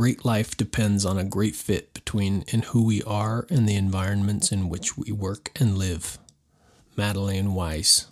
great 0.00 0.24
life 0.24 0.56
depends 0.56 1.04
on 1.04 1.18
a 1.18 1.24
great 1.24 1.54
fit 1.54 1.92
between 1.92 2.42
in 2.48 2.62
who 2.62 2.82
we 2.82 3.02
are 3.02 3.46
and 3.50 3.68
the 3.68 3.76
environments 3.76 4.50
in 4.50 4.70
which 4.70 4.96
we 4.96 5.12
work 5.12 5.50
and 5.60 5.76
live. 5.76 6.16
Madelaine 6.96 7.52
Weiss. 7.52 8.06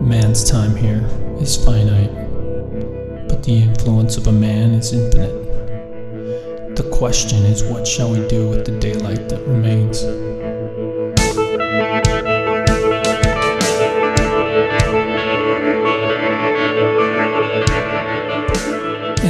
Man's 0.00 0.42
time 0.42 0.74
here 0.74 1.06
is 1.38 1.54
finite, 1.64 2.12
but 3.28 3.44
the 3.44 3.62
influence 3.62 4.16
of 4.16 4.26
a 4.26 4.32
man 4.32 4.72
is 4.72 4.92
infinite. 4.92 6.74
The 6.74 6.90
question 6.92 7.44
is, 7.44 7.62
what 7.62 7.86
shall 7.86 8.10
we 8.10 8.26
do 8.26 8.48
with 8.48 8.66
the 8.66 8.76
daylight 8.80 9.28
that 9.28 9.46
remains? 9.46 10.25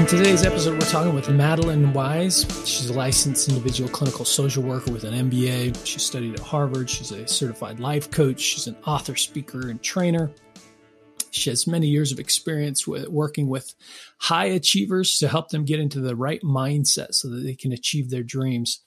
Today's 0.09 0.45
episode, 0.45 0.75
we're 0.75 0.89
talking 0.89 1.15
with 1.17 1.27
Madelaine 1.27 1.93
Weiss. 1.93 2.45
She's 2.65 2.91
a 2.91 2.93
licensed 2.93 3.49
individual 3.49 3.91
clinical 3.91 4.25
social 4.25 4.63
worker 4.63 4.93
with 4.93 5.03
an 5.03 5.29
MBA. 5.29 5.85
She 5.85 5.99
studied 5.99 6.35
at 6.35 6.39
Harvard. 6.39 6.89
She's 6.89 7.11
a 7.11 7.27
certified 7.27 7.81
life 7.81 8.09
coach. 8.13 8.41
She's 8.41 8.69
an 8.69 8.77
author, 8.87 9.17
speaker, 9.17 9.69
and 9.69 9.83
trainer. 9.83 10.31
She 11.33 11.51
has 11.51 11.67
many 11.67 11.89
years 11.89 12.13
of 12.13 12.21
experience 12.21 12.87
with 12.87 13.09
working 13.09 13.49
with 13.49 13.75
high 14.19 14.45
achievers 14.45 15.19
to 15.19 15.27
help 15.27 15.49
them 15.49 15.65
get 15.65 15.81
into 15.81 15.99
the 15.99 16.15
right 16.15 16.41
mindset 16.41 17.13
so 17.15 17.29
that 17.29 17.41
they 17.41 17.57
can 17.57 17.73
achieve 17.73 18.09
their 18.09 18.23
dreams. 18.23 18.83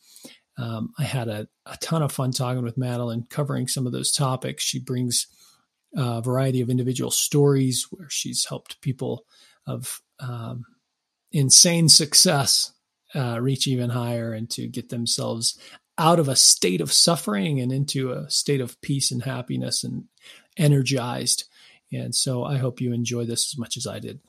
Um, 0.57 0.93
I 0.97 1.03
had 1.03 1.27
a, 1.27 1.49
a 1.65 1.75
ton 1.81 2.01
of 2.01 2.13
fun 2.13 2.31
talking 2.31 2.63
with 2.63 2.77
Madelaine, 2.77 3.29
covering 3.29 3.67
some 3.67 3.85
of 3.85 3.91
those 3.91 4.13
topics. 4.13 4.63
She 4.63 4.79
brings 4.79 5.27
a 5.93 6.21
variety 6.21 6.61
of 6.61 6.69
individual 6.69 7.11
stories 7.11 7.87
where 7.91 8.09
she's 8.09 8.45
helped 8.45 8.79
people 8.79 9.25
of 9.67 10.01
um, 10.21 10.63
insane 11.31 11.89
success 11.89 12.73
uh, 13.15 13.39
reach 13.41 13.67
even 13.67 13.89
higher 13.89 14.33
and 14.33 14.49
to 14.51 14.67
get 14.67 14.89
themselves 14.89 15.59
out 15.97 16.19
of 16.19 16.29
a 16.29 16.35
state 16.35 16.81
of 16.81 16.93
suffering 16.93 17.59
and 17.59 17.71
into 17.71 18.11
a 18.11 18.29
state 18.29 18.61
of 18.61 18.79
peace 18.81 19.11
and 19.11 19.23
happiness 19.23 19.83
and 19.83 20.05
energized. 20.57 21.45
And 21.91 22.13
so 22.15 22.43
I 22.43 22.57
hope 22.57 22.79
you 22.79 22.93
enjoy 22.93 23.25
this 23.25 23.53
as 23.53 23.57
much 23.57 23.77
as 23.77 23.87
I 23.87 23.99
did. 23.99 24.19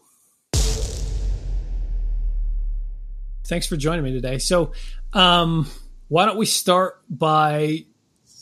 Thanks 3.47 3.67
for 3.67 3.77
joining 3.77 4.05
me 4.05 4.13
today. 4.13 4.39
So, 4.39 4.73
um, 5.13 5.69
why 6.09 6.27
don't 6.27 6.39
we 6.39 6.47
start 6.47 7.03
by 7.09 7.85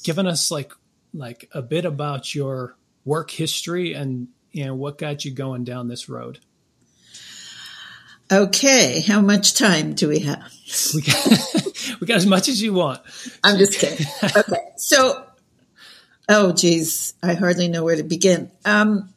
giving 0.04 0.26
us 0.26 0.50
like 0.50 0.72
like 1.14 1.48
a 1.52 1.62
bit 1.62 1.84
about 1.84 2.34
your 2.34 2.76
work 3.04 3.30
history 3.30 3.94
and 3.94 4.28
know 4.54 4.74
what 4.74 4.98
got 4.98 5.24
you 5.24 5.32
going 5.32 5.64
down 5.64 5.88
this 5.88 6.08
road? 6.08 6.40
Okay, 8.30 9.00
how 9.00 9.22
much 9.22 9.54
time 9.54 9.94
do 9.94 10.08
we 10.08 10.20
have? 10.20 10.52
We 10.94 11.00
got, 11.00 11.26
we 12.00 12.06
got 12.06 12.18
as 12.18 12.26
much 12.26 12.48
as 12.48 12.60
you 12.60 12.74
want. 12.74 13.00
I'm 13.42 13.56
just 13.56 13.78
kidding. 13.78 14.06
Okay, 14.22 14.60
so, 14.76 15.24
oh 16.28 16.52
geez, 16.52 17.14
I 17.22 17.34
hardly 17.34 17.68
know 17.68 17.84
where 17.84 17.96
to 17.96 18.02
begin. 18.02 18.50
Um, 18.66 19.14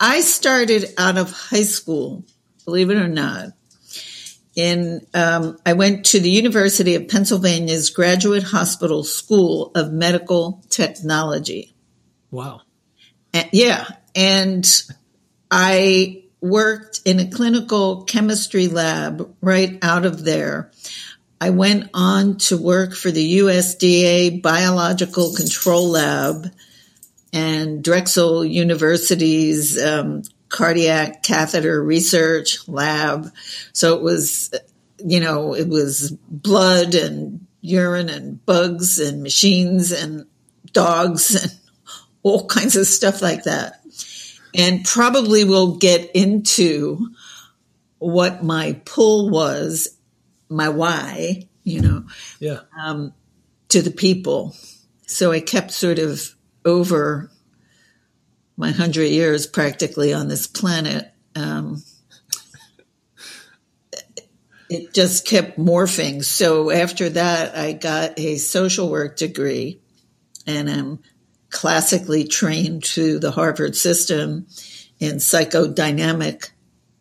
I 0.00 0.22
started 0.22 0.86
out 0.98 1.18
of 1.18 1.30
high 1.30 1.62
school, 1.62 2.24
believe 2.64 2.90
it 2.90 2.96
or 2.96 3.08
not. 3.08 3.50
In 4.56 5.06
um, 5.14 5.58
I 5.64 5.74
went 5.74 6.06
to 6.06 6.18
the 6.18 6.30
University 6.30 6.96
of 6.96 7.06
Pennsylvania's 7.06 7.90
Graduate 7.90 8.42
Hospital 8.42 9.04
School 9.04 9.70
of 9.76 9.92
Medical 9.92 10.64
Technology. 10.68 11.74
Wow. 12.32 12.62
And, 13.32 13.48
yeah, 13.52 13.86
and 14.16 14.68
I 15.50 16.24
worked 16.40 17.00
in 17.04 17.20
a 17.20 17.30
clinical 17.30 18.04
chemistry 18.04 18.68
lab 18.68 19.34
right 19.40 19.78
out 19.82 20.06
of 20.06 20.24
there. 20.24 20.70
I 21.40 21.50
went 21.50 21.90
on 21.94 22.36
to 22.38 22.56
work 22.56 22.94
for 22.94 23.10
the 23.10 23.38
USDA 23.38 24.42
Biological 24.42 25.34
Control 25.34 25.88
Lab 25.88 26.52
and 27.32 27.82
Drexel 27.82 28.44
University's 28.44 29.82
um, 29.82 30.22
cardiac 30.48 31.22
catheter 31.22 31.82
research 31.82 32.68
lab. 32.68 33.32
So 33.72 33.96
it 33.96 34.02
was, 34.02 34.52
you 34.98 35.20
know, 35.20 35.54
it 35.54 35.68
was 35.68 36.10
blood 36.10 36.94
and 36.94 37.46
urine 37.62 38.08
and 38.08 38.44
bugs 38.44 38.98
and 38.98 39.22
machines 39.22 39.92
and 39.92 40.26
dogs 40.72 41.34
and 41.42 41.52
all 42.22 42.46
kinds 42.46 42.76
of 42.76 42.86
stuff 42.86 43.22
like 43.22 43.44
that 43.44 43.79
and 44.54 44.84
probably 44.84 45.44
will 45.44 45.76
get 45.76 46.10
into 46.14 47.10
what 47.98 48.42
my 48.42 48.80
pull 48.84 49.30
was, 49.30 49.96
my 50.48 50.68
why, 50.68 51.48
you 51.64 51.80
know, 51.80 52.04
yeah, 52.38 52.60
um, 52.82 53.12
to 53.68 53.82
the 53.82 53.90
people. 53.90 54.54
So 55.06 55.32
I 55.32 55.40
kept 55.40 55.70
sort 55.70 55.98
of 55.98 56.34
over 56.64 57.30
my 58.56 58.70
hundred 58.70 59.06
years 59.06 59.46
practically 59.46 60.12
on 60.12 60.28
this 60.28 60.46
planet. 60.46 61.10
Um, 61.34 61.82
it 64.68 64.94
just 64.94 65.26
kept 65.26 65.58
morphing. 65.58 66.24
So 66.24 66.70
after 66.70 67.08
that, 67.10 67.56
I 67.56 67.72
got 67.72 68.18
a 68.18 68.36
social 68.36 68.88
work 68.88 69.16
degree 69.16 69.80
and 70.46 70.70
I'm 70.70 71.00
classically 71.50 72.24
trained 72.24 72.84
to 72.84 73.18
the 73.18 73.32
Harvard 73.32 73.76
system 73.76 74.46
in 74.98 75.16
psychodynamic 75.16 76.50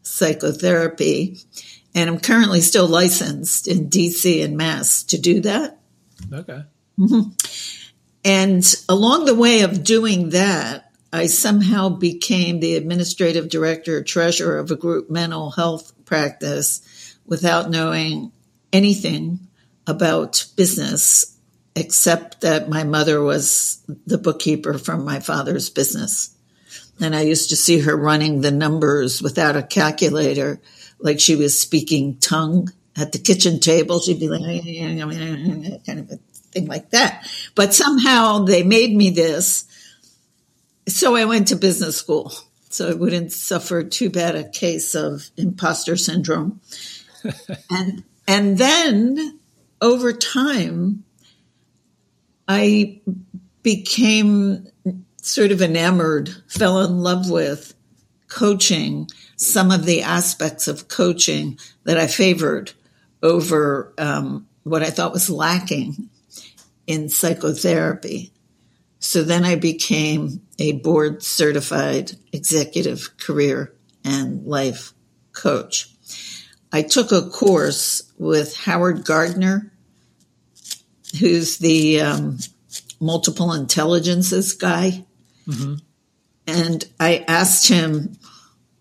psychotherapy. 0.02 1.40
And 1.96 2.10
I'm 2.10 2.20
currently 2.20 2.62
still 2.62 2.88
licensed 2.88 3.68
in 3.68 3.90
DC 3.90 4.44
and 4.44 4.58
Mass 4.58 5.04
to 5.04 5.18
do 5.18 5.42
that. 5.42 5.80
Okay. 6.32 6.64
Mm-hmm. 7.00 7.30
And 8.26 8.76
along 8.88 9.26
the 9.26 9.36
way 9.36 9.62
of 9.62 9.84
doing 9.84 10.30
that, 10.30 10.92
I 11.12 11.28
somehow 11.28 11.90
became 11.90 12.60
the 12.60 12.76
administrative 12.76 13.50
director, 13.50 14.04
treasurer 14.04 14.60
of 14.60 14.70
a 14.70 14.76
group 14.76 15.10
mental 15.10 15.50
health 15.52 15.94
practice 16.06 17.18
without 17.26 17.70
knowing 17.70 18.32
anything 18.72 19.40
about 19.88 20.46
business 20.56 21.39
except 21.80 22.42
that 22.42 22.68
my 22.68 22.84
mother 22.84 23.22
was 23.22 23.82
the 24.06 24.18
bookkeeper 24.18 24.78
from 24.78 25.06
my 25.06 25.22
father's 25.22 25.70
business. 25.70 26.36
And 27.00 27.16
I 27.16 27.22
used 27.22 27.50
to 27.50 27.56
see 27.56 27.80
her 27.80 27.96
running 27.96 28.42
the 28.42 28.52
numbers 28.52 29.22
without 29.22 29.56
a 29.56 29.64
calculator, 29.64 30.60
like 31.00 31.22
she 31.22 31.38
was 31.38 31.58
speaking 31.58 32.18
tongue 32.18 32.70
at 32.98 33.14
the 33.14 33.20
kitchen 33.20 33.62
table. 33.62 34.02
She'd 34.02 34.20
be 34.20 34.28
like, 34.28 34.42
kind 35.86 36.00
of 36.00 36.12
a 36.12 36.18
thing 36.52 36.68
like 36.68 36.90
that. 36.90 37.26
But 37.56 37.74
somehow 37.74 38.40
they 38.40 38.64
made 38.64 38.94
me 38.94 39.10
this. 39.12 39.64
So 40.88 41.16
I 41.16 41.24
went 41.24 41.48
to 41.48 41.56
business 41.56 41.96
school. 41.96 42.34
So 42.70 42.90
I 42.90 42.94
wouldn't 42.94 43.32
suffer 43.32 43.84
too 43.84 44.10
bad 44.10 44.36
a 44.36 44.48
case 44.48 44.96
of 44.96 45.30
imposter 45.38 45.96
syndrome. 45.96 46.60
and, 47.72 48.04
and 48.28 48.58
then 48.58 49.40
over 49.82 50.12
time, 50.12 51.06
I 52.52 53.00
became 53.62 54.68
sort 55.22 55.52
of 55.52 55.62
enamored, 55.62 56.30
fell 56.48 56.82
in 56.82 56.98
love 56.98 57.30
with 57.30 57.76
coaching, 58.28 59.08
some 59.36 59.70
of 59.70 59.86
the 59.86 60.02
aspects 60.02 60.68
of 60.68 60.88
coaching 60.88 61.60
that 61.84 62.00
I 62.00 62.08
favored 62.08 62.72
over 63.22 63.94
um, 64.00 64.48
what 64.64 64.82
I 64.82 64.90
thought 64.90 65.14
was 65.14 65.30
lacking 65.30 66.10
in 66.88 67.10
psychotherapy. 67.10 68.34
So 68.98 69.24
then 69.24 69.46
I 69.46 69.56
became 69.56 70.42
a 70.58 70.72
board 70.72 71.22
certified 71.22 72.14
executive 72.34 73.16
career 73.18 73.76
and 74.04 74.44
life 74.48 74.94
coach. 75.34 75.88
I 76.72 76.82
took 76.82 77.12
a 77.12 77.30
course 77.30 78.12
with 78.18 78.58
Howard 78.58 79.06
Gardner 79.06 79.72
who's 81.18 81.58
the 81.58 82.02
um, 82.02 82.38
multiple 83.00 83.54
intelligences 83.54 84.54
guy. 84.54 85.06
Mm-hmm. 85.48 85.76
And 86.48 86.86
I 87.00 87.26
asked 87.28 87.68
him, 87.68 88.18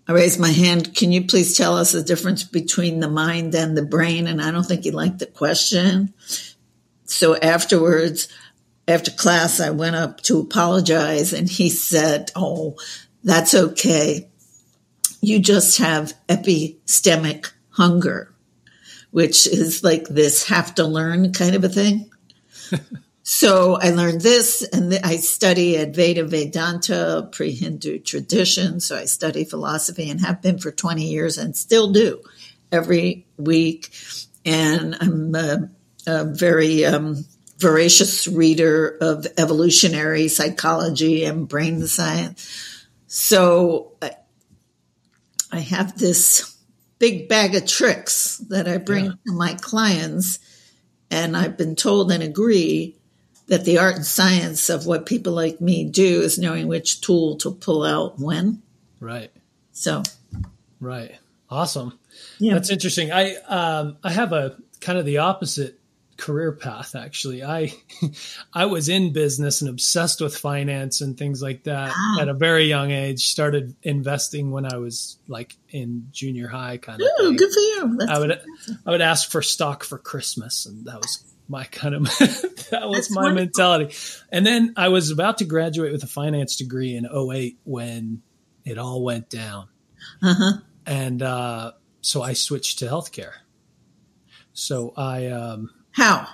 I 0.06 0.12
raised 0.12 0.40
my 0.40 0.50
hand, 0.50 0.94
can 0.94 1.12
you 1.12 1.26
please 1.26 1.56
tell 1.56 1.76
us 1.76 1.92
the 1.92 2.02
difference 2.02 2.42
between 2.42 3.00
the 3.00 3.10
mind 3.10 3.54
and 3.54 3.76
the 3.76 3.84
brain? 3.84 4.26
And 4.26 4.40
I 4.40 4.50
don't 4.50 4.64
think 4.64 4.84
he 4.84 4.90
liked 4.90 5.18
the 5.18 5.26
question. 5.26 6.14
So 7.04 7.36
afterwards, 7.36 8.28
after 8.86 9.10
class, 9.10 9.60
I 9.60 9.70
went 9.70 9.96
up 9.96 10.22
to 10.22 10.40
apologize 10.40 11.34
and 11.34 11.48
he 11.48 11.68
said, 11.68 12.30
Oh, 12.34 12.76
that's 13.22 13.54
okay. 13.54 14.30
You 15.20 15.40
just 15.40 15.78
have 15.78 16.14
epistemic 16.28 17.52
hunger, 17.70 18.34
which 19.10 19.46
is 19.46 19.84
like 19.84 20.08
this 20.08 20.48
have 20.48 20.74
to 20.76 20.86
learn 20.86 21.32
kind 21.32 21.54
of 21.54 21.64
a 21.64 21.68
thing. 21.68 22.07
So 23.30 23.74
I 23.74 23.90
learned 23.90 24.22
this 24.22 24.62
and 24.62 24.98
I 25.04 25.16
study 25.16 25.74
Advaita 25.74 26.26
Vedanta, 26.26 27.28
pre-Hindu 27.30 27.98
tradition. 27.98 28.80
So 28.80 28.96
I 28.96 29.04
study 29.04 29.44
philosophy 29.44 30.08
and 30.08 30.18
have 30.22 30.40
been 30.40 30.58
for 30.58 30.70
20 30.70 31.04
years 31.04 31.36
and 31.36 31.54
still 31.54 31.92
do 31.92 32.22
every 32.72 33.26
week. 33.36 33.92
And 34.46 34.96
I'm 34.98 35.34
a, 35.34 35.70
a 36.06 36.24
very 36.24 36.86
um, 36.86 37.26
voracious 37.58 38.26
reader 38.26 38.96
of 38.98 39.26
evolutionary 39.36 40.28
psychology 40.28 41.26
and 41.26 41.46
brain 41.46 41.86
science. 41.86 42.86
So 43.08 43.92
I, 44.00 44.12
I 45.52 45.60
have 45.60 45.98
this 45.98 46.56
big 46.98 47.28
bag 47.28 47.54
of 47.54 47.66
tricks 47.66 48.38
that 48.48 48.66
I 48.66 48.78
bring 48.78 49.04
yeah. 49.04 49.12
to 49.26 49.32
my 49.32 49.52
clients. 49.52 50.38
And 51.10 51.36
I've 51.36 51.56
been 51.56 51.76
told 51.76 52.12
and 52.12 52.22
agree 52.22 52.96
that 53.46 53.64
the 53.64 53.78
art 53.78 53.96
and 53.96 54.06
science 54.06 54.68
of 54.68 54.86
what 54.86 55.06
people 55.06 55.32
like 55.32 55.60
me 55.60 55.84
do 55.84 56.20
is 56.20 56.38
knowing 56.38 56.68
which 56.68 57.00
tool 57.00 57.36
to 57.36 57.50
pull 57.50 57.82
out 57.82 58.18
when. 58.18 58.62
Right. 59.00 59.30
So. 59.72 60.02
Right. 60.80 61.16
Awesome. 61.50 61.98
Yeah. 62.38 62.54
That's 62.54 62.70
interesting. 62.70 63.10
I 63.10 63.36
um 63.36 63.96
I 64.04 64.12
have 64.12 64.32
a 64.32 64.56
kind 64.80 64.98
of 64.98 65.06
the 65.06 65.18
opposite 65.18 65.77
career 66.18 66.52
path 66.52 66.94
actually. 66.94 67.42
I 67.42 67.72
I 68.52 68.66
was 68.66 68.90
in 68.90 69.14
business 69.14 69.62
and 69.62 69.70
obsessed 69.70 70.20
with 70.20 70.36
finance 70.36 71.00
and 71.00 71.16
things 71.16 71.40
like 71.40 71.64
that 71.64 71.92
ah. 71.94 72.20
at 72.20 72.28
a 72.28 72.34
very 72.34 72.64
young 72.64 72.90
age. 72.90 73.28
Started 73.28 73.74
investing 73.82 74.50
when 74.50 74.70
I 74.70 74.76
was 74.76 75.18
like 75.28 75.56
in 75.70 76.08
junior 76.10 76.48
high 76.48 76.76
kind 76.76 77.00
of. 77.00 77.08
Ooh, 77.22 77.36
good 77.36 77.50
for 77.50 77.60
you. 77.60 77.96
That's 77.98 78.10
I 78.10 78.18
would 78.18 78.30
fantastic. 78.30 78.76
I 78.84 78.90
would 78.90 79.00
ask 79.00 79.30
for 79.30 79.40
stock 79.40 79.84
for 79.84 79.96
Christmas 79.96 80.66
and 80.66 80.84
that 80.84 80.96
was 80.96 81.24
my 81.48 81.64
kind 81.64 81.94
of 81.94 82.02
that 82.18 82.82
was 82.84 82.96
That's 82.96 83.10
my 83.10 83.22
wonderful. 83.22 83.44
mentality. 83.46 83.94
And 84.30 84.44
then 84.44 84.74
I 84.76 84.88
was 84.88 85.10
about 85.10 85.38
to 85.38 85.46
graduate 85.46 85.92
with 85.92 86.02
a 86.02 86.08
finance 86.08 86.56
degree 86.56 86.94
in 86.94 87.06
08 87.06 87.58
when 87.64 88.22
it 88.64 88.76
all 88.76 89.02
went 89.02 89.30
down. 89.30 89.68
Uh-huh. 90.22 90.58
And 90.84 91.22
uh, 91.22 91.72
so 92.02 92.22
I 92.22 92.34
switched 92.34 92.80
to 92.80 92.86
healthcare. 92.86 93.32
So 94.52 94.92
I 94.96 95.26
um, 95.26 95.70
how? 95.98 96.28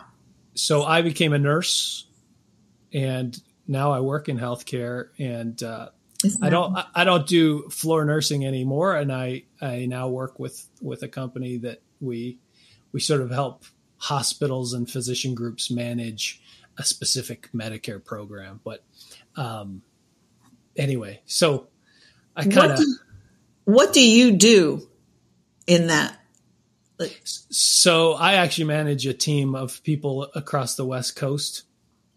So 0.55 0.83
I 0.83 1.01
became 1.01 1.33
a 1.33 1.39
nurse, 1.39 2.07
and 2.93 3.37
now 3.67 3.93
I 3.93 4.01
work 4.01 4.29
in 4.29 4.39
healthcare, 4.39 5.09
and 5.19 5.61
uh, 5.63 5.89
I 6.43 6.51
don't 6.51 6.77
I 6.95 7.05
don't 7.05 7.27
do 7.27 7.69
floor 7.71 8.05
nursing 8.05 8.45
anymore, 8.45 8.95
and 8.95 9.11
I 9.11 9.45
I 9.61 9.87
now 9.87 10.09
work 10.09 10.39
with 10.39 10.69
with 10.83 11.03
a 11.03 11.09
company 11.09 11.57
that 11.59 11.81
we 12.01 12.39
we 12.93 13.01
sort 13.01 13.23
of 13.23 13.31
help 13.31 13.65
hospitals 13.97 14.75
and 14.75 14.89
physician 14.89 15.35
groups 15.35 15.71
manage 15.71 16.43
a 16.77 16.85
specific 16.85 17.49
Medicare 17.55 18.05
program. 18.05 18.61
But 18.63 18.85
um, 19.35 19.83
anyway, 20.77 21.23
so 21.25 21.69
I 22.37 22.45
kind 22.45 22.73
of. 22.73 22.79
What, 22.79 22.87
what 23.65 23.93
do 23.95 24.07
you 24.07 24.33
do 24.33 24.87
in 25.67 25.87
that? 25.87 26.19
So 27.51 28.13
I 28.13 28.35
actually 28.35 28.65
manage 28.65 29.07
a 29.07 29.15
team 29.15 29.55
of 29.55 29.83
people 29.83 30.29
across 30.35 30.77
the 30.77 30.85
West 30.85 31.17
Coast. 31.17 31.65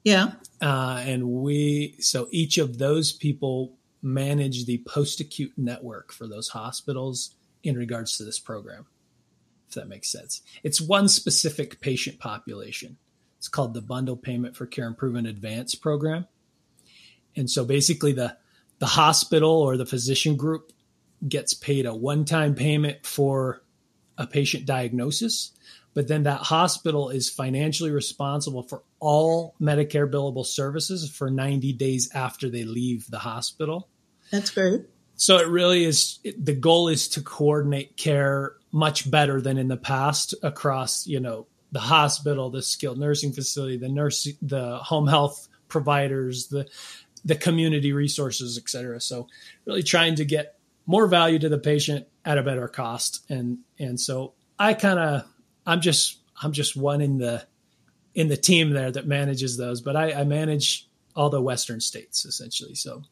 Yeah. 0.03 0.33
Uh, 0.61 1.01
and 1.05 1.27
we, 1.27 1.95
so 1.99 2.27
each 2.31 2.57
of 2.57 2.77
those 2.77 3.11
people 3.11 3.75
manage 4.01 4.65
the 4.65 4.77
post 4.87 5.19
acute 5.19 5.53
network 5.57 6.13
for 6.13 6.27
those 6.27 6.49
hospitals 6.49 7.35
in 7.63 7.75
regards 7.75 8.17
to 8.17 8.23
this 8.23 8.39
program 8.39 8.85
if 9.67 9.75
that 9.75 9.87
makes 9.87 10.09
sense. 10.09 10.41
It's 10.63 10.79
one 10.79 11.07
specific 11.07 11.79
patient 11.81 12.19
population. 12.19 12.97
It's 13.37 13.47
called 13.47 13.73
the 13.73 13.81
Bundle 13.81 14.15
Payment 14.15 14.55
for 14.55 14.65
Care 14.65 14.87
Improvement 14.87 15.27
Advance 15.27 15.75
program. 15.75 16.27
And 17.35 17.49
so 17.49 17.65
basically 17.65 18.13
the 18.13 18.37
the 18.79 18.85
hospital 18.85 19.51
or 19.51 19.75
the 19.75 19.87
physician 19.87 20.35
group 20.35 20.71
gets 21.27 21.55
paid 21.55 21.87
a 21.87 21.95
one-time 21.95 22.53
payment 22.53 23.05
for 23.07 23.63
a 24.17 24.27
patient 24.27 24.65
diagnosis, 24.65 25.51
but 25.93 26.07
then 26.07 26.23
that 26.23 26.41
hospital 26.41 27.09
is 27.09 27.29
financially 27.29 27.91
responsible 27.91 28.63
for 28.63 28.83
all 28.99 29.55
Medicare 29.61 30.09
billable 30.09 30.45
services 30.45 31.09
for 31.09 31.29
90 31.29 31.73
days 31.73 32.09
after 32.13 32.49
they 32.49 32.63
leave 32.63 33.09
the 33.09 33.19
hospital. 33.19 33.89
That's 34.31 34.49
great. 34.49 34.81
So 35.15 35.37
it 35.37 35.47
really 35.47 35.83
is 35.83 36.19
the 36.37 36.53
goal 36.53 36.89
is 36.89 37.07
to 37.09 37.21
coordinate 37.21 37.97
care 37.97 38.55
much 38.71 39.09
better 39.09 39.41
than 39.41 39.57
in 39.57 39.67
the 39.67 39.77
past 39.77 40.35
across, 40.43 41.07
you 41.07 41.19
know, 41.19 41.47
the 41.71 41.79
hospital, 41.79 42.49
the 42.49 42.61
skilled 42.61 42.99
nursing 42.99 43.33
facility, 43.33 43.77
the 43.77 43.89
nurse, 43.89 44.27
the 44.41 44.77
home 44.77 45.07
health 45.07 45.47
providers, 45.67 46.47
the 46.47 46.67
the 47.25 47.35
community 47.35 47.91
resources, 47.91 48.57
et 48.57 48.69
cetera. 48.69 48.99
So 48.99 49.27
really 49.65 49.83
trying 49.83 50.15
to 50.15 50.25
get 50.25 50.57
more 50.85 51.07
value 51.07 51.37
to 51.39 51.49
the 51.49 51.57
patient 51.57 52.07
at 52.27 52.37
a 52.37 52.43
better 52.43 52.67
cost. 52.67 53.23
And 53.29 53.59
and 53.79 53.99
so 53.99 54.33
I 54.59 54.73
kind 54.73 54.99
of 54.99 55.23
I'm 55.65 55.81
just 55.81 56.17
I'm 56.43 56.51
just 56.51 56.75
one 56.75 57.01
in 57.01 57.17
the 57.17 57.43
in 58.13 58.27
the 58.27 58.37
team 58.37 58.71
there 58.71 58.91
that 58.91 59.07
manages 59.07 59.57
those, 59.57 59.81
but 59.81 59.95
I, 59.95 60.11
I 60.11 60.23
manage 60.25 60.87
all 61.15 61.29
the 61.29 61.41
western 61.41 61.79
states 61.79 62.25
essentially. 62.25 62.75
So 62.75 63.03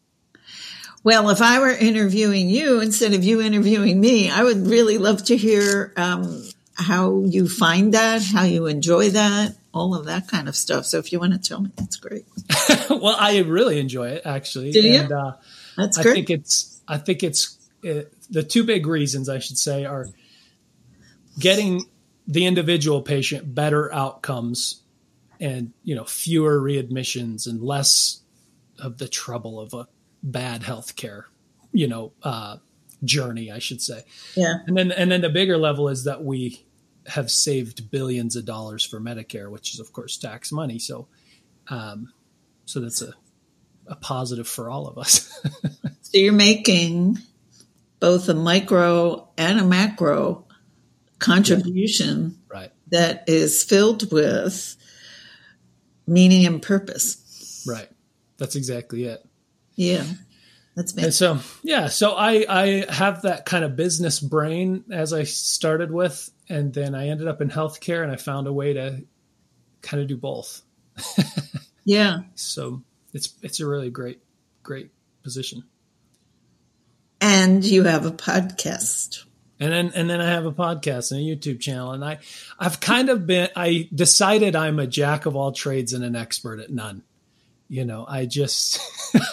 well, 1.03 1.29
if 1.29 1.41
I 1.41 1.59
were 1.59 1.71
interviewing 1.71 2.49
you 2.49 2.81
instead 2.81 3.13
of 3.13 3.23
you 3.23 3.41
interviewing 3.41 3.99
me, 3.99 4.29
I 4.29 4.43
would 4.43 4.67
really 4.67 4.97
love 4.97 5.23
to 5.25 5.37
hear 5.37 5.93
um, 5.95 6.43
how 6.73 7.21
you 7.21 7.47
find 7.47 7.93
that, 7.93 8.21
how 8.21 8.43
you 8.43 8.65
enjoy 8.65 9.11
that, 9.11 9.55
all 9.73 9.95
of 9.95 10.05
that 10.05 10.27
kind 10.27 10.49
of 10.49 10.55
stuff. 10.55 10.85
So 10.85 10.97
if 10.97 11.13
you 11.13 11.19
want 11.19 11.33
to 11.33 11.39
tell 11.39 11.61
me, 11.61 11.69
that's 11.77 11.95
great. 11.95 12.25
well, 12.89 13.15
I 13.17 13.39
really 13.39 13.79
enjoy 13.79 14.09
it 14.09 14.23
actually. 14.25 14.71
You? 14.71 14.99
And, 14.99 15.11
uh, 15.11 15.33
that's 15.77 15.97
great. 15.97 16.11
I 16.11 16.13
think 16.15 16.29
it's. 16.31 16.81
I 16.87 16.97
think 16.97 17.23
it's 17.23 17.54
uh, 17.85 18.03
the 18.29 18.43
two 18.43 18.63
big 18.63 18.87
reasons 18.87 19.29
I 19.29 19.39
should 19.39 19.57
say 19.57 19.85
are 19.85 20.07
getting 21.39 21.85
the 22.27 22.45
individual 22.45 23.01
patient 23.01 23.53
better 23.53 23.93
outcomes 23.93 24.81
and 25.39 25.73
you 25.83 25.95
know 25.95 26.05
fewer 26.05 26.59
readmissions 26.59 27.47
and 27.47 27.61
less 27.61 28.21
of 28.79 28.97
the 28.97 29.07
trouble 29.07 29.59
of 29.59 29.73
a 29.73 29.87
bad 30.23 30.61
healthcare, 30.63 31.23
you 31.71 31.87
know, 31.87 32.11
uh, 32.23 32.57
journey, 33.03 33.51
I 33.51 33.59
should 33.59 33.81
say. 33.81 34.03
Yeah. 34.35 34.55
And 34.67 34.75
then 34.75 34.91
and 34.91 35.11
then 35.11 35.21
the 35.21 35.29
bigger 35.29 35.57
level 35.57 35.89
is 35.89 36.05
that 36.05 36.23
we 36.23 36.65
have 37.07 37.29
saved 37.29 37.91
billions 37.91 38.35
of 38.35 38.45
dollars 38.45 38.83
for 38.83 38.99
Medicare, 38.99 39.49
which 39.49 39.73
is 39.73 39.79
of 39.79 39.93
course 39.93 40.17
tax 40.17 40.51
money. 40.51 40.79
So, 40.79 41.07
um, 41.67 42.11
so 42.65 42.79
that's 42.79 43.01
a 43.01 43.13
a 43.87 43.95
positive 43.95 44.47
for 44.47 44.69
all 44.69 44.87
of 44.87 44.97
us. 44.97 45.29
so 46.01 46.17
you're 46.17 46.33
making 46.33 47.19
both 47.99 48.29
a 48.29 48.33
micro 48.33 49.29
and 49.37 49.59
a 49.59 49.63
macro 49.63 50.45
contribution 51.19 52.37
yeah. 52.51 52.59
right. 52.59 52.71
that 52.89 53.23
is 53.27 53.63
filled 53.63 54.11
with 54.11 54.75
meaning 56.07 56.45
and 56.45 56.61
purpose. 56.61 57.63
Right. 57.67 57.89
That's 58.37 58.55
exactly 58.55 59.05
it. 59.05 59.25
Yeah. 59.75 60.03
That's 60.75 60.95
me. 60.95 61.03
And 61.03 61.13
so, 61.13 61.39
yeah, 61.63 61.87
so 61.87 62.11
I, 62.11 62.45
I 62.49 62.85
have 62.91 63.21
that 63.21 63.45
kind 63.45 63.63
of 63.63 63.77
business 63.77 64.19
brain 64.19 64.83
as 64.91 65.13
I 65.13 65.23
started 65.23 65.89
with, 65.89 66.29
and 66.49 66.73
then 66.73 66.93
I 66.93 67.07
ended 67.07 67.27
up 67.27 67.41
in 67.41 67.49
healthcare 67.49 68.03
and 68.03 68.11
I 68.11 68.17
found 68.17 68.47
a 68.47 68.53
way 68.53 68.73
to 68.73 69.03
kind 69.81 70.01
of 70.01 70.09
do 70.09 70.17
both. 70.17 70.61
yeah. 71.85 72.19
So 72.35 72.83
it's, 73.13 73.33
it's 73.41 73.61
a 73.61 73.65
really 73.65 73.89
great, 73.89 74.21
great 74.63 74.91
position. 75.23 75.63
And 77.25 77.63
you 77.63 77.83
have 77.83 78.05
a 78.05 78.11
podcast. 78.11 79.23
And 79.59 79.71
then, 79.71 79.91
and 79.95 80.09
then 80.09 80.21
I 80.21 80.29
have 80.29 80.45
a 80.45 80.51
podcast 80.51 81.11
and 81.11 81.19
a 81.19 81.23
YouTube 81.23 81.59
channel. 81.59 81.91
And 81.91 82.03
I, 82.03 82.19
I've 82.59 82.79
kind 82.79 83.09
of 83.09 83.25
been, 83.25 83.49
I 83.55 83.89
decided 83.93 84.55
I'm 84.55 84.79
a 84.79 84.87
jack 84.87 85.25
of 85.25 85.35
all 85.35 85.51
trades 85.51 85.93
and 85.93 86.03
an 86.03 86.15
expert 86.15 86.59
at 86.59 86.69
none 86.71 87.03
you 87.67 87.85
know, 87.85 88.05
I 88.07 88.25
just 88.25 88.79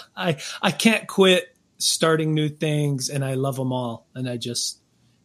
I 0.16 0.38
I 0.60 0.70
can't 0.70 1.06
quit 1.06 1.54
starting 1.78 2.34
new 2.34 2.48
things 2.48 3.08
and 3.08 3.24
I 3.24 3.34
love 3.34 3.56
them 3.56 3.72
all 3.72 4.06
and 4.14 4.28
I 4.28 4.36
just 4.36 4.80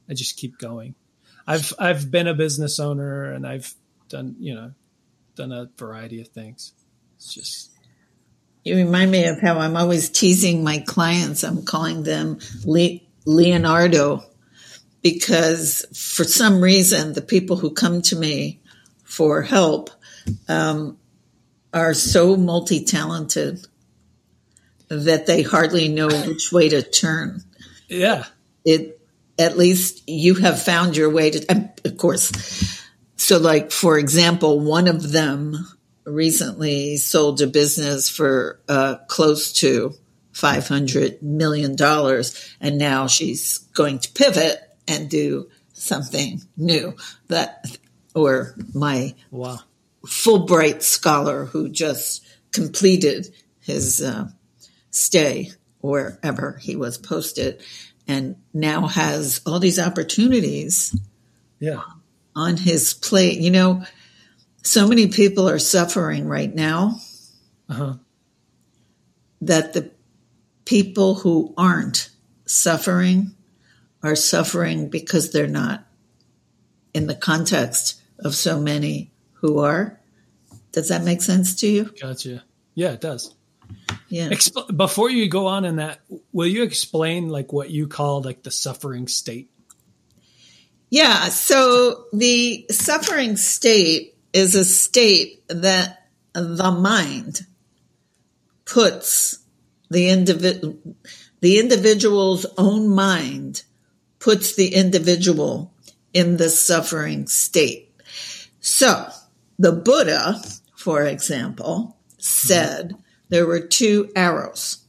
I 0.10 0.14
just 0.14 0.38
keep 0.38 0.58
going. 0.58 0.96
I've 1.46 1.74
I've 1.80 2.12
been 2.12 2.28
a 2.28 2.34
business 2.34 2.80
owner 2.80 3.32
and 3.32 3.48
I've 3.48 3.74
done, 4.10 4.36
you 4.40 4.56
know, 4.56 4.72
done 5.36 5.52
a 5.52 5.70
variety 5.78 6.22
of 6.22 6.28
things. 6.30 6.74
It's 7.16 7.34
just 7.34 7.72
you 8.68 8.76
remind 8.76 9.12
me 9.12 9.26
of 9.26 9.40
how 9.40 9.58
I'm 9.60 9.78
always 9.78 10.10
teasing 10.10 10.64
my 10.64 10.80
clients. 10.80 11.44
I'm 11.44 11.64
calling 11.64 12.04
them 12.04 12.40
Le- 12.66 13.00
Leonardo 13.26 14.24
because 15.02 15.86
for 15.94 16.26
some 16.26 16.62
reason 16.62 17.14
the 17.14 17.22
people 17.22 17.56
who 17.56 17.72
come 17.72 18.02
to 18.04 18.16
me 18.16 18.60
for 19.04 19.42
help 19.42 19.90
um, 20.50 20.98
are 21.74 21.94
so 21.94 22.36
multi 22.36 22.84
talented 22.84 23.66
that 24.90 25.26
they 25.26 25.44
hardly 25.44 25.88
know 25.88 26.08
which 26.08 26.52
way 26.52 26.70
to 26.70 26.82
turn. 26.82 27.42
Yeah. 27.88 28.26
It 28.66 29.00
at 29.40 29.58
least 29.58 30.04
you 30.10 30.34
have 30.36 30.62
found 30.62 30.98
your 30.98 31.10
way 31.10 31.32
to 31.32 31.72
of 31.86 31.98
course. 31.98 32.84
So 33.16 33.38
like 33.38 33.72
for 33.72 33.98
example, 33.98 34.60
one 34.60 34.88
of 34.88 35.12
them 35.12 35.66
recently 36.08 36.98
sold 36.98 37.42
a 37.42 37.48
business 37.48 38.10
for 38.10 38.60
uh, 38.70 38.96
close 39.08 39.52
to 39.54 39.94
$500 40.34 41.22
million. 41.22 41.76
And 42.62 42.78
now 42.78 43.08
she's 43.08 43.58
going 43.74 44.00
to 44.00 44.12
pivot 44.14 44.58
and 44.88 45.10
do 45.10 45.50
something 45.74 46.42
new 46.56 46.96
that, 47.28 47.78
or 48.16 48.56
my 48.74 49.14
Wow. 49.32 49.60
Fulbright 50.06 50.82
scholar 50.82 51.46
who 51.46 51.70
just 51.70 52.26
completed 52.52 53.34
his 53.60 54.02
uh, 54.02 54.30
stay 54.92 55.52
wherever 55.82 56.58
he 56.62 56.76
was 56.76 56.98
posted 56.98 57.62
and 58.08 58.38
now 58.54 58.88
has 58.88 59.42
all 59.46 59.60
these 59.60 59.78
opportunities 59.80 60.96
Yeah. 61.60 61.82
on 62.36 62.56
his 62.58 62.94
plate. 62.94 63.40
You 63.40 63.52
know, 63.52 63.84
so 64.68 64.88
many 64.88 65.08
people 65.08 65.48
are 65.50 65.60
suffering 65.60 66.28
right 66.28 66.54
now 66.54 67.00
Uh-huh. 67.70 67.96
that 69.42 69.74
the 69.74 69.92
people 70.66 71.16
who 71.16 71.54
aren't 71.58 72.10
suffering 72.46 73.32
are 74.04 74.16
suffering 74.16 74.90
because 74.90 75.32
they're 75.32 75.48
not 75.48 75.86
in 76.94 77.08
the 77.08 77.16
context 77.16 78.02
of 78.20 78.36
so 78.36 78.60
many 78.60 79.12
who 79.34 79.60
are. 79.60 80.00
Does 80.72 80.90
that 80.90 81.04
make 81.04 81.22
sense 81.22 81.56
to 81.62 81.68
you? 81.68 81.92
Gotcha. 82.02 82.44
Yeah, 82.76 82.92
it 82.94 83.02
does. 83.02 83.34
Yeah. 84.10 84.30
Expl- 84.30 84.76
before 84.76 85.10
you 85.10 85.30
go 85.30 85.48
on 85.48 85.66
in 85.66 85.78
that, 85.78 86.00
will 86.32 86.48
you 86.48 86.64
explain 86.64 87.30
like 87.30 87.52
what 87.54 87.70
you 87.70 87.88
call 87.88 88.22
like 88.22 88.44
the 88.44 88.52
suffering 88.52 89.08
state? 89.08 89.50
Yeah. 90.90 91.30
So 91.30 92.06
the 92.14 92.66
suffering 92.72 93.36
state 93.38 94.17
is 94.34 94.56
a 94.56 94.66
state 94.66 95.44
that 95.48 96.10
the 96.34 96.72
mind 96.72 97.46
puts 98.66 99.40
the 99.90 100.10
individual, 100.10 100.78
the 101.42 101.60
individual's 101.60 102.46
own 102.58 102.90
mind 102.90 103.64
puts 104.20 104.56
the 104.56 104.74
individual 104.74 105.74
in 106.14 106.38
the 106.38 106.50
suffering 106.50 107.28
state. 107.28 107.94
So 108.60 109.10
the 109.58 109.72
Buddha, 109.72 110.42
for 110.76 111.04
example, 111.04 111.98
said 112.18 112.96
there 113.30 113.46
were 113.46 113.62
two 113.62 114.12
arrows. 114.16 114.80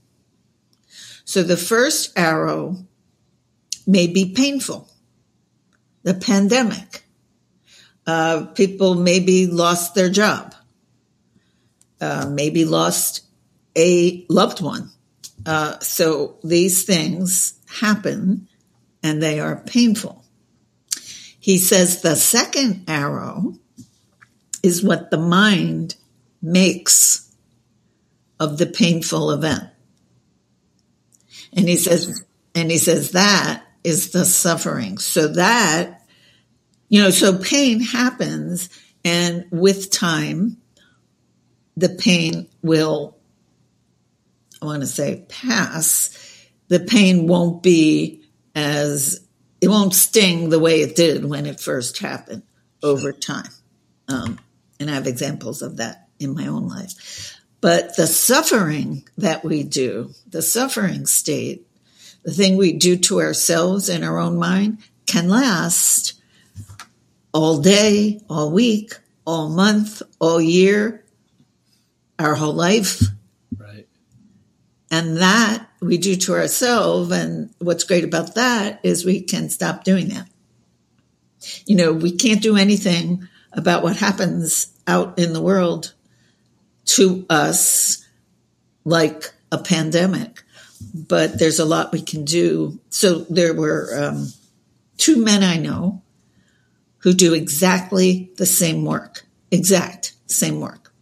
So 1.25 1.43
the 1.43 1.57
first 1.57 2.19
arrow 2.19 2.77
may 3.87 4.07
be 4.07 4.33
painful 4.33 4.89
the 6.03 6.15
pandemic. 6.15 7.05
Uh, 8.09 8.47
people 8.55 8.95
maybe 8.95 9.47
lost 9.47 9.95
their 9.95 10.09
job, 10.09 10.55
uh, 12.01 12.27
maybe 12.27 12.65
lost 12.65 13.21
a 13.77 14.25
loved 14.31 14.63
one. 14.63 14.91
Uh, 15.45 15.79
so 15.81 16.39
these 16.43 16.85
things 16.85 17.61
happen 17.69 18.49
and 19.03 19.23
they 19.23 19.41
are 19.41 19.57
painful. 19.57 20.25
He 21.39 21.59
says 21.59 22.01
the 22.01 22.17
second 22.17 22.85
arrow 22.89 23.59
is 24.63 24.83
what 24.83 25.11
the 25.11 25.19
mind 25.19 25.95
makes 26.41 27.31
of 28.41 28.57
the 28.57 28.67
painful 28.67 29.33
event. 29.33 29.65
And 31.53 31.69
he 31.69 31.77
says, 31.77 32.25
and 32.55 32.71
he 32.71 32.79
says 32.79 33.11
that 33.11 33.65
is 33.85 34.13
the 34.13 34.25
suffering. 34.25 34.97
So 34.97 35.29
that, 35.29 35.98
you 36.89 37.03
know, 37.03 37.11
so 37.11 37.39
pain 37.39 37.81
happens 37.81 38.71
and 39.05 39.47
with 39.51 39.91
time, 39.91 40.59
the 41.77 41.89
pain 41.89 42.49
will, 42.63 43.17
I 44.61 44.67
want 44.67 44.83
to 44.83 44.87
say 44.87 45.25
pass. 45.29 46.11
The 46.69 46.81
pain 46.81 47.27
won't 47.27 47.63
be 47.63 48.25
as, 48.55 49.27
it 49.61 49.69
won't 49.69 49.95
sting 49.95 50.51
the 50.51 50.59
way 50.59 50.81
it 50.81 50.97
did 50.97 51.25
when 51.25 51.47
it 51.47 51.61
first 51.61 51.99
happened 51.99 52.43
over 52.83 53.13
time. 53.13 53.51
Um, 54.09 54.39
and 54.81 54.91
I 54.91 54.95
have 54.95 55.07
examples 55.07 55.63
of 55.63 55.77
that 55.77 56.09
in 56.19 56.35
my 56.35 56.47
own 56.47 56.69
life. 56.69 57.35
But 57.61 57.97
the 57.97 58.07
suffering 58.07 59.09
that 59.17 59.45
we 59.45 59.63
do, 59.63 60.13
the 60.29 60.43
suffering 60.43 61.07
state, 61.07 61.67
the 62.23 62.33
thing 62.33 62.57
we 62.57 62.73
do 62.73 62.97
to 62.97 63.21
ourselves 63.21 63.89
in 63.89 64.05
our 64.05 64.19
own 64.19 64.39
mind 64.39 64.79
can 65.07 65.29
last 65.29 66.18
all 67.39 67.59
day, 67.59 68.21
all 68.29 68.51
week, 68.51 68.95
all 69.25 69.49
month, 69.49 70.03
all 70.19 70.41
year, 70.41 71.05
our 72.19 72.35
whole 72.35 72.53
life. 72.53 73.01
Right. 73.57 73.87
And 74.91 75.19
that 75.19 75.65
we 75.81 75.99
do 75.99 76.17
to 76.17 76.35
ourselves. 76.35 77.13
And 77.13 77.55
what's 77.61 77.85
great 77.85 78.03
about 78.03 78.35
that 78.35 78.81
is 78.83 79.05
we 79.05 79.21
can 79.21 79.51
stop 79.51 79.85
doing 79.85 80.09
that. 80.09 80.29
You 81.65 81.77
know, 81.77 81.93
we 81.93 82.11
can't 82.11 82.43
do 82.43 82.57
anything 82.57 83.29
about 83.53 83.85
what 83.85 83.99
happens 83.99 84.77
out 84.89 85.17
in 85.17 85.33
the 85.33 85.41
world 85.41 85.95
to 86.87 87.25
us 87.31 88.05
like 88.85 89.33
a 89.53 89.59
pandemic, 89.59 90.43
but 90.93 91.39
there's 91.39 91.61
a 91.61 91.65
lot 91.65 91.93
we 91.93 92.03
can 92.03 92.25
do. 92.25 92.81
So 92.91 93.21
there 93.31 93.55
were 93.55 93.97
um, 93.97 94.33
two 94.97 95.25
men 95.25 95.45
I 95.45 95.59
know 95.59 96.03
who 96.99 97.13
do 97.13 97.35
exactly 97.35 98.31
the 98.37 98.47
same 98.47 98.85
work, 98.85 99.25
exact 99.51 100.13
same 100.27 100.61
work. 100.61 100.93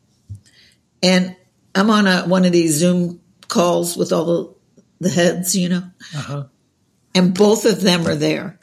And 1.03 1.37
I'm 1.75 1.91
on 1.91 2.07
a, 2.07 2.23
one 2.23 2.45
of 2.45 2.53
these 2.53 2.75
Zoom 2.75 3.21
calls 3.49 3.97
with 3.97 4.13
all 4.13 4.25
the, 4.25 4.55
the 5.01 5.11
heads, 5.11 5.55
you 5.55 5.69
know, 5.69 5.83
Uh-huh. 6.15 6.45
and 7.15 7.35
both 7.35 7.65
of 7.65 7.81
them 7.81 8.07
are 8.07 8.15
there. 8.17 8.59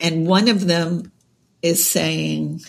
And 0.00 0.26
one 0.26 0.48
of 0.48 0.66
them 0.66 1.10
is 1.62 1.88
saying, 1.88 2.60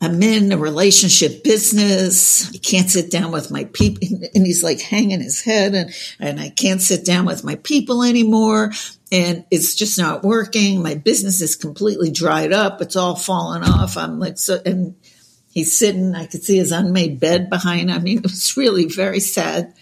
I'm 0.00 0.22
in 0.22 0.52
a 0.52 0.58
relationship 0.58 1.42
business. 1.42 2.54
I 2.54 2.58
can't 2.58 2.88
sit 2.88 3.10
down 3.10 3.32
with 3.32 3.50
my 3.50 3.64
people. 3.64 4.08
And 4.34 4.46
he's 4.46 4.62
like 4.62 4.80
hanging 4.80 5.20
his 5.20 5.42
head 5.42 5.74
and, 5.74 5.90
and 6.20 6.38
I 6.38 6.50
can't 6.50 6.80
sit 6.80 7.04
down 7.04 7.24
with 7.24 7.44
my 7.44 7.56
people 7.56 8.02
anymore. 8.04 8.72
And 9.10 9.44
it's 9.50 9.74
just 9.74 9.98
not 9.98 10.22
working. 10.22 10.82
My 10.82 10.94
business 10.94 11.40
is 11.40 11.56
completely 11.56 12.10
dried 12.10 12.52
up. 12.52 12.80
It's 12.80 12.94
all 12.94 13.16
fallen 13.16 13.64
off. 13.64 13.96
I'm 13.96 14.20
like, 14.20 14.38
so, 14.38 14.60
and 14.64 14.94
he's 15.50 15.76
sitting, 15.76 16.14
I 16.14 16.26
could 16.26 16.44
see 16.44 16.58
his 16.58 16.72
unmade 16.72 17.18
bed 17.18 17.50
behind. 17.50 17.90
I 17.90 17.98
mean, 17.98 18.18
it 18.24 18.24
was 18.24 18.56
really 18.56 18.86
very 18.86 19.20
sad 19.20 19.74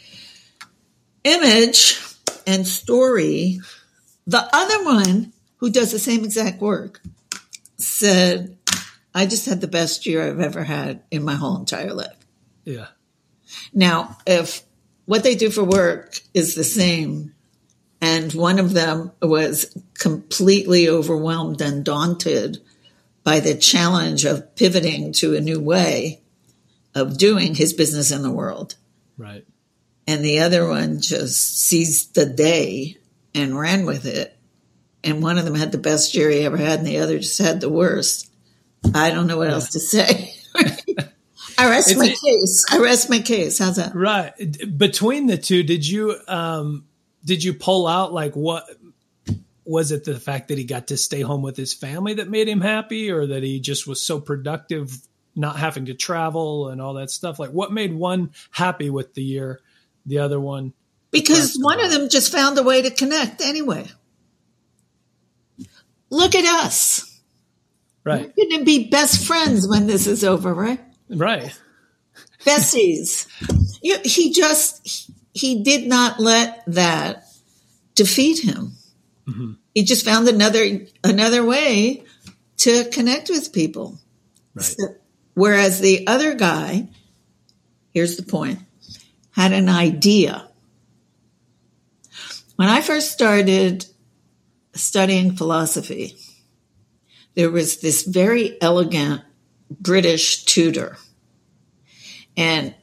image 1.25 2.00
and 2.46 2.66
story. 2.66 3.61
The 4.26 4.49
other 4.52 4.85
one 4.85 5.32
who 5.58 5.70
does 5.70 5.92
the 5.92 5.99
same 5.99 6.25
exact 6.25 6.61
work 6.61 7.00
said, 7.76 8.56
I 9.16 9.25
just 9.25 9.46
had 9.46 9.62
the 9.62 9.66
best 9.66 10.04
year 10.04 10.23
I've 10.23 10.40
ever 10.40 10.62
had 10.62 11.02
in 11.11 11.25
my 11.25 11.37
whole 11.37 11.56
entire 11.56 11.94
life. 11.94 12.18
Yeah. 12.64 12.88
Now, 13.73 14.18
if 14.26 14.62
what 15.06 15.23
they 15.23 15.35
do 15.35 15.49
for 15.49 15.64
work 15.64 16.20
is 16.35 16.54
the 16.54 16.62
same, 16.64 17.32
and 18.02 18.30
one 18.35 18.58
of 18.58 18.75
them 18.75 19.12
was 19.23 19.75
completely 19.94 20.87
overwhelmed 20.87 21.62
and 21.62 21.82
daunted 21.82 22.58
by 23.25 23.40
the 23.40 23.54
challenge 23.54 24.26
of 24.26 24.54
pivoting 24.54 25.12
to 25.14 25.35
a 25.35 25.40
new 25.40 25.61
way 25.61 26.20
of 26.94 27.16
doing 27.16 27.54
his 27.54 27.73
business 27.73 28.11
in 28.11 28.20
the 28.23 28.30
world, 28.30 28.75
Right. 29.16 29.46
and 30.06 30.23
the 30.23 30.40
other 30.40 30.68
one 30.68 31.00
just 31.00 31.58
seized 31.58 32.14
the 32.14 32.26
day 32.26 32.99
and 33.35 33.58
ran 33.58 33.87
with 33.87 34.04
it, 34.04 34.37
and 35.02 35.23
one 35.23 35.38
of 35.38 35.46
them 35.46 35.54
had 35.54 35.73
the 35.73 35.78
best 35.78 36.14
year 36.14 36.28
he 36.28 36.40
ever 36.40 36.58
had, 36.58 36.80
and 36.80 36.87
the 36.87 36.99
other 36.99 37.18
just 37.18 37.38
had 37.38 37.62
the 37.62 37.70
worst. 37.70 38.30
I 38.95 39.11
don't 39.11 39.26
know 39.26 39.38
what 39.38 39.50
else 39.50 39.71
to 39.71 39.81
say. 39.81 40.33
I 41.59 41.69
rest 41.71 41.90
It's- 41.90 41.97
my 41.97 42.09
case. 42.09 42.64
I 42.71 42.78
rest 42.78 43.11
my 43.11 43.19
case. 43.21 43.59
How's 43.59 43.76
that? 43.76 43.95
Right. 43.95 44.33
Between 44.76 45.26
the 45.26 45.38
two, 45.38 45.62
did 45.62 45.87
you 45.87 46.16
um 46.28 46.87
did 47.25 47.43
you 47.43 47.55
pull 47.55 47.87
out 47.87 48.12
like 48.12 48.35
what 48.35 48.64
was 49.64 49.90
it 49.90 50.05
the 50.05 50.19
fact 50.21 50.49
that 50.49 50.59
he 50.59 50.64
got 50.64 50.88
to 50.88 50.97
stay 50.97 51.23
home 51.23 51.43
with 51.43 51.57
his 51.57 51.75
family 51.75 52.14
that 52.14 52.28
made 52.28 52.49
him 52.49 52.61
happy 52.61 53.11
or 53.11 53.26
that 53.26 53.43
he 53.43 53.59
just 53.59 53.87
was 53.87 54.00
so 54.00 54.21
productive 54.21 54.97
not 55.35 55.57
having 55.57 55.87
to 55.87 55.95
travel 55.95 56.69
and 56.69 56.81
all 56.81 56.95
that 56.95 57.11
stuff? 57.11 57.38
Like 57.38 57.50
what 57.50 57.73
made 57.73 57.93
one 57.95 58.31
happy 58.50 58.90
with 58.90 59.14
the 59.14 59.23
year, 59.23 59.61
the 60.05 60.19
other 60.19 60.38
one 60.38 60.73
Because 61.11 61.57
one 61.61 61.81
of 61.85 61.90
them 61.90 62.09
just 62.09 62.31
found 62.31 62.59
a 62.59 62.62
way 62.62 62.83
to 62.83 62.90
connect 62.90 63.40
anyway. 63.40 63.87
Look 66.11 66.35
at 66.35 66.45
us. 66.64 67.15
Right. 68.07 68.33
We're 68.37 68.47
going 68.49 68.61
to 68.61 68.65
be 68.65 68.89
best 68.89 69.27
friends 69.27 69.67
when 69.67 69.89
this 69.89 70.07
is 70.07 70.23
over, 70.23 70.55
right? 70.55 70.81
Right. 71.11 71.53
Bessies. 72.45 73.27
You- 73.83 73.99
he 74.05 74.33
just, 74.33 75.11
he 75.35 75.65
did 75.65 75.89
not 75.89 76.21
let 76.21 76.63
that 76.69 77.25
defeat 77.97 78.45
him. 78.45 78.73
Mm-hmm. 79.27 79.53
He 79.75 79.83
just 79.83 80.05
found 80.05 80.29
another, 80.29 80.87
another 81.03 81.45
way 81.45 82.05
to 82.59 82.89
connect 82.91 83.29
with 83.29 83.53
people. 83.53 83.99
Right. 84.55 84.65
So- 84.65 84.95
Whereas 85.35 85.81
the 85.81 86.07
other 86.07 86.35
guy, 86.35 86.89
here's 87.93 88.17
the 88.17 88.23
point, 88.23 88.61
had 89.33 89.53
an 89.53 89.69
idea. 89.69 90.49
When 92.55 92.69
I 92.69 92.81
first 92.81 93.13
started 93.13 93.85
studying 94.75 95.37
philosophy, 95.37 96.17
there 97.37 97.50
was 97.50 97.81
this 97.81 98.02
very 98.02 98.61
elegant 98.61 99.23
British 99.71 100.45
tutor. 100.45 100.97
And 102.37 102.75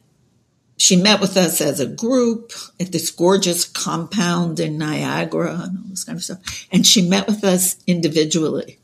she 0.78 0.96
met 0.96 1.20
with 1.20 1.38
us 1.38 1.60
as 1.60 1.80
a 1.80 1.88
group 1.88 2.52
at 2.80 2.92
this 2.92 3.10
gorgeous 3.10 3.66
compound 3.66 4.60
in 4.60 4.78
Niagara 4.78 5.60
and 5.64 5.78
all 5.78 5.90
this 5.90 6.04
kind 6.04 6.18
of 6.18 6.24
stuff. 6.24 6.68
And 6.72 6.86
she 6.86 7.08
met 7.08 7.28
with 7.28 7.44
us 7.44 7.78
individually. 7.88 8.80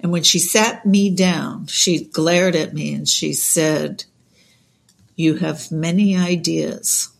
And 0.00 0.12
when 0.12 0.22
she 0.22 0.38
sat 0.38 0.86
me 0.86 1.14
down, 1.14 1.66
she 1.66 2.04
glared 2.04 2.54
at 2.54 2.74
me 2.74 2.94
and 2.94 3.08
she 3.08 3.32
said, 3.32 4.04
You 5.16 5.36
have 5.36 5.72
many 5.72 6.16
ideas. 6.16 7.10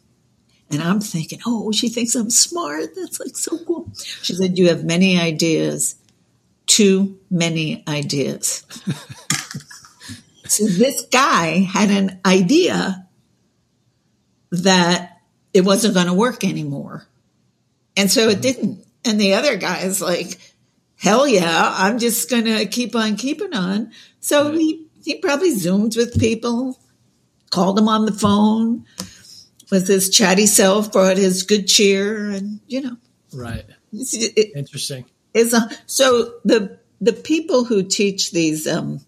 And 0.71 0.83
I'm 0.83 1.01
thinking, 1.01 1.41
Oh, 1.47 1.73
she 1.73 1.89
thinks 1.89 2.15
I'm 2.15 2.31
smart. 2.31 2.95
That's 2.95 3.21
like 3.21 3.37
so 3.37 3.59
cool. 3.65 3.91
She 4.23 4.35
said, 4.35 4.59
You 4.59 4.69
have 4.69 4.85
many 4.85 5.19
ideas, 5.19 5.97
too 6.69 7.19
many 7.31 7.83
ideas. 7.89 8.65
so 10.47 10.67
this 10.67 11.07
guy 11.11 11.59
had 11.59 11.91
an 11.91 12.21
idea 12.25 13.09
that 14.53 15.19
it 15.53 15.65
wasn't 15.65 15.95
going 15.95 16.07
to 16.07 16.15
work 16.15 16.45
anymore. 16.45 17.07
And 17.97 18.11
so 18.11 18.29
it 18.29 18.35
mm-hmm. 18.35 18.41
didn't. 18.43 18.85
And 19.05 19.21
the 19.21 19.35
other 19.35 19.57
guy 19.57 19.81
is 19.81 20.01
like, 20.01 20.39
hell 20.97 21.27
yeah, 21.27 21.75
I'm 21.77 21.99
just 21.99 22.31
going 22.31 22.45
to 22.45 22.67
keep 22.67 22.95
on 22.95 23.17
keeping 23.17 23.55
on. 23.55 23.93
So 24.21 24.53
he, 24.53 24.87
he 25.03 25.17
probably 25.17 25.53
zoomed 25.53 25.97
with 25.97 26.21
people, 26.21 26.79
called 27.51 27.77
them 27.77 27.89
on 27.89 28.05
the 28.05 28.13
phone 28.13 28.85
with 29.71 29.89
his 29.89 30.11
chatty 30.11 30.47
self, 30.47 30.93
brought 30.93 31.17
his 31.17 31.43
good 31.43 31.67
cheer 31.67 32.31
and, 32.31 32.61
you 32.67 32.83
know. 32.83 32.97
Right. 33.33 33.65
It, 33.93 34.57
Interesting. 34.57 35.07
Is 35.35 35.53
a, 35.53 35.71
so 35.87 36.35
the, 36.45 36.79
the 37.01 37.13
people 37.13 37.65
who 37.65 37.83
teach 37.83 38.33
these, 38.33 38.67
um, 38.67 39.01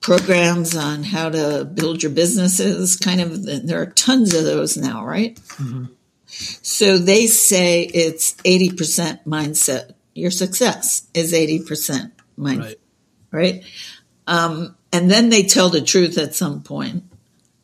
programs 0.00 0.74
on 0.76 1.02
how 1.02 1.28
to 1.28 1.64
build 1.64 2.02
your 2.02 2.12
businesses. 2.12 2.96
Kind 2.96 3.20
of, 3.20 3.66
there 3.66 3.82
are 3.82 3.86
tons 3.86 4.34
of 4.34 4.44
those 4.44 4.76
now, 4.76 5.04
right? 5.04 5.36
Mm-hmm. 5.36 5.84
So 6.26 6.98
they 6.98 7.26
say 7.26 7.82
it's 7.82 8.34
80% 8.34 9.24
mindset. 9.24 9.92
Your 10.14 10.30
success 10.30 11.06
is 11.14 11.32
80% 11.32 12.12
mindset, 12.38 12.76
right? 13.30 13.62
right? 13.62 13.64
Um, 14.26 14.76
and 14.92 15.10
then 15.10 15.28
they 15.28 15.42
tell 15.42 15.70
the 15.70 15.80
truth 15.80 16.18
at 16.18 16.34
some 16.34 16.62
point 16.62 17.04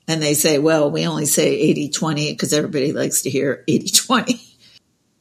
and 0.08 0.22
they 0.22 0.34
say, 0.34 0.58
well, 0.58 0.90
we 0.90 1.06
only 1.06 1.26
say 1.26 1.54
80 1.54 1.90
20 1.90 2.32
because 2.32 2.52
everybody 2.52 2.92
likes 2.92 3.22
to 3.22 3.30
hear 3.30 3.64
80 3.66 3.90
20, 3.90 4.40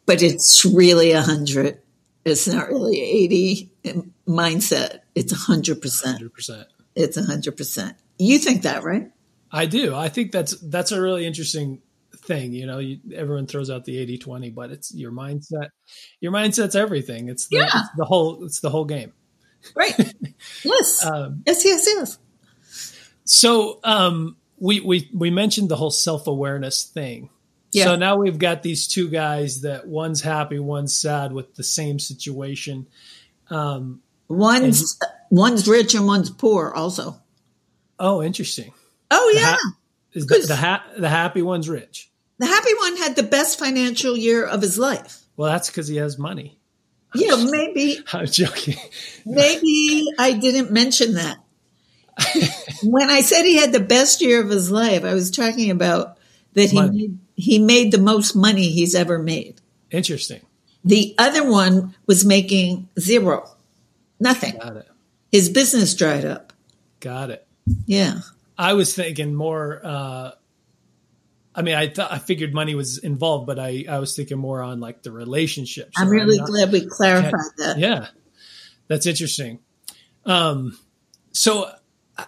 but 0.05 0.21
it's 0.21 0.65
really 0.65 1.11
a 1.11 1.21
100. 1.21 1.79
It's 2.23 2.47
not 2.47 2.69
really 2.69 2.99
80 2.99 3.71
mindset, 4.27 4.99
it's 5.13 5.47
100%. 5.47 5.79
100%. 5.79 6.65
It's 6.95 7.17
a 7.17 7.21
100%. 7.21 7.95
You 8.17 8.39
think 8.39 8.63
that, 8.63 8.83
right? 8.83 9.11
I 9.51 9.65
do. 9.65 9.95
I 9.95 10.09
think 10.09 10.31
that's 10.31 10.57
that's 10.59 10.91
a 10.91 11.01
really 11.01 11.25
interesting 11.25 11.81
thing. 12.17 12.53
You 12.53 12.65
know, 12.65 12.79
you, 12.79 12.99
everyone 13.13 13.47
throws 13.47 13.69
out 13.69 13.85
the 13.85 13.97
80 13.97 14.17
20, 14.17 14.49
but 14.49 14.71
it's 14.71 14.93
your 14.93 15.11
mindset. 15.11 15.69
Your 16.19 16.31
mindset's 16.31 16.75
everything. 16.75 17.29
It's 17.29 17.47
the, 17.47 17.57
yeah. 17.57 17.65
it's 17.65 17.89
the 17.95 18.05
whole 18.05 18.43
it's 18.43 18.59
the 18.59 18.69
whole 18.69 18.85
game. 18.85 19.13
Right. 19.75 19.95
yes. 20.63 21.05
um, 21.05 21.43
yes, 21.45 21.63
yes, 21.65 21.85
yes. 21.87 22.17
So 23.23 23.79
um, 23.83 24.37
we 24.57 24.79
we 24.79 25.09
we 25.13 25.29
mentioned 25.29 25.69
the 25.69 25.75
whole 25.75 25.91
self-awareness 25.91 26.85
thing. 26.85 27.29
Yeah. 27.75 27.85
So 27.85 27.95
now 27.95 28.17
we've 28.17 28.39
got 28.39 28.63
these 28.63 28.87
two 28.87 29.09
guys 29.09 29.61
that 29.61 29.87
one's 29.87 30.21
happy, 30.21 30.59
one's 30.59 30.95
sad 30.95 31.33
with 31.33 31.55
the 31.55 31.63
same 31.63 31.99
situation. 31.99 32.87
Um, 33.49 34.01
one's 34.27 34.97
One's 35.29 35.67
rich 35.67 35.95
and 35.95 36.05
one's 36.05 36.29
poor, 36.29 36.71
also. 36.71 37.21
Oh, 37.99 38.21
interesting. 38.21 38.71
Oh, 39.11 39.33
yeah. 39.35 39.41
The 39.41 39.47
ha- 39.47 39.77
is 40.13 40.27
the, 40.27 40.45
the, 40.47 40.55
ha- 40.55 40.85
the 40.97 41.09
happy 41.09 41.41
one's 41.41 41.67
rich? 41.67 42.09
The 42.37 42.45
happy 42.45 42.73
one 42.77 42.97
had 42.97 43.15
the 43.15 43.23
best 43.23 43.59
financial 43.59 44.15
year 44.15 44.45
of 44.45 44.61
his 44.61 44.77
life. 44.77 45.23
Well, 45.35 45.51
that's 45.51 45.67
because 45.69 45.87
he 45.87 45.97
has 45.97 46.17
money. 46.17 46.57
Yeah, 47.13 47.45
maybe. 47.49 47.99
I'm 48.13 48.27
joking. 48.27 48.75
maybe 49.25 50.07
I 50.19 50.33
didn't 50.33 50.71
mention 50.71 51.15
that. 51.15 51.37
when 52.83 53.09
I 53.09 53.21
said 53.21 53.43
he 53.43 53.57
had 53.57 53.73
the 53.73 53.79
best 53.81 54.21
year 54.21 54.41
of 54.41 54.49
his 54.49 54.71
life, 54.71 55.03
I 55.03 55.13
was 55.13 55.31
talking 55.31 55.69
about 55.69 56.17
that 56.53 56.71
he 56.71 56.81
made, 56.81 57.19
he 57.35 57.59
made 57.59 57.91
the 57.91 57.99
most 57.99 58.35
money 58.35 58.69
he's 58.69 58.95
ever 58.95 59.19
made. 59.19 59.61
Interesting. 59.91 60.41
The 60.83 61.15
other 61.17 61.49
one 61.49 61.95
was 62.05 62.25
making 62.25 62.89
zero, 62.99 63.49
nothing. 64.19 64.57
Got 64.57 64.77
it. 64.77 64.87
His 65.31 65.49
business 65.49 65.93
dried 65.95 66.25
up. 66.25 66.53
Got 66.99 67.31
it. 67.31 67.47
Yeah. 67.85 68.19
I 68.57 68.73
was 68.73 68.95
thinking 68.95 69.35
more. 69.35 69.81
Uh, 69.83 70.31
I 71.53 71.61
mean, 71.61 71.75
I 71.75 71.87
thought 71.87 72.11
I 72.11 72.19
figured 72.19 72.53
money 72.53 72.75
was 72.75 72.97
involved, 72.97 73.47
but 73.47 73.59
I, 73.59 73.85
I 73.89 73.99
was 73.99 74.15
thinking 74.15 74.37
more 74.37 74.61
on 74.61 74.79
like 74.79 75.03
the 75.03 75.11
relationships. 75.11 75.93
I'm 75.97 76.09
really 76.09 76.35
I'm 76.35 76.45
not, 76.45 76.49
glad 76.49 76.71
we 76.71 76.85
clarified 76.85 77.33
that. 77.57 77.79
Yeah, 77.79 78.07
that's 78.87 79.05
interesting. 79.05 79.59
Um, 80.25 80.77
so 81.31 81.69
uh, 82.17 82.23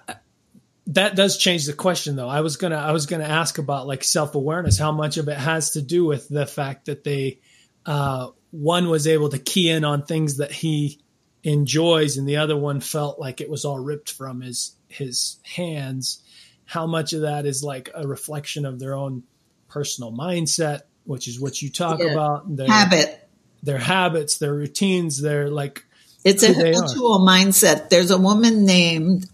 that 0.87 1.15
does 1.15 1.37
change 1.37 1.65
the 1.65 1.73
question, 1.73 2.15
though. 2.15 2.29
I 2.29 2.41
was 2.41 2.57
gonna 2.57 2.77
I 2.77 2.91
was 2.91 3.05
gonna 3.05 3.25
ask 3.25 3.57
about 3.57 3.87
like 3.87 4.03
self 4.03 4.35
awareness. 4.35 4.77
How 4.77 4.91
much 4.91 5.17
of 5.17 5.27
it 5.27 5.37
has 5.37 5.71
to 5.71 5.81
do 5.81 6.05
with 6.05 6.29
the 6.29 6.45
fact 6.45 6.85
that 6.85 7.03
they 7.03 7.39
uh, 7.85 8.29
one 8.51 8.89
was 8.89 9.07
able 9.07 9.29
to 9.29 9.39
key 9.39 9.69
in 9.69 9.83
on 9.83 10.03
things 10.03 10.37
that 10.37 10.51
he 10.51 10.99
enjoys 11.43 12.17
and 12.17 12.27
the 12.27 12.37
other 12.37 12.57
one 12.57 12.81
felt 12.81 13.19
like 13.19 13.39
it 13.41 13.49
was 13.49 13.63
all 13.63 13.79
ripped 13.79 14.11
from 14.11 14.41
his 14.41 14.75
his 14.89 15.37
hands 15.43 16.21
how 16.65 16.85
much 16.85 17.13
of 17.13 17.21
that 17.21 17.45
is 17.45 17.63
like 17.63 17.89
a 17.95 18.05
reflection 18.05 18.65
of 18.65 18.79
their 18.79 18.95
own 18.95 19.23
personal 19.69 20.11
mindset 20.11 20.81
which 21.05 21.27
is 21.27 21.39
what 21.39 21.61
you 21.61 21.69
talk 21.69 21.99
yeah. 21.99 22.07
about 22.07 22.55
their 22.55 22.67
habit 22.67 23.29
their 23.63 23.77
habits 23.77 24.39
their 24.39 24.53
routines 24.53 25.21
their 25.21 25.49
like 25.49 25.85
it's 26.25 26.43
a 26.43 26.53
habitual 26.53 27.19
mindset 27.19 27.89
there's 27.89 28.11
a 28.11 28.17
woman 28.17 28.65
named 28.65 29.25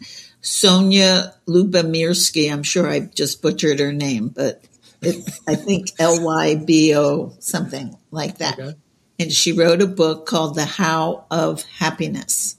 sonia 0.43 1.33
lubomyrsky 1.47 2.51
i'm 2.51 2.63
sure 2.63 2.87
i 2.87 2.99
just 2.99 3.41
butchered 3.41 3.79
her 3.79 3.91
name 3.91 4.27
but 4.27 4.63
it, 5.01 5.15
i 5.47 5.55
think 5.55 5.87
l-y-b-o 5.99 7.33
something 7.39 7.97
like 8.11 8.37
that 8.37 8.59
okay 8.59 8.75
and 9.19 9.31
she 9.31 9.51
wrote 9.51 9.81
a 9.81 9.87
book 9.87 10.25
called 10.25 10.55
The 10.55 10.65
How 10.65 11.25
of 11.29 11.63
Happiness. 11.63 12.57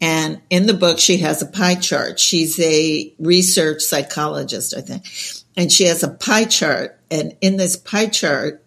And 0.00 0.42
in 0.50 0.66
the 0.66 0.74
book, 0.74 0.98
she 0.98 1.18
has 1.18 1.40
a 1.40 1.46
pie 1.46 1.76
chart. 1.76 2.20
She's 2.20 2.60
a 2.60 3.14
research 3.18 3.82
psychologist, 3.82 4.76
I 4.76 4.82
think. 4.82 5.06
And 5.56 5.72
she 5.72 5.84
has 5.84 6.02
a 6.02 6.10
pie 6.10 6.44
chart. 6.44 7.00
And 7.10 7.36
in 7.40 7.56
this 7.56 7.76
pie 7.76 8.08
chart, 8.08 8.62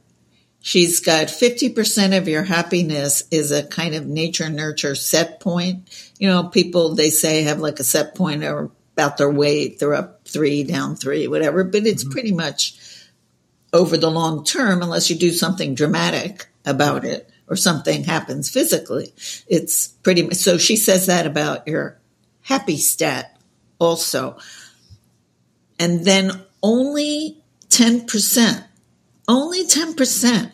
she's 0.61 0.99
got 1.01 1.27
50% 1.27 2.17
of 2.17 2.27
your 2.27 2.43
happiness 2.43 3.25
is 3.29 3.51
a 3.51 3.67
kind 3.67 3.93
of 3.93 4.07
nature 4.07 4.49
nurture 4.49 4.95
set 4.95 5.39
point. 5.39 6.08
You 6.19 6.27
know, 6.27 6.43
people, 6.43 6.93
they 6.93 7.09
say 7.09 7.43
have 7.43 7.59
like 7.59 7.79
a 7.79 7.83
set 7.83 8.13
point 8.13 8.43
or 8.43 8.69
about 8.93 9.17
their 9.17 9.31
weight. 9.31 9.79
They're 9.79 9.95
up 9.95 10.27
three, 10.27 10.63
down 10.63 10.95
three, 10.95 11.27
whatever. 11.27 11.63
But 11.63 11.87
it's 11.87 12.03
mm-hmm. 12.03 12.11
pretty 12.11 12.33
much 12.33 12.77
over 13.73 13.97
the 13.97 14.11
long 14.11 14.43
term, 14.43 14.83
unless 14.83 15.09
you 15.09 15.15
do 15.15 15.31
something 15.31 15.73
dramatic 15.73 16.47
about 16.65 17.05
it 17.05 17.29
or 17.47 17.55
something 17.55 18.03
happens 18.03 18.49
physically. 18.49 19.13
It's 19.47 19.87
pretty 19.87 20.21
much, 20.23 20.35
so 20.35 20.57
she 20.57 20.75
says 20.75 21.07
that 21.07 21.25
about 21.25 21.67
your 21.67 21.99
happy 22.41 22.77
stat 22.77 23.39
also. 23.79 24.37
And 25.79 26.05
then 26.05 26.31
only 26.61 27.41
10%, 27.69 28.65
only 29.27 29.65
10% 29.65 30.51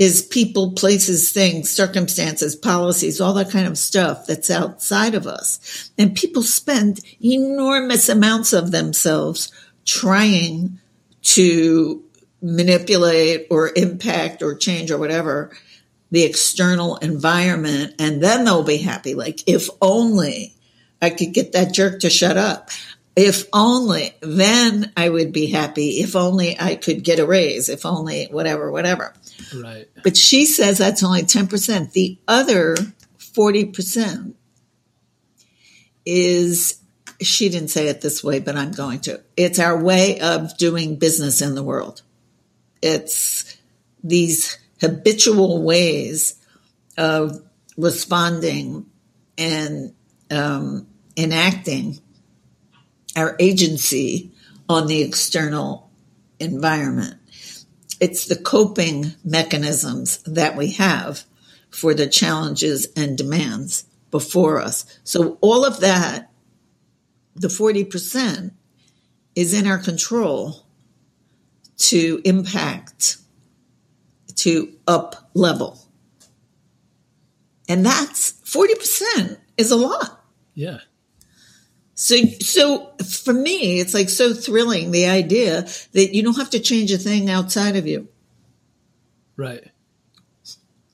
is 0.00 0.22
people, 0.22 0.72
places, 0.72 1.30
things, 1.30 1.70
circumstances, 1.70 2.56
policies, 2.56 3.20
all 3.20 3.34
that 3.34 3.50
kind 3.50 3.68
of 3.68 3.76
stuff 3.76 4.26
that's 4.26 4.50
outside 4.50 5.14
of 5.14 5.26
us. 5.26 5.90
And 5.98 6.16
people 6.16 6.42
spend 6.42 7.00
enormous 7.22 8.08
amounts 8.08 8.54
of 8.54 8.70
themselves 8.70 9.52
trying 9.84 10.78
to 11.22 12.02
manipulate 12.40 13.46
or 13.50 13.72
impact 13.76 14.42
or 14.42 14.54
change 14.54 14.90
or 14.90 14.96
whatever 14.96 15.52
the 16.10 16.24
external 16.24 16.96
environment 16.96 17.94
and 17.98 18.22
then 18.22 18.44
they'll 18.44 18.62
be 18.62 18.78
happy. 18.78 19.14
Like 19.14 19.46
if 19.46 19.68
only 19.82 20.54
I 21.02 21.10
could 21.10 21.34
get 21.34 21.52
that 21.52 21.74
jerk 21.74 22.00
to 22.00 22.10
shut 22.10 22.38
up. 22.38 22.70
If 23.14 23.46
only 23.52 24.14
then 24.22 24.92
I 24.96 25.10
would 25.10 25.32
be 25.32 25.48
happy. 25.48 26.00
If 26.00 26.16
only 26.16 26.58
I 26.58 26.76
could 26.76 27.04
get 27.04 27.18
a 27.18 27.26
raise. 27.26 27.68
If 27.68 27.84
only 27.84 28.28
whatever, 28.30 28.72
whatever. 28.72 29.12
Right. 29.54 29.88
But 30.02 30.16
she 30.16 30.46
says 30.46 30.78
that's 30.78 31.02
only 31.02 31.22
10%. 31.22 31.92
The 31.92 32.18
other 32.26 32.76
40% 33.18 34.34
is 36.04 36.80
she 37.20 37.48
didn't 37.48 37.68
say 37.68 37.88
it 37.88 38.00
this 38.00 38.24
way, 38.24 38.40
but 38.40 38.56
I'm 38.56 38.72
going 38.72 39.00
to. 39.00 39.22
It's 39.36 39.58
our 39.58 39.80
way 39.80 40.20
of 40.20 40.56
doing 40.56 40.96
business 40.96 41.42
in 41.42 41.54
the 41.54 41.62
world. 41.62 42.02
It's 42.82 43.56
these 44.02 44.58
habitual 44.80 45.62
ways 45.62 46.36
of 46.96 47.42
responding 47.76 48.86
and 49.36 49.94
um, 50.30 50.86
enacting 51.16 52.00
our 53.16 53.36
agency 53.38 54.32
on 54.68 54.86
the 54.86 55.02
external 55.02 55.90
environment. 56.38 57.19
It's 58.00 58.26
the 58.26 58.36
coping 58.36 59.12
mechanisms 59.22 60.18
that 60.22 60.56
we 60.56 60.72
have 60.72 61.24
for 61.70 61.94
the 61.94 62.06
challenges 62.06 62.88
and 62.96 63.16
demands 63.16 63.84
before 64.10 64.60
us. 64.60 64.84
So 65.04 65.38
all 65.40 65.64
of 65.64 65.80
that, 65.80 66.30
the 67.34 67.48
40% 67.48 68.52
is 69.36 69.54
in 69.54 69.66
our 69.66 69.78
control 69.78 70.66
to 71.76 72.20
impact, 72.24 73.18
to 74.36 74.72
up 74.86 75.30
level. 75.34 75.78
And 77.68 77.86
that's 77.86 78.32
40% 78.44 79.38
is 79.56 79.70
a 79.70 79.76
lot. 79.76 80.24
Yeah. 80.54 80.78
So, 82.00 82.16
so 82.40 82.92
for 83.22 83.34
me, 83.34 83.78
it's 83.78 83.92
like 83.92 84.08
so 84.08 84.32
thrilling 84.32 84.90
the 84.90 85.06
idea 85.06 85.68
that 85.92 86.14
you 86.14 86.22
don't 86.22 86.38
have 86.38 86.48
to 86.50 86.58
change 86.58 86.90
a 86.92 86.96
thing 86.96 87.28
outside 87.28 87.76
of 87.76 87.86
you. 87.86 88.08
Right. 89.36 89.70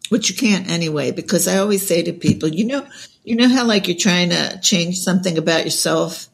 Which 0.08 0.30
you 0.30 0.36
can't 0.36 0.68
anyway, 0.68 1.12
because 1.12 1.46
I 1.46 1.58
always 1.58 1.86
say 1.86 2.02
to 2.02 2.12
people, 2.12 2.48
you 2.48 2.66
know, 2.66 2.86
you 3.22 3.36
know 3.36 3.48
how 3.48 3.64
like 3.64 3.86
you're 3.86 3.96
trying 3.96 4.30
to 4.30 4.58
change 4.60 4.98
something 4.98 5.38
about 5.38 5.64
yourself, 5.64 6.28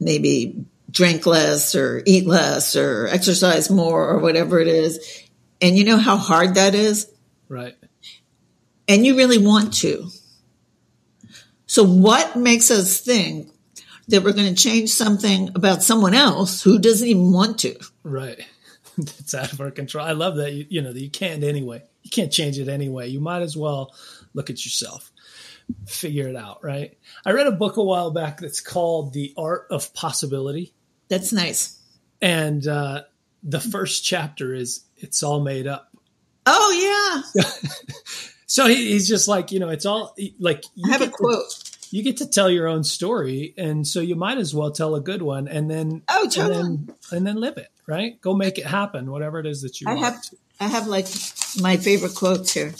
maybe 0.00 0.64
drink 0.90 1.26
less 1.26 1.74
or 1.74 2.02
eat 2.06 2.26
less 2.26 2.74
or 2.74 3.06
exercise 3.08 3.68
more 3.68 4.08
or 4.08 4.18
whatever 4.18 4.60
it 4.60 4.68
is. 4.68 5.28
And 5.60 5.76
you 5.76 5.84
know 5.84 5.98
how 5.98 6.16
hard 6.16 6.54
that 6.54 6.74
is? 6.74 7.12
Right 7.50 7.76
and 8.88 9.04
you 9.06 9.16
really 9.16 9.38
want 9.38 9.74
to. 9.74 10.08
So 11.66 11.84
what 11.84 12.36
makes 12.36 12.70
us 12.70 13.00
think 13.00 13.50
that 14.08 14.22
we're 14.22 14.32
going 14.32 14.54
to 14.54 14.62
change 14.62 14.90
something 14.90 15.50
about 15.54 15.82
someone 15.82 16.14
else 16.14 16.62
who 16.62 16.78
doesn't 16.78 17.06
even 17.06 17.32
want 17.32 17.58
to? 17.60 17.76
Right. 18.04 18.40
it's 18.98 19.34
out 19.34 19.52
of 19.52 19.60
our 19.60 19.70
control. 19.70 20.06
I 20.06 20.12
love 20.12 20.36
that 20.36 20.52
you, 20.52 20.66
you 20.68 20.82
know 20.82 20.92
that 20.92 21.00
you 21.00 21.10
can't 21.10 21.42
anyway. 21.42 21.82
You 22.02 22.10
can't 22.10 22.32
change 22.32 22.58
it 22.58 22.68
anyway. 22.68 23.08
You 23.08 23.20
might 23.20 23.42
as 23.42 23.56
well 23.56 23.94
look 24.32 24.48
at 24.48 24.64
yourself, 24.64 25.10
figure 25.86 26.28
it 26.28 26.36
out. 26.36 26.62
Right. 26.62 26.96
I 27.24 27.32
read 27.32 27.46
a 27.46 27.52
book 27.52 27.76
a 27.76 27.82
while 27.82 28.10
back 28.10 28.38
that's 28.38 28.60
called 28.60 29.12
The 29.12 29.34
Art 29.36 29.66
of 29.70 29.92
Possibility. 29.92 30.72
That's 31.08 31.32
nice. 31.32 31.80
And 32.22 32.66
uh, 32.66 33.02
the 33.42 33.60
first 33.60 34.04
chapter 34.04 34.54
is 34.54 34.84
it's 34.96 35.22
all 35.22 35.40
made 35.40 35.66
up. 35.66 35.90
Oh 36.46 37.22
yeah. 37.34 37.42
So 38.46 38.66
he, 38.66 38.92
he's 38.92 39.08
just 39.08 39.28
like, 39.28 39.50
you 39.50 39.58
know, 39.58 39.68
it's 39.68 39.86
all 39.86 40.16
like 40.38 40.64
I 40.84 40.90
have 40.90 41.02
a 41.02 41.08
quote. 41.08 41.50
To, 41.50 41.76
you 41.90 42.02
get 42.02 42.16
to 42.18 42.28
tell 42.28 42.50
your 42.50 42.66
own 42.68 42.84
story, 42.84 43.54
and 43.56 43.86
so 43.86 44.00
you 44.00 44.16
might 44.16 44.38
as 44.38 44.54
well 44.54 44.70
tell 44.70 44.94
a 44.94 45.00
good 45.00 45.22
one, 45.22 45.48
and 45.48 45.70
then 45.70 46.02
oh, 46.08 46.28
totally. 46.28 46.56
and 46.56 46.88
then, 46.88 46.96
and 47.12 47.26
then 47.26 47.36
live 47.36 47.58
it, 47.58 47.68
right? 47.86 48.20
Go 48.20 48.34
make 48.34 48.58
it 48.58 48.66
happen, 48.66 49.10
whatever 49.10 49.38
it 49.38 49.46
is 49.46 49.62
that 49.62 49.80
you. 49.80 49.88
I 49.88 49.94
want. 49.94 50.04
have 50.04 50.24
I 50.60 50.68
have 50.68 50.86
like 50.86 51.06
my 51.60 51.76
favorite 51.76 52.14
quotes 52.14 52.52
here. 52.52 52.72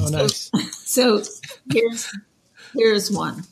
Oh, 0.00 0.08
nice. 0.08 0.50
So, 0.72 1.22
so 1.22 1.32
here's 1.72 2.10
here's 2.74 3.10
one. 3.10 3.44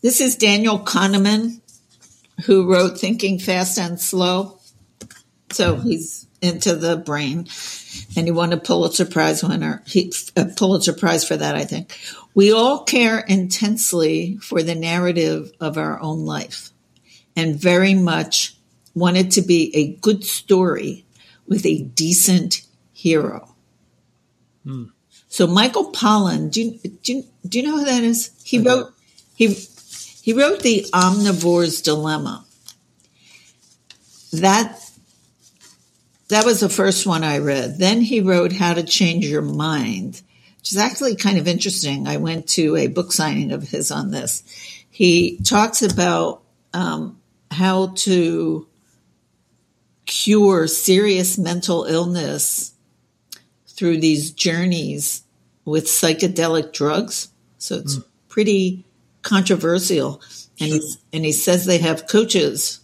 This 0.00 0.20
is 0.20 0.36
Daniel 0.36 0.78
Kahneman, 0.78 1.60
who 2.44 2.72
wrote 2.72 2.98
Thinking 2.98 3.38
Fast 3.38 3.78
and 3.78 4.00
Slow. 4.00 4.58
So 5.50 5.76
he's 5.76 6.27
into 6.40 6.74
the 6.74 6.96
brain 6.96 7.48
and 8.16 8.26
he 8.26 8.30
won 8.30 8.52
a 8.52 8.56
Pulitzer 8.56 9.04
Prize 9.04 9.42
winner, 9.42 9.82
he, 9.86 10.12
a 10.36 10.44
Pulitzer 10.44 10.92
Prize 10.92 11.26
for 11.26 11.36
that, 11.36 11.56
I 11.56 11.64
think. 11.64 11.96
We 12.34 12.52
all 12.52 12.84
care 12.84 13.18
intensely 13.18 14.36
for 14.36 14.62
the 14.62 14.74
narrative 14.74 15.52
of 15.60 15.76
our 15.78 16.00
own 16.00 16.24
life 16.24 16.70
and 17.36 17.56
very 17.56 17.94
much 17.94 18.56
want 18.94 19.16
it 19.16 19.32
to 19.32 19.42
be 19.42 19.74
a 19.74 19.94
good 20.00 20.24
story 20.24 21.04
with 21.46 21.64
a 21.66 21.82
decent 21.82 22.62
hero. 22.92 23.54
Hmm. 24.64 24.84
So 25.28 25.46
Michael 25.46 25.92
Pollan, 25.92 26.50
do 26.50 26.62
you, 26.62 26.78
do 27.02 27.12
you, 27.14 27.24
do 27.46 27.60
you 27.60 27.66
know 27.66 27.78
who 27.78 27.84
that 27.84 28.02
is? 28.02 28.30
He 28.44 28.58
wrote, 28.58 28.92
he, 29.34 29.48
he 30.22 30.32
wrote 30.32 30.60
The 30.60 30.86
Omnivore's 30.92 31.82
Dilemma. 31.82 32.44
That 34.32 34.87
that 36.28 36.44
was 36.44 36.60
the 36.60 36.68
first 36.68 37.06
one 37.06 37.24
I 37.24 37.38
read. 37.38 37.78
Then 37.78 38.00
he 38.00 38.20
wrote 38.20 38.52
How 38.52 38.74
to 38.74 38.82
Change 38.82 39.26
Your 39.26 39.42
Mind, 39.42 40.22
which 40.58 40.72
is 40.72 40.78
actually 40.78 41.16
kind 41.16 41.38
of 41.38 41.48
interesting. 41.48 42.06
I 42.06 42.18
went 42.18 42.48
to 42.50 42.76
a 42.76 42.86
book 42.86 43.12
signing 43.12 43.52
of 43.52 43.62
his 43.62 43.90
on 43.90 44.10
this. 44.10 44.42
He 44.90 45.38
talks 45.38 45.82
about 45.82 46.42
um, 46.74 47.18
how 47.50 47.88
to 47.96 48.66
cure 50.04 50.66
serious 50.66 51.38
mental 51.38 51.84
illness 51.84 52.72
through 53.66 53.98
these 54.00 54.30
journeys 54.30 55.22
with 55.64 55.84
psychedelic 55.84 56.72
drugs. 56.72 57.28
So 57.58 57.76
it's 57.76 57.96
mm. 57.96 58.04
pretty 58.28 58.84
controversial. 59.22 60.20
And, 60.60 60.70
sure. 60.70 60.80
and 61.12 61.24
he 61.24 61.32
says 61.32 61.64
they 61.64 61.78
have 61.78 62.08
coaches 62.08 62.80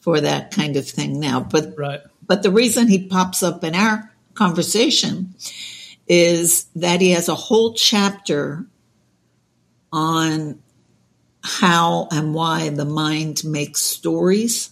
for 0.00 0.20
that 0.20 0.50
kind 0.50 0.76
of 0.76 0.88
thing 0.88 1.20
now. 1.20 1.40
But 1.40 1.74
right. 1.76 2.00
But 2.30 2.44
the 2.44 2.52
reason 2.52 2.86
he 2.86 3.08
pops 3.08 3.42
up 3.42 3.64
in 3.64 3.74
our 3.74 4.08
conversation 4.34 5.34
is 6.06 6.66
that 6.76 7.00
he 7.00 7.10
has 7.10 7.28
a 7.28 7.34
whole 7.34 7.74
chapter 7.74 8.66
on 9.92 10.62
how 11.42 12.06
and 12.12 12.32
why 12.32 12.68
the 12.68 12.84
mind 12.84 13.42
makes 13.42 13.82
stories. 13.82 14.70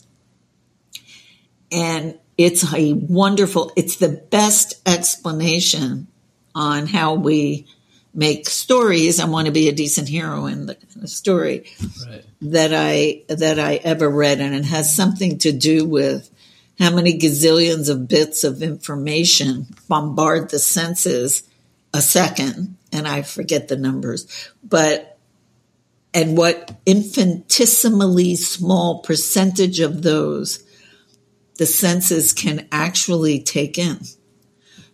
And 1.72 2.16
it's 2.36 2.72
a 2.72 2.92
wonderful, 2.92 3.72
it's 3.74 3.96
the 3.96 4.24
best 4.30 4.80
explanation 4.86 6.06
on 6.54 6.86
how 6.86 7.14
we 7.14 7.66
make 8.14 8.48
stories 8.48 9.18
and 9.18 9.32
want 9.32 9.46
to 9.46 9.52
be 9.52 9.68
a 9.68 9.72
decent 9.72 10.06
hero 10.06 10.46
in 10.46 10.66
the, 10.66 10.74
in 10.94 11.00
the 11.00 11.08
story 11.08 11.64
right. 12.08 12.24
that 12.40 12.72
I 12.72 13.22
that 13.28 13.58
I 13.58 13.76
ever 13.76 14.08
read, 14.08 14.38
and 14.38 14.54
it 14.54 14.64
has 14.64 14.94
something 14.94 15.38
to 15.38 15.50
do 15.50 15.84
with 15.84 16.30
how 16.78 16.94
many 16.94 17.18
gazillions 17.18 17.90
of 17.90 18.08
bits 18.08 18.44
of 18.44 18.62
information 18.62 19.66
bombard 19.88 20.50
the 20.50 20.58
senses 20.58 21.42
a 21.92 22.00
second, 22.00 22.76
and 22.92 23.08
I 23.08 23.22
forget 23.22 23.68
the 23.68 23.76
numbers, 23.76 24.26
but 24.62 25.18
and 26.14 26.36
what 26.36 26.74
infinitesimally 26.86 28.36
small 28.36 29.00
percentage 29.00 29.80
of 29.80 30.02
those 30.02 30.64
the 31.58 31.66
senses 31.66 32.32
can 32.32 32.66
actually 32.70 33.40
take 33.40 33.78
in. 33.78 33.98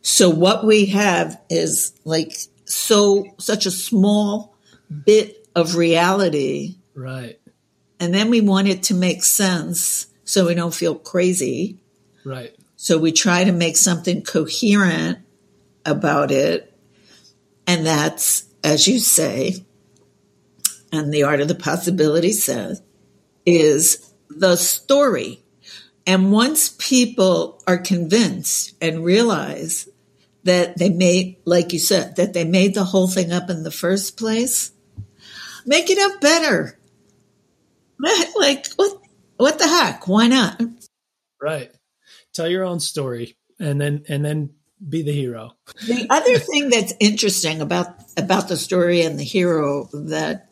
So 0.02 0.30
what 0.30 0.66
we 0.66 0.86
have 0.86 1.40
is 1.48 1.92
like 2.04 2.36
so 2.64 3.26
such 3.38 3.66
a 3.66 3.70
small 3.70 4.56
bit 5.04 5.46
of 5.54 5.76
reality. 5.76 6.76
Right. 6.94 7.38
And 8.00 8.12
then 8.12 8.30
we 8.30 8.40
want 8.40 8.68
it 8.68 8.84
to 8.84 8.94
make 8.94 9.22
sense 9.22 10.06
so 10.24 10.46
we 10.46 10.54
don't 10.54 10.74
feel 10.74 10.94
crazy. 10.94 11.78
Right. 12.24 12.54
So 12.76 12.98
we 12.98 13.12
try 13.12 13.44
to 13.44 13.52
make 13.52 13.76
something 13.76 14.22
coherent 14.22 15.18
about 15.84 16.30
it. 16.30 16.72
And 17.66 17.86
that's, 17.86 18.44
as 18.62 18.86
you 18.86 18.98
say, 18.98 19.64
and 20.92 21.12
the 21.12 21.22
art 21.22 21.40
of 21.40 21.48
the 21.48 21.54
possibility 21.54 22.32
says, 22.32 22.82
is 23.46 24.12
the 24.28 24.56
story. 24.56 25.42
And 26.06 26.32
once 26.32 26.74
people 26.78 27.62
are 27.66 27.78
convinced 27.78 28.74
and 28.80 29.04
realize 29.04 29.88
that 30.44 30.76
they 30.78 30.90
made, 30.90 31.36
like 31.44 31.72
you 31.72 31.78
said, 31.78 32.16
that 32.16 32.34
they 32.34 32.44
made 32.44 32.74
the 32.74 32.84
whole 32.84 33.08
thing 33.08 33.32
up 33.32 33.48
in 33.48 33.62
the 33.62 33.70
first 33.70 34.18
place, 34.18 34.72
make 35.64 35.90
it 35.90 35.98
up 35.98 36.20
better. 36.20 36.78
Like, 38.36 38.66
what, 38.74 39.00
what 39.36 39.58
the 39.58 39.66
heck? 39.66 40.06
Why 40.08 40.26
not? 40.28 40.60
Right. 41.40 41.70
Tell 42.32 42.48
your 42.48 42.64
own 42.64 42.80
story 42.80 43.36
and 43.58 43.80
then, 43.80 44.04
and 44.08 44.24
then 44.24 44.50
be 44.86 45.02
the 45.02 45.12
hero. 45.12 45.52
The 45.86 46.06
other 46.10 46.38
thing 46.38 46.70
that's 46.70 46.92
interesting 47.00 47.60
about, 47.60 47.88
about 48.16 48.48
the 48.48 48.56
story 48.56 49.02
and 49.02 49.18
the 49.18 49.24
hero 49.24 49.88
that 49.92 50.50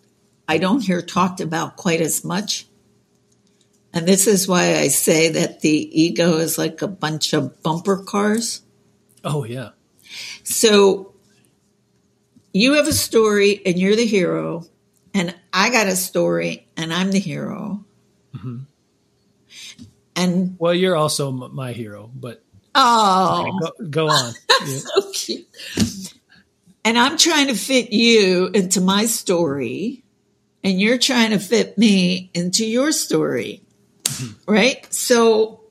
I 0.48 0.58
don't 0.58 0.80
hear 0.80 1.02
talked 1.02 1.40
about 1.40 1.76
quite 1.76 2.00
as 2.00 2.24
much. 2.24 2.66
And 3.92 4.06
this 4.06 4.26
is 4.26 4.48
why 4.48 4.76
I 4.76 4.88
say 4.88 5.30
that 5.30 5.60
the 5.60 6.00
ego 6.02 6.38
is 6.38 6.56
like 6.56 6.82
a 6.82 6.88
bunch 6.88 7.32
of 7.32 7.62
bumper 7.62 7.98
cars. 7.98 8.62
Oh, 9.22 9.44
yeah. 9.44 9.70
So 10.44 11.14
you 12.52 12.74
have 12.74 12.88
a 12.88 12.92
story 12.92 13.60
and 13.64 13.78
you're 13.78 13.96
the 13.96 14.06
hero, 14.06 14.66
and 15.14 15.34
I 15.52 15.70
got 15.70 15.86
a 15.86 15.96
story, 15.96 16.68
and 16.76 16.92
I'm 16.92 17.12
the 17.12 17.18
hero. 17.18 17.84
Mm-hmm. 18.34 18.58
And 20.14 20.56
well, 20.58 20.74
you're 20.74 20.96
also 20.96 21.28
m- 21.28 21.54
my 21.54 21.72
hero, 21.72 22.10
but 22.14 22.42
oh, 22.74 23.58
go, 23.60 23.88
go 23.88 24.08
on. 24.08 24.34
Yeah. 24.66 24.78
so 24.78 25.12
cute. 25.12 25.46
And 26.84 26.98
I'm 26.98 27.16
trying 27.16 27.46
to 27.48 27.54
fit 27.54 27.92
you 27.92 28.48
into 28.48 28.80
my 28.80 29.06
story, 29.06 30.04
and 30.64 30.80
you're 30.80 30.98
trying 30.98 31.30
to 31.30 31.38
fit 31.38 31.78
me 31.78 32.30
into 32.34 32.66
your 32.66 32.92
story, 32.92 33.62
hmm. 34.06 34.32
right? 34.46 34.92
So 34.92 35.62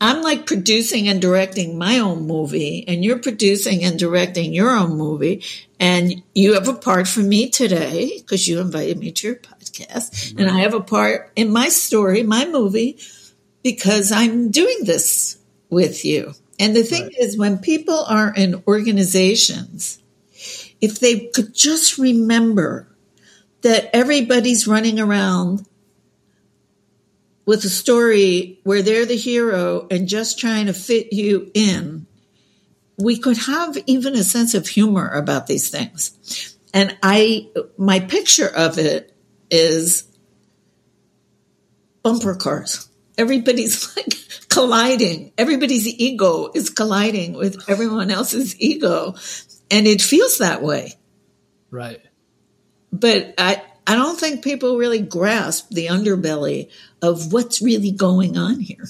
I'm 0.00 0.20
like 0.20 0.46
producing 0.46 1.08
and 1.08 1.20
directing 1.22 1.78
my 1.78 1.98
own 1.98 2.26
movie, 2.26 2.84
and 2.86 3.02
you're 3.02 3.18
producing 3.18 3.84
and 3.84 3.98
directing 3.98 4.52
your 4.52 4.70
own 4.70 4.96
movie. 4.96 5.42
And 5.80 6.22
you 6.34 6.54
have 6.54 6.68
a 6.68 6.74
part 6.74 7.08
for 7.08 7.20
me 7.20 7.48
today 7.48 8.18
because 8.18 8.46
you 8.46 8.60
invited 8.60 8.98
me 8.98 9.12
to 9.12 9.28
your 9.28 9.36
podcast. 9.36 10.38
And 10.38 10.50
I 10.50 10.60
have 10.60 10.74
a 10.74 10.80
part 10.80 11.32
in 11.36 11.50
my 11.50 11.68
story, 11.68 12.22
my 12.22 12.46
movie, 12.46 12.98
because 13.64 14.12
I'm 14.12 14.52
doing 14.52 14.84
this 14.84 15.38
with 15.70 16.04
you. 16.04 16.34
And 16.60 16.76
the 16.76 16.84
thing 16.84 17.04
Right. 17.04 17.18
is, 17.18 17.36
when 17.36 17.58
people 17.58 17.98
are 18.04 18.32
in 18.32 18.62
organizations, 18.68 19.98
if 20.80 21.00
they 21.00 21.30
could 21.34 21.52
just 21.52 21.98
remember 21.98 22.86
that 23.62 23.90
everybody's 23.92 24.68
running 24.68 25.00
around 25.00 25.66
with 27.46 27.64
a 27.64 27.68
story 27.68 28.60
where 28.62 28.82
they're 28.82 29.06
the 29.06 29.16
hero 29.16 29.86
and 29.90 30.06
just 30.06 30.38
trying 30.38 30.66
to 30.66 30.74
fit 30.74 31.12
you 31.12 31.50
in, 31.54 32.06
we 32.98 33.18
could 33.18 33.38
have 33.38 33.76
even 33.86 34.14
a 34.14 34.22
sense 34.22 34.54
of 34.54 34.68
humor 34.68 35.08
about 35.08 35.46
these 35.46 35.68
things. 35.70 36.56
And 36.72 36.96
I, 37.02 37.48
my 37.76 38.00
picture 38.00 38.48
of 38.48 38.78
it 38.78 39.16
is 39.50 40.04
bumper 42.02 42.34
cars. 42.34 42.88
Everybody's 43.16 43.96
like 43.96 44.14
colliding. 44.48 45.32
Everybody's 45.38 45.86
ego 45.86 46.50
is 46.54 46.70
colliding 46.70 47.34
with 47.34 47.68
everyone 47.68 48.10
else's 48.10 48.58
ego. 48.60 49.14
And 49.70 49.86
it 49.86 50.02
feels 50.02 50.38
that 50.38 50.62
way. 50.62 50.94
Right. 51.70 52.00
But 52.92 53.34
I, 53.38 53.62
I 53.86 53.96
don't 53.96 54.18
think 54.18 54.44
people 54.44 54.76
really 54.76 55.00
grasp 55.00 55.70
the 55.70 55.86
underbelly 55.86 56.70
of 57.02 57.32
what's 57.32 57.60
really 57.60 57.90
going 57.90 58.38
on 58.38 58.60
here. 58.60 58.86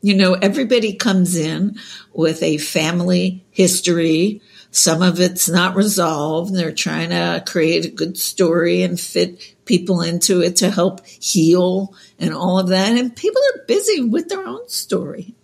You 0.00 0.16
know, 0.16 0.34
everybody 0.34 0.94
comes 0.94 1.36
in 1.36 1.76
with 2.12 2.42
a 2.42 2.58
family 2.58 3.44
history. 3.50 4.40
Some 4.70 5.02
of 5.02 5.18
it's 5.18 5.48
not 5.48 5.76
resolved. 5.76 6.54
They're 6.54 6.72
trying 6.72 7.10
to 7.10 7.42
create 7.46 7.86
a 7.86 7.90
good 7.90 8.18
story 8.18 8.82
and 8.82 9.00
fit 9.00 9.56
people 9.64 10.02
into 10.02 10.42
it 10.42 10.56
to 10.56 10.70
help 10.70 11.06
heal 11.06 11.94
and 12.18 12.34
all 12.34 12.58
of 12.58 12.68
that. 12.68 12.96
And 12.96 13.14
people 13.14 13.40
are 13.54 13.64
busy 13.66 14.02
with 14.02 14.28
their 14.28 14.46
own 14.46 14.68
story. 14.68 15.34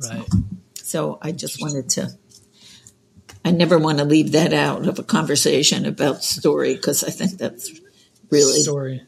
Right. 0.00 0.28
So 0.74 1.18
I 1.20 1.32
just 1.32 1.60
wanted 1.60 1.90
to, 1.90 2.10
I 3.44 3.50
never 3.50 3.78
want 3.78 3.98
to 3.98 4.04
leave 4.04 4.32
that 4.32 4.52
out 4.52 4.86
of 4.86 4.98
a 4.98 5.02
conversation 5.02 5.84
about 5.84 6.22
story 6.22 6.74
because 6.74 7.02
I 7.04 7.10
think 7.10 7.32
that's 7.32 7.70
really, 8.30 8.62
Story. 8.62 9.02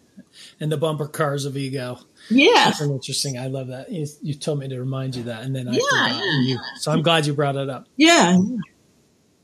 And 0.59 0.70
the 0.70 0.76
bumper 0.76 1.06
cars 1.06 1.46
of 1.46 1.56
ego. 1.56 1.98
yeah. 2.28 2.66
That's 2.66 2.83
interesting. 2.83 3.38
I 3.38 3.46
love 3.46 3.68
that. 3.68 3.90
You, 3.90 4.06
you 4.20 4.35
told 4.35 4.59
me 4.59 4.68
to 4.68 4.78
remind 4.78 5.16
you 5.16 5.22
that, 5.24 5.42
and 5.42 5.56
then 5.56 5.68
I 5.68 5.72
Yeah, 5.72 5.80
yeah. 6.06 6.40
You, 6.42 6.59
so 6.76 6.92
I'm 6.92 7.02
glad 7.02 7.24
you 7.26 7.33
brought 7.33 7.56
it 7.56 7.70
up. 7.70 7.87
Yeah. 7.96 8.37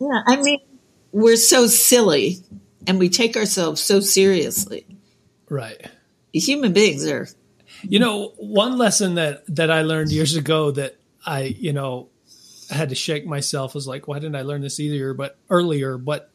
Yeah. 0.01 0.23
I 0.27 0.37
mean, 0.43 0.61
we're 1.13 1.37
so 1.37 1.67
silly 1.67 2.39
and 2.87 2.99
we 2.99 3.09
take 3.09 3.37
ourselves 3.37 3.81
so 3.81 4.01
seriously. 4.01 4.87
Right. 5.49 5.81
Human 6.33 6.73
beings 6.73 7.07
are, 7.07 7.29
You 7.83 7.99
know, 7.99 8.33
one 8.37 8.79
lesson 8.79 9.15
that 9.15 9.45
that 9.55 9.71
I 9.71 9.83
learned 9.83 10.13
years 10.13 10.37
ago 10.37 10.71
that 10.73 10.97
I, 11.25 11.43
you 11.43 11.73
know, 11.73 12.09
had 12.71 12.89
to 12.91 12.95
shake 12.95 13.27
myself 13.27 13.75
was 13.75 13.87
like, 13.87 14.09
why 14.09 14.19
didn't 14.19 14.37
I 14.37 14.43
learn 14.43 14.61
this 14.61 14.81
earlier? 14.81 15.15
But 15.15 15.39
earlier, 15.51 15.99
but 15.99 16.31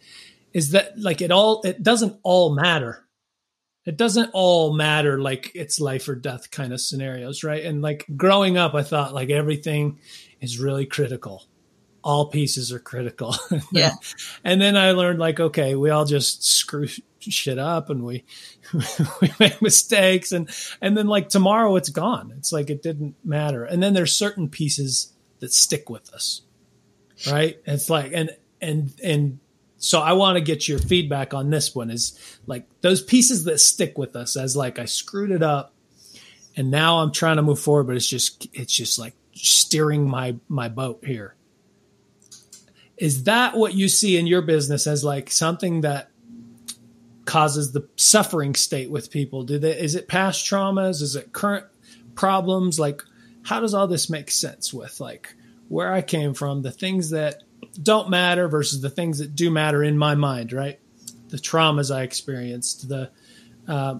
is 0.53 0.71
that 0.71 0.99
like 0.99 1.21
it 1.21 1.31
all? 1.31 1.61
It 1.63 1.83
doesn't 1.83 2.19
all 2.23 2.53
matter. 2.53 3.05
It 3.85 3.97
doesn't 3.97 4.29
all 4.33 4.73
matter 4.73 5.19
like 5.19 5.51
it's 5.55 5.79
life 5.79 6.07
or 6.07 6.15
death 6.15 6.51
kind 6.51 6.71
of 6.71 6.79
scenarios, 6.81 7.43
right? 7.43 7.63
And 7.65 7.81
like 7.81 8.05
growing 8.15 8.57
up, 8.57 8.75
I 8.75 8.83
thought 8.83 9.13
like 9.13 9.29
everything 9.29 9.99
is 10.39 10.59
really 10.59 10.85
critical. 10.85 11.45
All 12.03 12.27
pieces 12.27 12.71
are 12.71 12.79
critical. 12.79 13.35
yeah. 13.71 13.93
And 14.43 14.59
then 14.59 14.75
I 14.75 14.91
learned 14.91 15.19
like, 15.19 15.39
okay, 15.39 15.75
we 15.75 15.89
all 15.89 16.05
just 16.05 16.43
screw 16.43 16.87
shit 17.19 17.59
up 17.59 17.89
and 17.89 18.03
we 18.03 18.23
we 19.21 19.31
make 19.39 19.61
mistakes 19.61 20.31
and 20.31 20.49
and 20.81 20.97
then 20.97 21.07
like 21.07 21.29
tomorrow 21.29 21.75
it's 21.75 21.89
gone. 21.89 22.33
It's 22.37 22.51
like 22.51 22.69
it 22.69 22.81
didn't 22.81 23.15
matter. 23.23 23.63
And 23.63 23.81
then 23.81 23.93
there's 23.93 24.15
certain 24.15 24.49
pieces 24.49 25.13
that 25.39 25.53
stick 25.53 25.89
with 25.89 26.13
us. 26.13 26.41
Right? 27.29 27.59
It's 27.65 27.89
like 27.89 28.11
and 28.13 28.31
and 28.61 28.93
and 29.03 29.39
so 29.77 29.99
I 29.99 30.13
want 30.13 30.37
to 30.37 30.41
get 30.41 30.67
your 30.67 30.79
feedback 30.79 31.33
on 31.33 31.49
this 31.49 31.75
one 31.75 31.89
is 31.89 32.17
like 32.45 32.67
those 32.81 33.01
pieces 33.01 33.43
that 33.45 33.59
stick 33.59 33.97
with 33.97 34.15
us 34.15 34.37
as 34.37 34.55
like 34.55 34.79
I 34.79 34.85
screwed 34.85 35.31
it 35.31 35.43
up 35.43 35.73
and 36.55 36.69
now 36.71 36.99
I'm 36.99 37.11
trying 37.11 37.37
to 37.37 37.41
move 37.41 37.59
forward 37.59 37.85
but 37.85 37.95
it's 37.95 38.07
just 38.07 38.47
it's 38.53 38.73
just 38.73 38.99
like 38.99 39.13
steering 39.33 40.07
my 40.07 40.35
my 40.47 40.69
boat 40.69 41.03
here 41.05 41.35
is 43.01 43.23
that 43.23 43.57
what 43.57 43.73
you 43.73 43.89
see 43.89 44.15
in 44.15 44.27
your 44.27 44.43
business 44.43 44.85
as 44.85 45.03
like 45.03 45.31
something 45.31 45.81
that 45.81 46.11
causes 47.25 47.71
the 47.71 47.89
suffering 47.95 48.53
state 48.53 48.91
with 48.91 49.09
people? 49.09 49.41
Do 49.41 49.57
they 49.57 49.71
is 49.71 49.95
it 49.95 50.07
past 50.07 50.45
traumas? 50.45 51.01
Is 51.01 51.15
it 51.15 51.33
current 51.33 51.65
problems? 52.13 52.79
Like 52.79 53.01
how 53.41 53.59
does 53.59 53.73
all 53.73 53.87
this 53.87 54.07
make 54.07 54.29
sense 54.29 54.71
with 54.71 54.99
like 54.99 55.33
where 55.67 55.91
i 55.91 56.03
came 56.03 56.35
from 56.35 56.61
the 56.61 56.71
things 56.71 57.09
that 57.09 57.41
don't 57.81 58.09
matter 58.09 58.47
versus 58.47 58.81
the 58.81 58.89
things 58.89 59.17
that 59.17 59.33
do 59.33 59.49
matter 59.49 59.83
in 59.83 59.97
my 59.97 60.13
mind 60.13 60.53
right? 60.53 60.79
The 61.29 61.37
traumas 61.37 61.93
i 61.93 62.03
experienced 62.03 62.87
the 62.87 63.09
uh, 63.67 63.97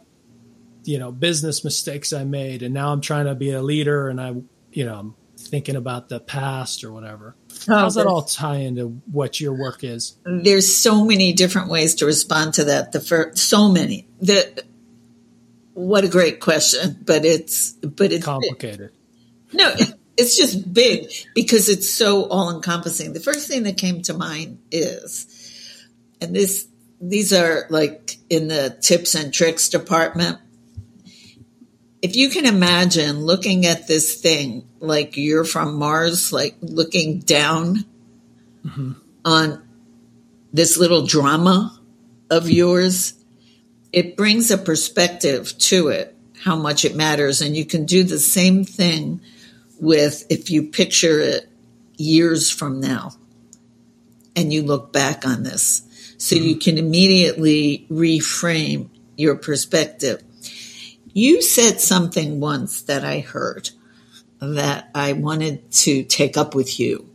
you 0.83 0.99
know 0.99 1.11
business 1.11 1.63
mistakes 1.63 2.13
i 2.13 2.23
made 2.23 2.61
and 2.61 2.73
now 2.73 2.91
i'm 2.91 3.01
trying 3.01 3.25
to 3.25 3.33
be 3.33 3.51
a 3.51 3.63
leader 3.63 4.09
and 4.09 4.21
i 4.21 4.35
you 4.71 4.85
know 4.85 4.95
i'm 4.95 5.15
thinking 5.51 5.75
about 5.75 6.07
the 6.07 6.19
past 6.19 6.83
or 6.83 6.91
whatever 6.93 7.35
oh, 7.69 7.75
how's 7.75 7.95
that 7.95 8.07
all 8.07 8.23
tie 8.23 8.55
into 8.55 9.01
what 9.11 9.39
your 9.39 9.53
work 9.53 9.83
is 9.83 10.15
There's 10.25 10.73
so 10.75 11.03
many 11.05 11.33
different 11.33 11.69
ways 11.69 11.95
to 11.95 12.05
respond 12.05 12.55
to 12.55 12.65
that. 12.65 12.91
The 12.91 12.99
first, 12.99 13.37
so 13.37 13.69
many. 13.69 14.07
The, 14.21 14.63
what 15.73 16.03
a 16.03 16.07
great 16.07 16.39
question, 16.39 16.97
but 17.03 17.25
it's, 17.25 17.71
but 17.73 18.11
it's, 18.11 18.25
complicated 18.25 18.91
No, 19.53 19.69
it, 19.69 19.93
it's 20.17 20.37
just 20.37 20.73
big 20.73 21.09
because 21.35 21.69
it's 21.69 21.89
so 21.89 22.25
all 22.25 22.55
encompassing. 22.55 23.13
The 23.13 23.19
first 23.19 23.47
thing 23.47 23.63
that 23.63 23.77
came 23.77 24.01
to 24.03 24.13
mind 24.13 24.59
is, 24.71 25.27
and 26.19 26.35
this, 26.35 26.67
these 26.99 27.33
are 27.33 27.65
like 27.69 28.17
in 28.29 28.47
the 28.47 28.77
tips 28.81 29.15
and 29.15 29.33
tricks 29.33 29.69
department. 29.69 30.37
If 32.01 32.15
you 32.15 32.29
can 32.29 32.45
imagine 32.45 33.25
looking 33.25 33.65
at 33.65 33.87
this 33.87 34.19
thing 34.19 34.67
like 34.79 35.17
you're 35.17 35.45
from 35.45 35.75
Mars, 35.75 36.33
like 36.33 36.55
looking 36.61 37.19
down 37.19 37.85
on 39.23 39.63
this 40.51 40.77
little 40.77 41.05
drama 41.05 41.79
of 42.29 42.49
yours, 42.49 43.13
it 43.93 44.17
brings 44.17 44.49
a 44.49 44.57
perspective 44.57 45.57
to 45.57 45.89
it, 45.89 46.15
how 46.43 46.55
much 46.55 46.85
it 46.85 46.95
matters. 46.95 47.41
And 47.41 47.55
you 47.55 47.65
can 47.65 47.85
do 47.85 48.03
the 48.03 48.19
same 48.19 48.63
thing 48.63 49.21
with 49.79 50.25
if 50.29 50.49
you 50.49 50.63
picture 50.63 51.19
it 51.19 51.49
years 51.97 52.49
from 52.49 52.79
now 52.79 53.11
and 54.35 54.51
you 54.51 54.63
look 54.63 54.91
back 54.93 55.25
on 55.25 55.43
this. 55.43 55.83
So 56.17 56.35
you 56.35 56.51
mm-hmm. 56.51 56.59
can 56.59 56.77
immediately 56.77 57.85
reframe 57.89 58.89
your 59.17 59.35
perspective. 59.35 60.23
You 61.13 61.41
said 61.41 61.81
something 61.81 62.39
once 62.39 62.83
that 62.83 63.03
I 63.03 63.19
heard 63.19 63.69
that 64.39 64.89
I 64.95 65.13
wanted 65.13 65.71
to 65.71 66.03
take 66.03 66.37
up 66.37 66.55
with 66.55 66.79
you. 66.79 67.07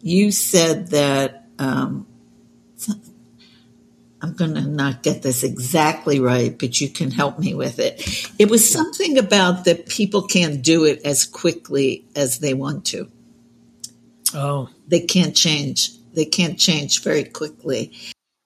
You 0.00 0.30
said 0.30 0.88
that, 0.88 1.46
um, 1.58 2.06
I'm 4.22 4.32
going 4.32 4.54
to 4.54 4.62
not 4.62 5.02
get 5.02 5.22
this 5.22 5.42
exactly 5.42 6.18
right, 6.18 6.58
but 6.58 6.80
you 6.80 6.88
can 6.88 7.10
help 7.10 7.38
me 7.38 7.52
with 7.54 7.78
it. 7.78 8.00
It 8.38 8.48
was 8.50 8.68
something 8.70 9.18
about 9.18 9.66
that 9.66 9.86
people 9.86 10.22
can't 10.22 10.62
do 10.62 10.84
it 10.84 11.02
as 11.04 11.26
quickly 11.26 12.06
as 12.16 12.38
they 12.38 12.54
want 12.54 12.86
to. 12.86 13.10
oh 14.32 14.70
They 14.88 15.00
can't 15.00 15.36
change. 15.36 15.90
They 16.14 16.24
can't 16.24 16.58
change 16.58 17.02
very 17.02 17.24
quickly. 17.24 17.92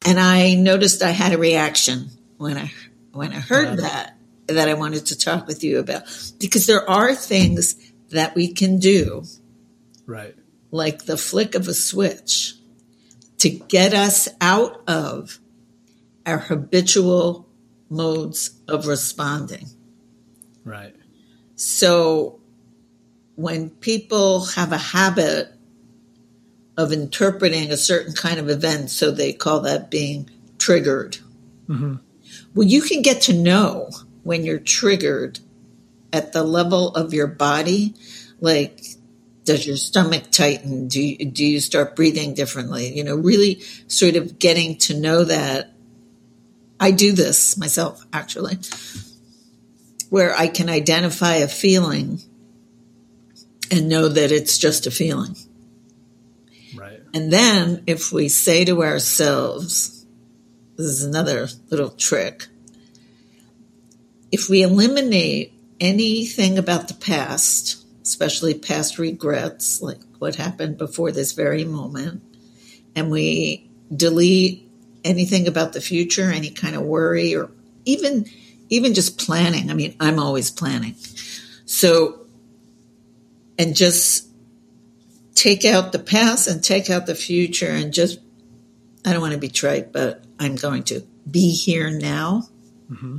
And 0.04 0.18
I 0.18 0.54
noticed 0.54 1.02
I 1.02 1.10
had 1.10 1.32
a 1.32 1.38
reaction 1.38 2.10
when 2.38 2.56
I 2.56 2.72
when 3.12 3.32
I 3.32 3.40
heard 3.40 3.78
Yeah. 3.78 3.88
that 3.88 4.17
that 4.48 4.68
I 4.68 4.74
wanted 4.74 5.06
to 5.06 5.18
talk 5.18 5.46
with 5.46 5.62
you 5.62 5.78
about 5.78 6.02
because 6.40 6.66
there 6.66 6.88
are 6.88 7.14
things 7.14 7.76
that 8.10 8.34
we 8.34 8.52
can 8.52 8.78
do 8.78 9.24
right 10.06 10.34
like 10.70 11.04
the 11.04 11.16
flick 11.16 11.54
of 11.54 11.68
a 11.68 11.74
switch 11.74 12.54
to 13.38 13.48
get 13.48 13.94
us 13.94 14.28
out 14.40 14.82
of 14.88 15.38
our 16.26 16.38
habitual 16.38 17.48
modes 17.88 18.50
of 18.68 18.86
responding. 18.86 19.66
Right. 20.64 20.94
So 21.56 22.40
when 23.36 23.70
people 23.70 24.44
have 24.46 24.72
a 24.72 24.78
habit 24.78 25.52
of 26.76 26.92
interpreting 26.92 27.70
a 27.70 27.76
certain 27.76 28.12
kind 28.12 28.38
of 28.38 28.48
event, 28.48 28.90
so 28.90 29.10
they 29.10 29.32
call 29.32 29.60
that 29.60 29.90
being 29.90 30.28
triggered. 30.58 31.18
Mm-hmm. 31.68 31.96
Well, 32.54 32.68
you 32.68 32.82
can 32.82 33.02
get 33.02 33.22
to 33.22 33.32
know 33.32 33.90
when 34.22 34.44
you're 34.44 34.58
triggered 34.58 35.40
at 36.12 36.32
the 36.32 36.42
level 36.42 36.94
of 36.94 37.12
your 37.14 37.26
body, 37.26 37.94
like 38.40 38.80
does 39.48 39.66
your 39.66 39.78
stomach 39.78 40.30
tighten? 40.30 40.88
Do 40.88 41.02
you, 41.02 41.24
do 41.24 41.42
you 41.42 41.58
start 41.60 41.96
breathing 41.96 42.34
differently? 42.34 42.94
You 42.94 43.02
know, 43.02 43.14
really 43.14 43.62
sort 43.86 44.16
of 44.16 44.38
getting 44.38 44.76
to 44.78 44.98
know 44.98 45.24
that. 45.24 45.72
I 46.78 46.90
do 46.90 47.12
this 47.12 47.56
myself, 47.56 48.04
actually, 48.12 48.58
where 50.10 50.34
I 50.36 50.48
can 50.48 50.68
identify 50.68 51.36
a 51.36 51.48
feeling 51.48 52.20
and 53.70 53.88
know 53.88 54.08
that 54.08 54.30
it's 54.30 54.58
just 54.58 54.86
a 54.86 54.90
feeling. 54.90 55.34
Right. 56.76 57.00
And 57.14 57.32
then 57.32 57.84
if 57.86 58.12
we 58.12 58.28
say 58.28 58.66
to 58.66 58.82
ourselves, 58.82 60.04
this 60.76 60.86
is 60.86 61.04
another 61.04 61.48
little 61.70 61.88
trick. 61.88 62.46
If 64.30 64.48
we 64.48 64.62
eliminate 64.62 65.52
anything 65.80 66.58
about 66.58 66.88
the 66.88 66.94
past, 66.94 67.84
especially 68.02 68.54
past 68.54 68.98
regrets, 68.98 69.80
like 69.80 70.00
what 70.18 70.36
happened 70.36 70.78
before 70.78 71.12
this 71.12 71.32
very 71.32 71.64
moment, 71.64 72.22
and 72.94 73.10
we 73.10 73.70
delete 73.94 74.68
anything 75.04 75.46
about 75.46 75.72
the 75.72 75.80
future, 75.80 76.30
any 76.30 76.50
kind 76.50 76.76
of 76.76 76.82
worry, 76.82 77.34
or 77.34 77.50
even 77.84 78.26
even 78.68 78.94
just 78.94 79.18
planning. 79.18 79.70
I 79.70 79.74
mean, 79.74 79.96
I'm 80.00 80.18
always 80.18 80.50
planning. 80.50 80.94
So, 81.64 82.26
and 83.58 83.74
just 83.74 84.28
take 85.34 85.64
out 85.64 85.92
the 85.92 85.98
past 85.98 86.48
and 86.48 86.62
take 86.62 86.90
out 86.90 87.06
the 87.06 87.14
future 87.14 87.70
and 87.70 87.92
just, 87.92 88.18
I 89.04 89.12
don't 89.12 89.20
want 89.20 89.34
to 89.34 89.38
be 89.38 89.48
trite, 89.48 89.92
but 89.92 90.24
I'm 90.38 90.56
going 90.56 90.82
to 90.84 91.02
be 91.30 91.54
here 91.54 91.90
now. 91.90 92.48
Mm-hmm. 92.90 93.18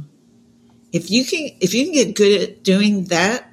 If 0.91 1.11
you 1.11 1.23
can, 1.23 1.49
if 1.59 1.73
you 1.73 1.85
can 1.85 1.93
get 1.93 2.15
good 2.15 2.41
at 2.41 2.63
doing 2.63 3.05
that, 3.05 3.51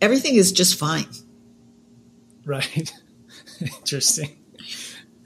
everything 0.00 0.34
is 0.34 0.52
just 0.52 0.78
fine. 0.78 1.08
Right. 2.44 2.92
Interesting. 3.60 4.36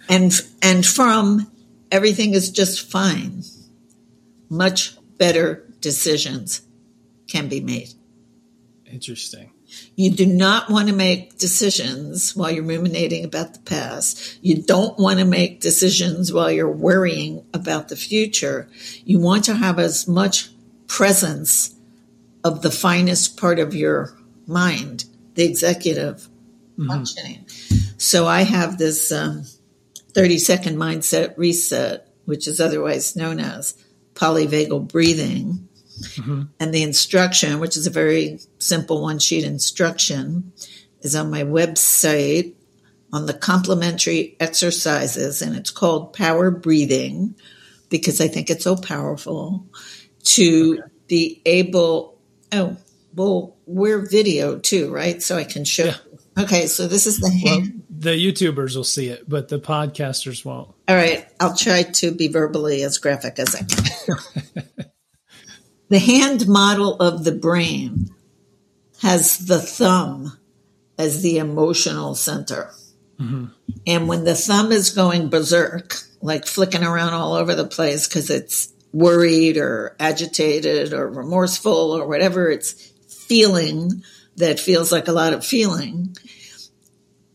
And 0.08 0.32
and 0.60 0.84
from 0.84 1.50
everything 1.90 2.34
is 2.34 2.50
just 2.50 2.90
fine, 2.90 3.44
much 4.50 4.96
better 5.16 5.66
decisions 5.80 6.62
can 7.28 7.48
be 7.48 7.60
made. 7.60 7.94
Interesting. 8.86 9.53
You 9.96 10.10
do 10.10 10.26
not 10.26 10.70
want 10.70 10.88
to 10.88 10.94
make 10.94 11.38
decisions 11.38 12.34
while 12.34 12.50
you're 12.50 12.64
ruminating 12.64 13.24
about 13.24 13.54
the 13.54 13.60
past. 13.60 14.38
You 14.42 14.62
don't 14.62 14.98
want 14.98 15.20
to 15.20 15.24
make 15.24 15.60
decisions 15.60 16.32
while 16.32 16.50
you're 16.50 16.70
worrying 16.70 17.44
about 17.54 17.88
the 17.88 17.96
future. 17.96 18.68
You 19.04 19.20
want 19.20 19.44
to 19.44 19.54
have 19.54 19.78
as 19.78 20.08
much 20.08 20.50
presence 20.86 21.74
of 22.42 22.62
the 22.62 22.70
finest 22.70 23.36
part 23.36 23.58
of 23.58 23.74
your 23.74 24.16
mind, 24.46 25.04
the 25.34 25.44
executive 25.44 26.28
mm-hmm. 26.78 26.88
functioning. 26.88 27.46
So 27.96 28.26
I 28.26 28.42
have 28.42 28.78
this 28.78 29.10
um, 29.10 29.44
30 30.12 30.38
second 30.38 30.76
mindset 30.76 31.36
reset, 31.36 32.08
which 32.24 32.46
is 32.46 32.60
otherwise 32.60 33.16
known 33.16 33.40
as 33.40 33.74
polyvagal 34.14 34.88
breathing. 34.88 35.68
Mm-hmm. 35.94 36.42
And 36.60 36.74
the 36.74 36.82
instruction, 36.82 37.60
which 37.60 37.76
is 37.76 37.86
a 37.86 37.90
very 37.90 38.40
simple 38.58 39.02
one 39.02 39.18
sheet 39.18 39.44
instruction, 39.44 40.52
is 41.00 41.14
on 41.14 41.30
my 41.30 41.42
website 41.42 42.54
on 43.12 43.26
the 43.26 43.34
complementary 43.34 44.36
exercises. 44.40 45.40
And 45.40 45.54
it's 45.54 45.70
called 45.70 46.12
Power 46.12 46.50
Breathing 46.50 47.36
because 47.88 48.20
I 48.20 48.28
think 48.28 48.50
it's 48.50 48.64
so 48.64 48.76
powerful 48.76 49.66
to 50.24 50.78
okay. 50.78 50.92
be 51.06 51.42
able. 51.46 52.18
Oh, 52.52 52.76
well, 53.14 53.56
we're 53.66 54.06
video 54.06 54.58
too, 54.58 54.92
right? 54.92 55.22
So 55.22 55.36
I 55.36 55.44
can 55.44 55.64
show. 55.64 55.86
Yeah. 55.86 55.96
Okay, 56.36 56.66
so 56.66 56.88
this 56.88 57.06
is 57.06 57.20
the 57.20 57.30
hand. 57.30 57.84
Well, 57.88 58.00
the 58.00 58.10
YouTubers 58.10 58.74
will 58.74 58.82
see 58.82 59.08
it, 59.08 59.28
but 59.28 59.48
the 59.48 59.60
podcasters 59.60 60.44
won't. 60.44 60.74
All 60.88 60.96
right, 60.96 61.28
I'll 61.38 61.56
try 61.56 61.84
to 61.84 62.10
be 62.10 62.26
verbally 62.26 62.82
as 62.82 62.98
graphic 62.98 63.38
as 63.38 63.54
I 63.54 63.62
can. 63.62 64.86
the 65.94 66.00
hand 66.00 66.48
model 66.48 66.96
of 66.96 67.22
the 67.22 67.30
brain 67.30 68.10
has 69.00 69.38
the 69.46 69.60
thumb 69.60 70.36
as 70.98 71.22
the 71.22 71.38
emotional 71.38 72.16
center. 72.16 72.72
Mm-hmm. 73.20 73.44
And 73.86 74.08
when 74.08 74.24
the 74.24 74.34
thumb 74.34 74.72
is 74.72 74.90
going 74.90 75.28
berserk, 75.28 75.94
like 76.20 76.46
flicking 76.46 76.82
around 76.82 77.14
all 77.14 77.34
over 77.34 77.54
the 77.54 77.68
place 77.68 78.08
because 78.08 78.28
it's 78.28 78.72
worried 78.92 79.56
or 79.56 79.94
agitated 80.00 80.92
or 80.92 81.08
remorseful 81.08 81.92
or 81.92 82.08
whatever 82.08 82.50
it's 82.50 82.72
feeling 83.28 84.02
that 84.34 84.58
feels 84.58 84.90
like 84.90 85.06
a 85.06 85.12
lot 85.12 85.32
of 85.32 85.46
feeling, 85.46 86.16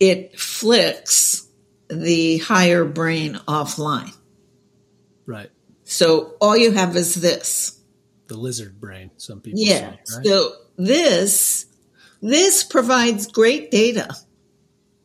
it 0.02 0.38
flicks 0.38 1.48
the 1.90 2.40
higher 2.40 2.84
brain 2.84 3.36
offline. 3.48 4.14
Right. 5.26 5.50
So 5.86 6.36
all 6.42 6.58
you 6.58 6.72
have 6.74 6.98
is 6.98 7.16
this. 7.16 7.79
The 8.30 8.38
lizard 8.38 8.80
brain, 8.80 9.12
some 9.18 9.42
people 9.42 9.60
yeah. 9.60 9.96
Say, 10.06 10.18
right? 10.18 10.26
So 10.26 10.52
this 10.78 11.66
this 12.22 12.64
provides 12.64 13.28
great 13.28 13.72
data. 13.72 14.16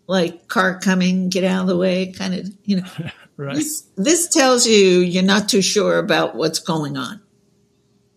Like 0.06 0.46
car 0.46 0.78
coming, 0.78 1.30
get 1.30 1.44
out 1.44 1.62
of 1.62 1.66
the 1.66 1.76
way, 1.76 2.12
kind 2.12 2.34
of, 2.34 2.48
you 2.64 2.82
know. 2.82 2.88
right. 3.36 3.56
This, 3.56 3.82
this 3.96 4.28
tells 4.28 4.66
you 4.66 5.00
you're 5.00 5.22
not 5.22 5.48
too 5.48 5.62
sure 5.62 5.98
about 5.98 6.36
what's 6.36 6.58
going 6.58 6.96
on 6.96 7.20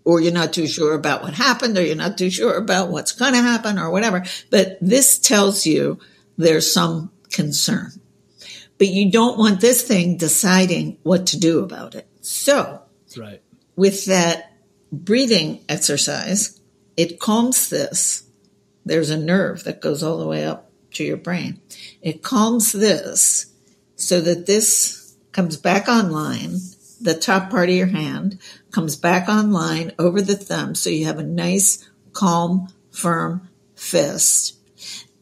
or 0.07 0.21
you're 0.21 0.31
not 0.31 0.53
too 0.53 0.67
sure 0.67 0.93
about 0.93 1.21
what 1.21 1.33
happened, 1.33 1.77
or 1.77 1.81
you're 1.81 1.93
not 1.93 2.17
too 2.17 2.29
sure 2.29 2.55
about 2.55 2.87
what's 2.87 3.11
going 3.11 3.33
to 3.33 3.41
happen, 3.41 3.77
or 3.77 3.89
whatever. 3.89 4.23
But 4.49 4.77
this 4.79 5.19
tells 5.19 5.65
you 5.65 5.99
there's 6.37 6.71
some 6.71 7.11
concern. 7.29 7.91
But 8.77 8.87
you 8.87 9.11
don't 9.11 9.37
want 9.37 9.59
this 9.59 9.81
thing 9.81 10.15
deciding 10.15 10.97
what 11.03 11.27
to 11.27 11.39
do 11.39 11.59
about 11.59 11.93
it. 11.93 12.07
So, 12.21 12.83
right. 13.17 13.41
with 13.75 14.05
that 14.05 14.46
breathing 14.91 15.63
exercise, 15.69 16.59
it 16.95 17.19
calms 17.19 17.69
this. 17.69 18.23
There's 18.85 19.09
a 19.09 19.17
nerve 19.17 19.63
that 19.65 19.81
goes 19.81 20.03
all 20.03 20.17
the 20.17 20.27
way 20.27 20.45
up 20.45 20.71
to 20.93 21.03
your 21.03 21.17
brain. 21.17 21.61
It 22.01 22.23
calms 22.23 22.71
this 22.71 23.53
so 23.95 24.21
that 24.21 24.45
this 24.45 25.15
comes 25.31 25.57
back 25.57 25.87
online, 25.87 26.57
the 27.01 27.13
top 27.13 27.49
part 27.51 27.69
of 27.69 27.75
your 27.75 27.87
hand, 27.87 28.39
comes 28.71 28.95
back 28.95 29.29
online 29.29 29.91
over 29.99 30.21
the 30.21 30.35
thumb. 30.35 30.73
So 30.73 30.89
you 30.89 31.05
have 31.05 31.19
a 31.19 31.23
nice, 31.23 31.87
calm, 32.13 32.69
firm 32.91 33.49
fist. 33.75 34.57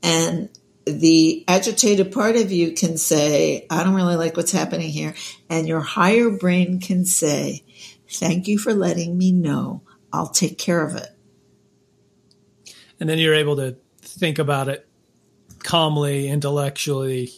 And 0.02 0.50
the 0.86 1.44
agitated 1.48 2.14
part 2.14 2.36
of 2.36 2.52
you 2.52 2.72
can 2.72 2.98
say, 2.98 3.66
I 3.70 3.84
don't 3.84 3.96
really 3.96 4.16
like 4.16 4.38
what's 4.38 4.52
happening 4.52 4.90
here. 4.90 5.16
And 5.50 5.68
your 5.68 5.82
higher 5.82 6.30
brain 6.30 6.80
can 6.80 7.06
say, 7.06 7.64
Thank 8.20 8.48
you 8.48 8.58
for 8.58 8.74
letting 8.74 9.18
me 9.18 9.32
know. 9.32 9.82
I'll 10.12 10.30
take 10.30 10.58
care 10.58 10.86
of 10.86 10.96
it. 10.96 11.10
And 13.00 13.10
then 13.10 13.18
you're 13.18 13.36
able 13.36 13.58
to 13.58 13.78
think 14.02 14.40
about 14.40 14.70
it 14.70 14.88
calmly, 15.64 16.30
intellectually, 16.30 17.32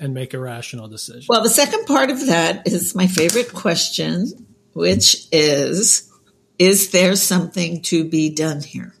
and 0.00 0.14
make 0.14 0.32
a 0.32 0.38
rational 0.38 0.88
decision. 0.88 1.26
Well, 1.28 1.42
the 1.42 1.50
second 1.50 1.86
part 1.86 2.10
of 2.10 2.26
that 2.26 2.66
is 2.66 2.94
my 2.94 3.06
favorite 3.06 3.52
question 3.52 4.46
which 4.74 5.26
is 5.32 6.10
is 6.58 6.90
there 6.90 7.16
something 7.16 7.82
to 7.82 8.04
be 8.04 8.32
done 8.32 8.60
here? 8.60 8.94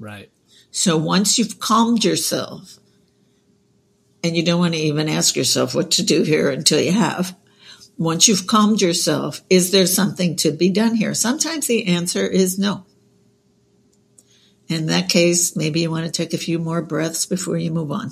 Right. 0.00 0.30
So 0.70 0.96
once 0.96 1.38
you've 1.38 1.60
calmed 1.60 2.04
yourself, 2.04 2.78
and 4.24 4.36
you 4.36 4.42
don't 4.42 4.58
want 4.58 4.74
to 4.74 4.80
even 4.80 5.08
ask 5.08 5.36
yourself 5.36 5.74
what 5.74 5.92
to 5.92 6.02
do 6.02 6.22
here 6.22 6.50
until 6.50 6.80
you 6.80 6.90
have, 6.90 7.36
once 7.96 8.26
you've 8.26 8.46
calmed 8.46 8.80
yourself, 8.80 9.40
is 9.48 9.70
there 9.70 9.86
something 9.86 10.36
to 10.36 10.50
be 10.50 10.70
done 10.70 10.94
here? 10.94 11.14
Sometimes 11.14 11.66
the 11.66 11.86
answer 11.86 12.26
is 12.26 12.58
no. 12.58 12.84
In 14.68 14.86
that 14.86 15.08
case, 15.08 15.54
maybe 15.54 15.80
you 15.80 15.90
want 15.90 16.06
to 16.06 16.12
take 16.12 16.32
a 16.32 16.38
few 16.38 16.58
more 16.58 16.82
breaths 16.82 17.26
before 17.26 17.56
you 17.56 17.70
move 17.70 17.92
on. 17.92 18.10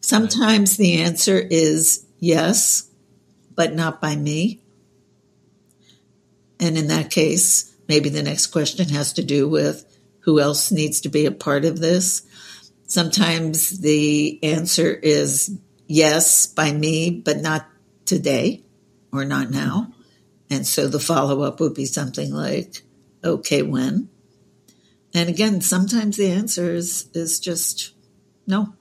Sometimes 0.00 0.76
the 0.76 1.02
answer 1.02 1.38
is 1.38 2.06
yes, 2.18 2.88
but 3.54 3.74
not 3.74 4.00
by 4.00 4.16
me. 4.16 4.60
And 6.58 6.78
in 6.78 6.88
that 6.88 7.10
case, 7.10 7.74
maybe 7.88 8.08
the 8.08 8.22
next 8.22 8.48
question 8.48 8.88
has 8.90 9.12
to 9.14 9.22
do 9.22 9.48
with 9.48 9.84
who 10.20 10.40
else 10.40 10.70
needs 10.70 11.00
to 11.02 11.08
be 11.08 11.26
a 11.26 11.32
part 11.32 11.64
of 11.64 11.80
this. 11.80 12.22
Sometimes 12.86 13.80
the 13.80 14.38
answer 14.42 14.90
is 14.90 15.58
yes 15.86 16.46
by 16.46 16.72
me, 16.72 17.10
but 17.10 17.38
not 17.38 17.66
today. 18.04 18.62
Or 19.12 19.24
not 19.24 19.48
mm-hmm. 19.48 19.54
now. 19.54 19.92
And 20.50 20.66
so 20.66 20.88
the 20.88 21.00
follow 21.00 21.42
up 21.42 21.60
would 21.60 21.74
be 21.74 21.86
something 21.86 22.32
like, 22.32 22.82
okay, 23.22 23.62
when? 23.62 24.08
And 25.14 25.28
again, 25.28 25.60
sometimes 25.60 26.16
the 26.16 26.30
answer 26.30 26.72
is, 26.72 27.08
is 27.14 27.40
just 27.40 27.92
no. 28.46 28.74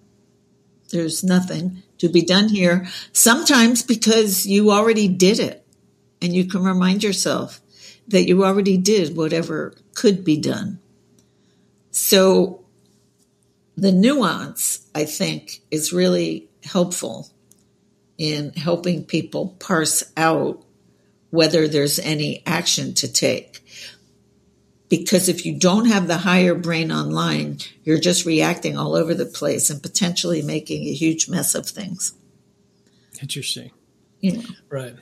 There's 0.92 1.24
nothing 1.24 1.84
to 2.00 2.10
be 2.10 2.24
done 2.24 2.50
here. 2.50 2.88
Sometimes 3.14 3.84
because 3.84 4.48
you 4.48 4.72
already 4.72 5.08
did 5.08 5.40
it 5.40 5.66
and 6.22 6.34
you 6.34 6.46
can 6.46 6.64
remind 6.64 7.04
yourself 7.04 7.62
that 8.08 8.28
you 8.28 8.44
already 8.44 8.78
did 8.78 9.16
whatever 9.16 9.76
could 9.94 10.24
be 10.24 10.38
done. 10.38 10.80
So 11.92 12.66
the 13.78 13.92
nuance, 13.92 14.88
I 14.96 15.06
think, 15.06 15.62
is 15.70 15.94
really 15.94 16.50
helpful 16.64 17.30
in 18.20 18.52
helping 18.52 19.06
people 19.06 19.56
parse 19.60 20.04
out 20.18 20.62
whether 21.32 21.68
there's 21.68 21.98
any 22.00 22.44
action 22.46 22.94
to 22.94 23.12
take. 23.12 23.66
Because 24.90 25.30
if 25.30 25.46
you 25.46 25.58
don't 25.58 25.86
have 25.86 26.08
the 26.08 26.18
higher 26.18 26.54
brain 26.54 26.92
online, 26.92 27.60
you're 27.84 28.00
just 28.00 28.26
reacting 28.26 28.78
all 28.78 28.96
over 28.96 29.14
the 29.14 29.26
place 29.26 29.70
and 29.70 29.82
potentially 29.82 30.42
making 30.42 30.84
a 30.88 30.94
huge 30.94 31.30
mess 31.30 31.56
of 31.56 31.66
things. 31.68 32.14
Interesting. 33.22 33.72
Yeah. 34.20 34.42
Right. 34.68 34.96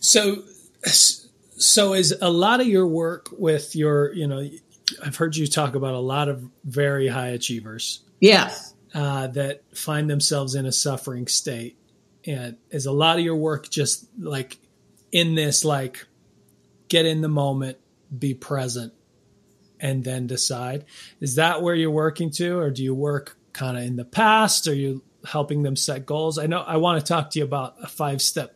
So, 0.00 0.42
so 0.84 1.94
is 1.94 2.14
a 2.20 2.30
lot 2.30 2.60
of 2.60 2.66
your 2.66 2.86
work 2.86 3.28
with 3.32 3.74
your, 3.74 4.12
you 4.12 4.26
know, 4.26 4.46
I've 5.02 5.16
heard 5.16 5.36
you 5.36 5.46
talk 5.46 5.74
about 5.74 5.94
a 5.94 6.00
lot 6.00 6.28
of 6.28 6.44
very 6.64 7.08
high 7.08 7.28
achievers. 7.28 8.00
Yeah. 8.20 8.54
Uh, 8.92 9.28
that 9.28 9.62
find 9.74 10.10
themselves 10.10 10.54
in 10.54 10.66
a 10.66 10.72
suffering 10.72 11.26
state. 11.28 11.78
And 12.26 12.56
is 12.70 12.86
a 12.86 12.92
lot 12.92 13.18
of 13.18 13.24
your 13.24 13.36
work 13.36 13.68
just 13.68 14.06
like 14.18 14.58
in 15.10 15.34
this, 15.34 15.64
like, 15.64 16.06
get 16.88 17.06
in 17.06 17.20
the 17.20 17.28
moment, 17.28 17.78
be 18.16 18.34
present, 18.34 18.92
and 19.80 20.04
then 20.04 20.26
decide? 20.26 20.84
Is 21.20 21.34
that 21.36 21.62
where 21.62 21.74
you're 21.74 21.90
working 21.90 22.30
to, 22.32 22.58
or 22.58 22.70
do 22.70 22.82
you 22.82 22.94
work 22.94 23.36
kind 23.52 23.76
of 23.76 23.82
in 23.82 23.96
the 23.96 24.04
past? 24.04 24.68
Are 24.68 24.74
you 24.74 25.02
helping 25.26 25.62
them 25.62 25.76
set 25.76 26.06
goals? 26.06 26.38
I 26.38 26.46
know 26.46 26.60
I 26.60 26.76
want 26.76 27.00
to 27.00 27.06
talk 27.06 27.30
to 27.30 27.38
you 27.38 27.44
about 27.44 27.76
a 27.82 27.88
five 27.88 28.22
step 28.22 28.54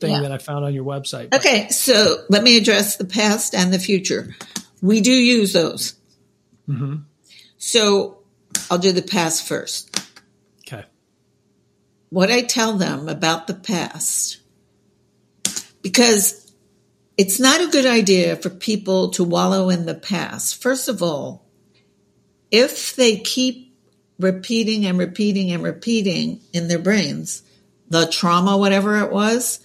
thing 0.00 0.12
yeah. 0.12 0.20
that 0.20 0.32
I 0.32 0.38
found 0.38 0.64
on 0.64 0.74
your 0.74 0.84
website. 0.84 1.34
Okay, 1.34 1.68
so 1.68 2.24
let 2.28 2.42
me 2.42 2.56
address 2.56 2.96
the 2.96 3.04
past 3.04 3.54
and 3.54 3.72
the 3.72 3.78
future. 3.78 4.34
We 4.80 5.00
do 5.00 5.12
use 5.12 5.52
those. 5.52 5.94
Mm-hmm. 6.68 6.96
So 7.58 8.18
I'll 8.70 8.78
do 8.78 8.92
the 8.92 9.02
past 9.02 9.46
first. 9.46 9.91
What 12.12 12.30
I 12.30 12.42
tell 12.42 12.74
them 12.74 13.08
about 13.08 13.46
the 13.46 13.54
past, 13.54 14.38
because 15.80 16.52
it's 17.16 17.40
not 17.40 17.62
a 17.62 17.70
good 17.70 17.86
idea 17.86 18.36
for 18.36 18.50
people 18.50 19.12
to 19.12 19.24
wallow 19.24 19.70
in 19.70 19.86
the 19.86 19.94
past. 19.94 20.60
First 20.60 20.90
of 20.90 21.02
all, 21.02 21.46
if 22.50 22.94
they 22.96 23.16
keep 23.16 23.74
repeating 24.18 24.84
and 24.84 24.98
repeating 24.98 25.52
and 25.52 25.62
repeating 25.62 26.42
in 26.52 26.68
their 26.68 26.78
brains 26.78 27.44
the 27.88 28.06
trauma, 28.06 28.58
whatever 28.58 28.98
it 28.98 29.10
was, 29.10 29.60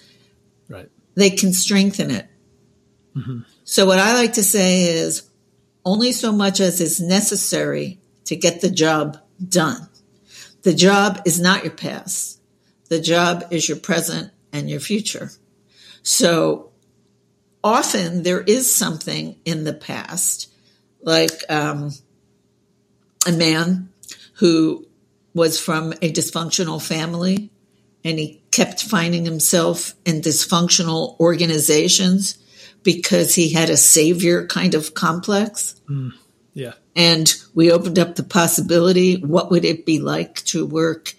right. 0.70 0.90
they 1.16 1.32
can 1.32 1.52
strengthen 1.52 2.12
it. 2.12 2.30
Mm-hmm. 3.14 3.40
So 3.66 3.86
what 3.86 4.00
I 4.00 4.14
like 4.14 4.34
to 4.36 4.44
say 4.44 4.84
is 4.84 5.30
only 5.84 6.14
so 6.14 6.32
much 6.32 6.62
as 6.62 6.80
is 6.80 7.02
necessary 7.02 8.00
to 8.24 8.38
get 8.38 8.62
the 8.62 8.72
job 8.72 9.18
done. 9.46 9.90
The 10.62 10.74
job 10.74 11.24
is 11.26 11.42
not 11.42 11.66
your 11.66 11.74
past. 11.74 12.37
The 12.90 13.00
job 13.00 13.46
is 13.52 13.68
your 13.68 13.78
present 13.78 14.32
and 14.52 14.70
your 14.70 14.80
future. 14.80 15.32
So 16.04 16.72
often 17.64 18.24
there 18.24 18.42
is 18.42 18.74
something 18.74 19.38
in 19.46 19.64
the 19.64 19.74
past, 19.74 20.52
like 21.02 21.44
um, 21.50 21.92
a 23.28 23.32
man 23.32 23.90
who 24.36 24.88
was 25.34 25.60
from 25.60 25.94
a 26.02 26.12
dysfunctional 26.12 26.82
family 26.82 27.52
and 28.04 28.18
he 28.18 28.42
kept 28.52 28.84
finding 28.84 29.26
himself 29.26 29.94
in 30.06 30.22
dysfunctional 30.22 31.20
organizations 31.20 32.38
because 32.84 33.36
he 33.36 33.52
had 33.52 33.70
a 33.70 33.78
savior 33.78 34.48
kind 34.48 34.74
of 34.74 34.94
complex. 34.94 35.76
Mm, 35.90 36.14
yeah. 36.54 36.74
And 36.96 37.34
we 37.54 37.72
opened 37.72 38.00
up 38.00 38.16
the 38.16 38.24
possibility 38.24 39.18
what 39.18 39.52
would 39.52 39.66
it 39.66 39.86
be 39.86 40.00
like 40.00 40.36
to 40.46 40.66
work 40.66 41.14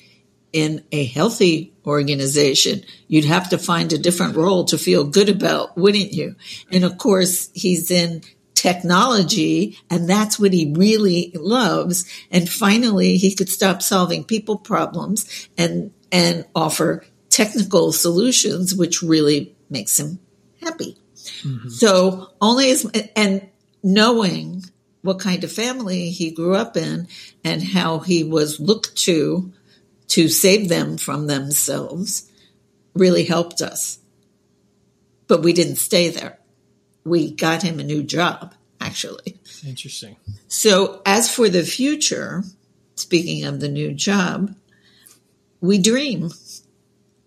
in 0.52 0.84
a 0.92 1.04
healthy 1.04 1.72
organization? 1.86 2.82
You'd 3.06 3.24
have 3.24 3.50
to 3.50 3.58
find 3.58 3.92
a 3.92 3.98
different 3.98 4.36
role 4.36 4.64
to 4.66 4.78
feel 4.78 5.04
good 5.04 5.28
about, 5.28 5.76
wouldn't 5.76 6.12
you? 6.12 6.36
And 6.70 6.84
of 6.84 6.98
course, 6.98 7.50
he's 7.54 7.90
in 7.90 8.22
technology 8.54 9.78
and 9.88 10.08
that's 10.08 10.38
what 10.38 10.52
he 10.52 10.72
really 10.76 11.30
loves. 11.34 12.04
And 12.30 12.48
finally, 12.48 13.16
he 13.16 13.34
could 13.34 13.48
stop 13.48 13.82
solving 13.82 14.24
people 14.24 14.58
problems 14.58 15.48
and, 15.56 15.92
and 16.10 16.44
offer 16.54 17.04
technical 17.30 17.92
solutions, 17.92 18.74
which 18.74 19.02
really 19.02 19.54
makes 19.70 19.98
him 19.98 20.18
happy. 20.60 20.96
Mm-hmm. 21.44 21.68
So 21.68 22.30
only 22.40 22.70
as, 22.72 22.84
and 23.14 23.48
knowing 23.82 24.64
what 25.02 25.20
kind 25.20 25.44
of 25.44 25.52
family 25.52 26.10
he 26.10 26.30
grew 26.30 26.54
up 26.54 26.76
in 26.76 27.06
and 27.44 27.62
how 27.62 28.00
he 28.00 28.24
was 28.24 28.58
looked 28.58 28.96
to 28.96 29.52
to 30.08 30.28
save 30.28 30.68
them 30.68 30.96
from 30.96 31.26
themselves 31.26 32.30
really 32.94 33.24
helped 33.24 33.60
us. 33.60 33.98
But 35.26 35.42
we 35.42 35.52
didn't 35.52 35.76
stay 35.76 36.08
there. 36.08 36.38
We 37.04 37.30
got 37.30 37.62
him 37.62 37.78
a 37.78 37.84
new 37.84 38.02
job, 38.02 38.54
actually. 38.80 39.38
Interesting. 39.66 40.16
So, 40.48 41.02
as 41.04 41.32
for 41.32 41.48
the 41.48 41.62
future, 41.62 42.44
speaking 42.96 43.44
of 43.44 43.60
the 43.60 43.68
new 43.68 43.92
job, 43.92 44.54
we 45.60 45.78
dream. 45.78 46.30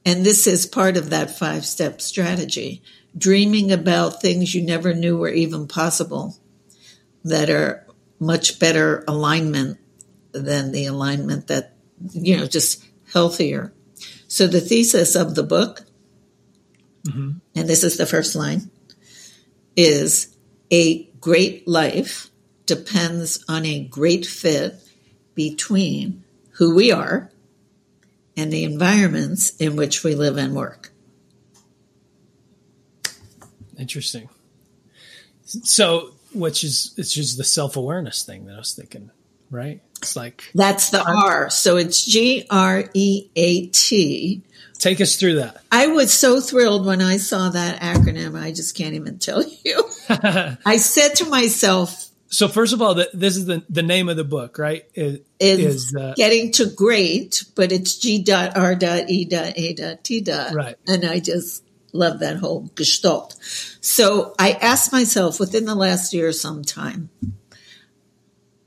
And 0.06 0.26
this 0.26 0.48
is 0.48 0.66
part 0.66 0.98
of 0.98 1.12
that 1.12 1.38
five 1.38 1.66
step 1.66 2.02
strategy 2.02 2.82
dreaming 3.18 3.72
about 3.72 4.22
things 4.22 4.56
you 4.56 4.62
never 4.62 4.94
knew 4.94 5.18
were 5.18 5.30
even 5.30 5.68
possible 5.68 6.38
that 7.24 7.50
are 7.50 7.86
much 8.20 8.60
better 8.60 9.04
alignment 9.08 9.78
than 10.32 10.72
the 10.72 10.86
alignment 10.86 11.48
that, 11.48 11.76
you 12.12 12.38
know, 12.38 12.46
just 12.46 12.84
healthier. 13.12 13.74
So 14.28 14.48
the 14.48 14.62
thesis 14.62 15.16
of 15.16 15.36
the 15.36 15.44
book, 15.44 15.86
mm-hmm. 17.04 17.32
and 17.56 17.70
this 17.70 17.84
is 17.84 17.98
the 17.98 18.06
first 18.06 18.36
line, 18.36 18.72
is 19.76 20.36
a 20.72 21.04
great 21.20 21.68
life 21.68 22.30
depends 22.66 23.44
on 23.50 23.66
a 23.66 23.84
great 23.84 24.26
fit 24.26 24.76
between 25.36 26.24
who 26.52 26.76
we 26.76 26.92
are 26.92 27.32
and 28.38 28.52
the 28.52 28.64
environments 28.64 29.56
in 29.58 29.76
which 29.76 30.04
we 30.04 30.16
live 30.16 30.38
and 30.38 30.56
work. 30.56 30.92
Interesting. 33.78 34.30
So, 35.44 36.12
which 36.34 36.64
is 36.64 36.94
it's 36.98 37.14
just 37.14 37.38
the 37.38 37.44
self 37.44 37.76
awareness 37.76 38.24
thing 38.24 38.46
that 38.46 38.56
I 38.56 38.60
was 38.60 38.74
thinking, 38.74 39.12
right? 39.52 39.82
It's 40.00 40.16
like 40.16 40.50
that's 40.56 40.90
the 40.90 41.04
R. 41.04 41.50
So 41.52 41.78
it's 41.78 42.04
G 42.04 42.48
R 42.50 42.86
E 42.94 43.30
A 43.36 43.68
T. 43.68 44.44
Take 44.80 45.00
us 45.00 45.18
through 45.18 45.36
that. 45.36 45.62
I 45.72 45.88
was 45.88 46.12
so 46.12 46.42
thrilled 46.42 46.88
when 46.88 47.02
I 47.02 47.18
saw 47.18 47.50
that 47.50 47.82
acronym. 47.82 48.40
I 48.40 48.52
just 48.52 48.76
can't 48.76 48.96
even 48.96 49.20
tell 49.20 49.44
you. 49.64 49.84
I 50.10 50.78
said 50.78 51.16
to 51.18 51.26
myself, 51.26 52.08
so 52.30 52.48
first 52.48 52.74
of 52.74 52.82
all, 52.82 52.96
the, 52.96 53.10
this 53.14 53.36
is 53.36 53.46
the, 53.46 53.64
the 53.70 53.84
name 53.84 54.10
of 54.10 54.18
the 54.18 54.24
book, 54.24 54.58
right? 54.58 54.86
It, 54.96 55.28
is 55.40 55.94
uh, 55.96 56.14
getting 56.16 56.54
to 56.54 56.66
great, 56.66 57.44
but 57.56 57.72
it's 57.72 57.98
G 57.98 58.24
dot 58.24 58.58
R 58.58 58.74
dot 58.74 59.10
E 59.10 59.26
dot 59.26 59.54
A 59.56 59.74
dot 59.74 60.04
T 60.04 60.22
dot. 60.22 60.54
Right. 60.54 60.76
And 60.88 61.06
I 61.06 61.20
just 61.20 61.64
love 61.94 62.20
that 62.20 62.38
whole 62.38 62.70
gestalt. 62.74 63.36
So 63.82 64.34
I 64.40 64.54
asked 64.54 64.92
myself 64.92 65.40
within 65.40 65.66
the 65.66 65.76
last 65.76 66.14
year 66.14 66.32
sometime, 66.32 67.10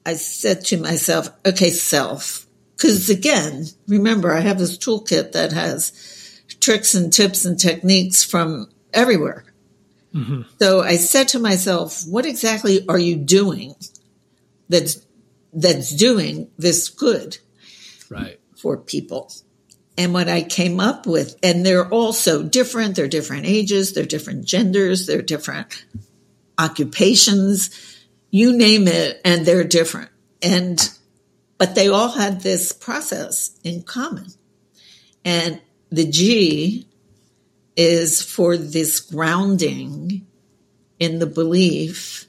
I 0.06 0.14
said 0.14 0.64
to 0.66 0.76
myself, 0.76 1.30
okay, 1.46 1.70
self, 1.70 2.46
because 2.76 3.08
again, 3.08 3.66
remember, 3.88 4.32
I 4.32 4.40
have 4.40 4.58
this 4.58 4.76
toolkit 4.76 5.32
that 5.32 5.52
has 5.52 6.42
tricks 6.60 6.94
and 6.94 7.12
tips 7.12 7.44
and 7.44 7.58
techniques 7.58 8.22
from 8.22 8.70
everywhere. 8.92 9.44
Mm-hmm. 10.14 10.42
So 10.58 10.80
I 10.80 10.96
said 10.96 11.28
to 11.28 11.38
myself, 11.38 12.04
what 12.06 12.26
exactly 12.26 12.86
are 12.88 12.98
you 12.98 13.16
doing 13.16 13.74
that's, 14.68 15.04
that's 15.52 15.94
doing 15.94 16.50
this 16.58 16.88
good 16.88 17.38
right. 18.10 18.38
for 18.56 18.76
people? 18.76 19.32
And 19.96 20.12
what 20.12 20.28
I 20.28 20.42
came 20.42 20.80
up 20.80 21.06
with, 21.06 21.38
and 21.42 21.64
they're 21.64 21.88
all 21.88 22.12
so 22.12 22.42
different. 22.42 22.96
They're 22.96 23.08
different 23.08 23.46
ages, 23.46 23.92
they're 23.92 24.04
different 24.04 24.44
genders, 24.44 25.06
they're 25.06 25.22
different 25.22 25.84
occupations, 26.58 27.70
you 28.34 28.56
name 28.56 28.88
it, 28.88 29.20
and 29.24 29.46
they're 29.46 29.62
different. 29.62 30.10
And, 30.42 30.80
but 31.56 31.76
they 31.76 31.86
all 31.86 32.08
had 32.08 32.40
this 32.40 32.72
process 32.72 33.56
in 33.62 33.84
common. 33.84 34.26
And 35.24 35.60
the 35.90 36.10
G 36.10 36.88
is 37.76 38.22
for 38.22 38.56
this 38.56 38.98
grounding 38.98 40.26
in 40.98 41.20
the 41.20 41.28
belief 41.28 42.26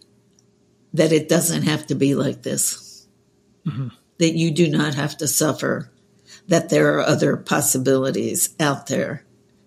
that 0.93 1.11
it 1.11 1.27
doesn't 1.27 1.63
have 1.63 1.87
to 1.87 1.95
be 1.95 2.13
like 2.13 2.43
this, 2.43 3.07
mm-hmm. 3.65 3.87
that 4.19 4.37
you 4.37 4.51
do 4.51 4.69
not 4.69 4.93
have 4.93 5.17
to 5.17 5.27
suffer, 5.27 5.91
that 6.47 6.69
there 6.69 6.99
are 6.99 7.01
other 7.01 7.35
possibilities 7.35 8.53
out 8.59 8.85
there 8.85 9.25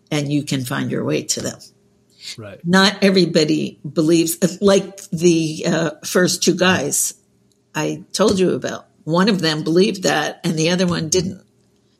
and 0.08 0.32
you 0.32 0.44
can 0.44 0.64
find 0.64 0.92
your 0.92 1.02
way 1.02 1.24
to 1.24 1.40
them. 1.40 1.58
Right. 2.36 2.60
Not 2.64 3.02
everybody 3.02 3.78
believes, 3.90 4.60
like 4.60 5.00
the 5.10 5.64
uh, 5.66 5.90
first 6.04 6.42
two 6.42 6.54
guys 6.54 7.14
I 7.74 8.04
told 8.12 8.38
you 8.38 8.54
about. 8.54 8.86
One 9.04 9.28
of 9.28 9.40
them 9.40 9.62
believed 9.62 10.02
that 10.02 10.40
and 10.44 10.58
the 10.58 10.70
other 10.70 10.86
one 10.86 11.08
didn't. 11.08 11.42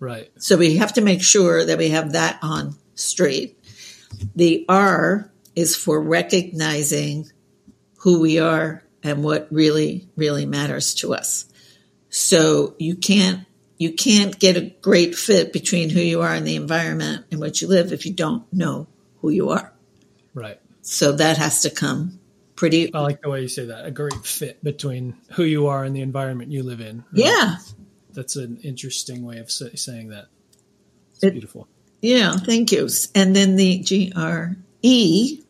Right. 0.01 0.31
So 0.39 0.57
we 0.57 0.77
have 0.77 0.95
to 0.95 1.01
make 1.01 1.23
sure 1.23 1.65
that 1.65 1.79
we 1.79 1.91
have 1.91 2.13
that 2.13 2.39
on 2.43 2.75
straight. 2.95 3.59
The 4.35 4.65
R 4.69 5.31
is 5.55 5.77
for 5.77 6.01
recognizing 6.01 7.31
who 8.01 8.21
we 8.21 8.39
are 8.39 8.83
and 9.03 9.25
what 9.25 9.49
really, 9.51 10.09
really 10.17 10.47
matters 10.47 10.95
to 10.97 11.15
us. 11.15 11.47
So 12.11 12.75
you 12.79 12.97
can't 12.97 13.45
you 13.77 13.93
can't 13.93 14.39
get 14.39 14.57
a 14.57 14.75
great 14.83 15.15
fit 15.15 15.53
between 15.53 15.89
who 15.91 16.01
you 16.01 16.21
are 16.21 16.35
and 16.35 16.47
the 16.47 16.57
environment 16.57 17.27
in 17.31 17.39
which 17.39 17.63
you 17.63 17.69
live 17.69 17.93
if 17.93 18.07
you 18.07 18.13
don't 18.13 18.53
know 18.53 18.89
who 19.21 19.31
you 19.31 19.51
are. 19.51 19.73
Right. 20.39 20.61
So 20.83 21.13
that 21.13 21.37
has 21.37 21.63
to 21.63 21.71
come 21.71 22.21
pretty. 22.59 22.93
I 22.93 23.01
like 23.01 23.23
the 23.23 23.31
way 23.31 23.43
you 23.43 23.49
say 23.49 23.67
that. 23.67 23.87
A 23.87 23.91
great 23.91 24.25
fit 24.25 24.63
between 24.63 25.17
who 25.33 25.45
you 25.45 25.69
are 25.69 25.85
and 25.85 25.95
the 25.95 26.01
environment 26.01 26.51
you 26.51 26.63
live 26.63 26.81
in. 26.81 26.99
Right? 26.99 27.25
Yeah. 27.25 27.57
That's 28.13 28.37
an 28.37 28.59
interesting 28.63 29.25
way 29.25 29.39
of 29.39 29.51
saying 29.51 30.09
that. 30.09 30.27
It's 31.15 31.25
it, 31.25 31.33
beautiful. 31.33 31.69
Yeah, 32.01 32.37
thank 32.37 32.73
you. 32.73 32.89
And 33.15 33.35
then 33.35 33.57
the 33.57 33.79
GRE 33.79 35.43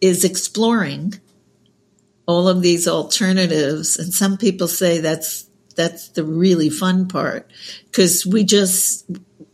is 0.00 0.24
exploring 0.24 1.20
all 2.26 2.48
of 2.48 2.62
these 2.62 2.86
alternatives. 2.86 3.98
And 3.98 4.12
some 4.12 4.36
people 4.36 4.68
say 4.68 5.00
that's 5.00 5.48
that's 5.74 6.08
the 6.10 6.24
really 6.24 6.70
fun 6.70 7.08
part 7.08 7.50
because 7.86 8.24
we 8.24 8.44
just 8.44 9.10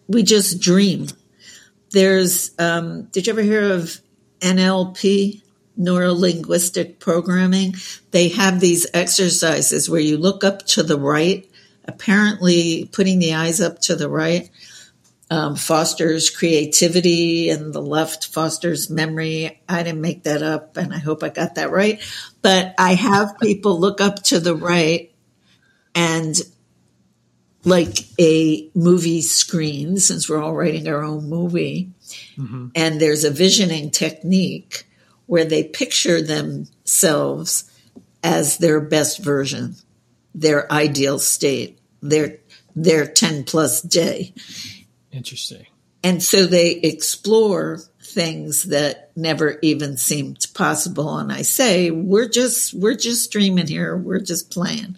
we 0.06 0.22
just 0.22 0.60
dream. 0.60 1.08
There's 1.90 2.50
um, 2.58 3.04
did 3.04 3.26
you 3.26 3.32
ever 3.32 3.42
hear 3.42 3.72
of 3.72 4.00
NLP? 4.42 5.42
Neuro 5.76 6.12
linguistic 6.12 6.98
programming. 6.98 7.74
They 8.10 8.28
have 8.28 8.60
these 8.60 8.86
exercises 8.92 9.88
where 9.88 10.00
you 10.00 10.18
look 10.18 10.44
up 10.44 10.66
to 10.66 10.82
the 10.82 10.98
right, 10.98 11.48
apparently 11.86 12.88
putting 12.92 13.18
the 13.18 13.34
eyes 13.34 13.60
up 13.60 13.80
to 13.82 13.96
the 13.96 14.08
right, 14.08 14.50
um, 15.30 15.56
fosters 15.56 16.28
creativity 16.28 17.48
and 17.48 17.72
the 17.72 17.80
left 17.80 18.26
fosters 18.26 18.90
memory. 18.90 19.62
I 19.66 19.82
didn't 19.82 20.02
make 20.02 20.24
that 20.24 20.42
up 20.42 20.76
and 20.76 20.92
I 20.92 20.98
hope 20.98 21.22
I 21.22 21.30
got 21.30 21.54
that 21.54 21.70
right. 21.70 22.02
But 22.42 22.74
I 22.76 22.92
have 22.92 23.38
people 23.40 23.80
look 23.80 24.02
up 24.02 24.22
to 24.24 24.40
the 24.40 24.54
right 24.54 25.10
and 25.94 26.36
like 27.64 27.96
a 28.20 28.68
movie 28.74 29.22
screen, 29.22 29.96
since 29.96 30.28
we're 30.28 30.42
all 30.42 30.54
writing 30.54 30.88
our 30.88 31.02
own 31.02 31.28
movie, 31.28 31.92
mm-hmm. 32.36 32.68
and 32.74 33.00
there's 33.00 33.24
a 33.24 33.30
visioning 33.30 33.90
technique 33.90 34.84
where 35.26 35.44
they 35.44 35.64
picture 35.64 36.20
themselves 36.20 37.70
as 38.22 38.58
their 38.58 38.80
best 38.80 39.18
version, 39.18 39.74
their 40.34 40.70
ideal 40.70 41.18
state, 41.18 41.78
their 42.00 42.38
their 42.74 43.06
10 43.06 43.44
plus 43.44 43.82
day. 43.82 44.34
Interesting. 45.10 45.66
And 46.02 46.22
so 46.22 46.46
they 46.46 46.72
explore 46.72 47.80
things 48.02 48.64
that 48.64 49.12
never 49.16 49.58
even 49.62 49.96
seemed 49.96 50.46
possible. 50.54 51.16
And 51.18 51.32
I 51.32 51.42
say, 51.42 51.90
we're 51.90 52.28
just, 52.28 52.74
we're 52.74 52.96
just 52.96 53.30
dreaming 53.30 53.68
here. 53.68 53.96
We're 53.96 54.20
just 54.20 54.50
playing. 54.50 54.96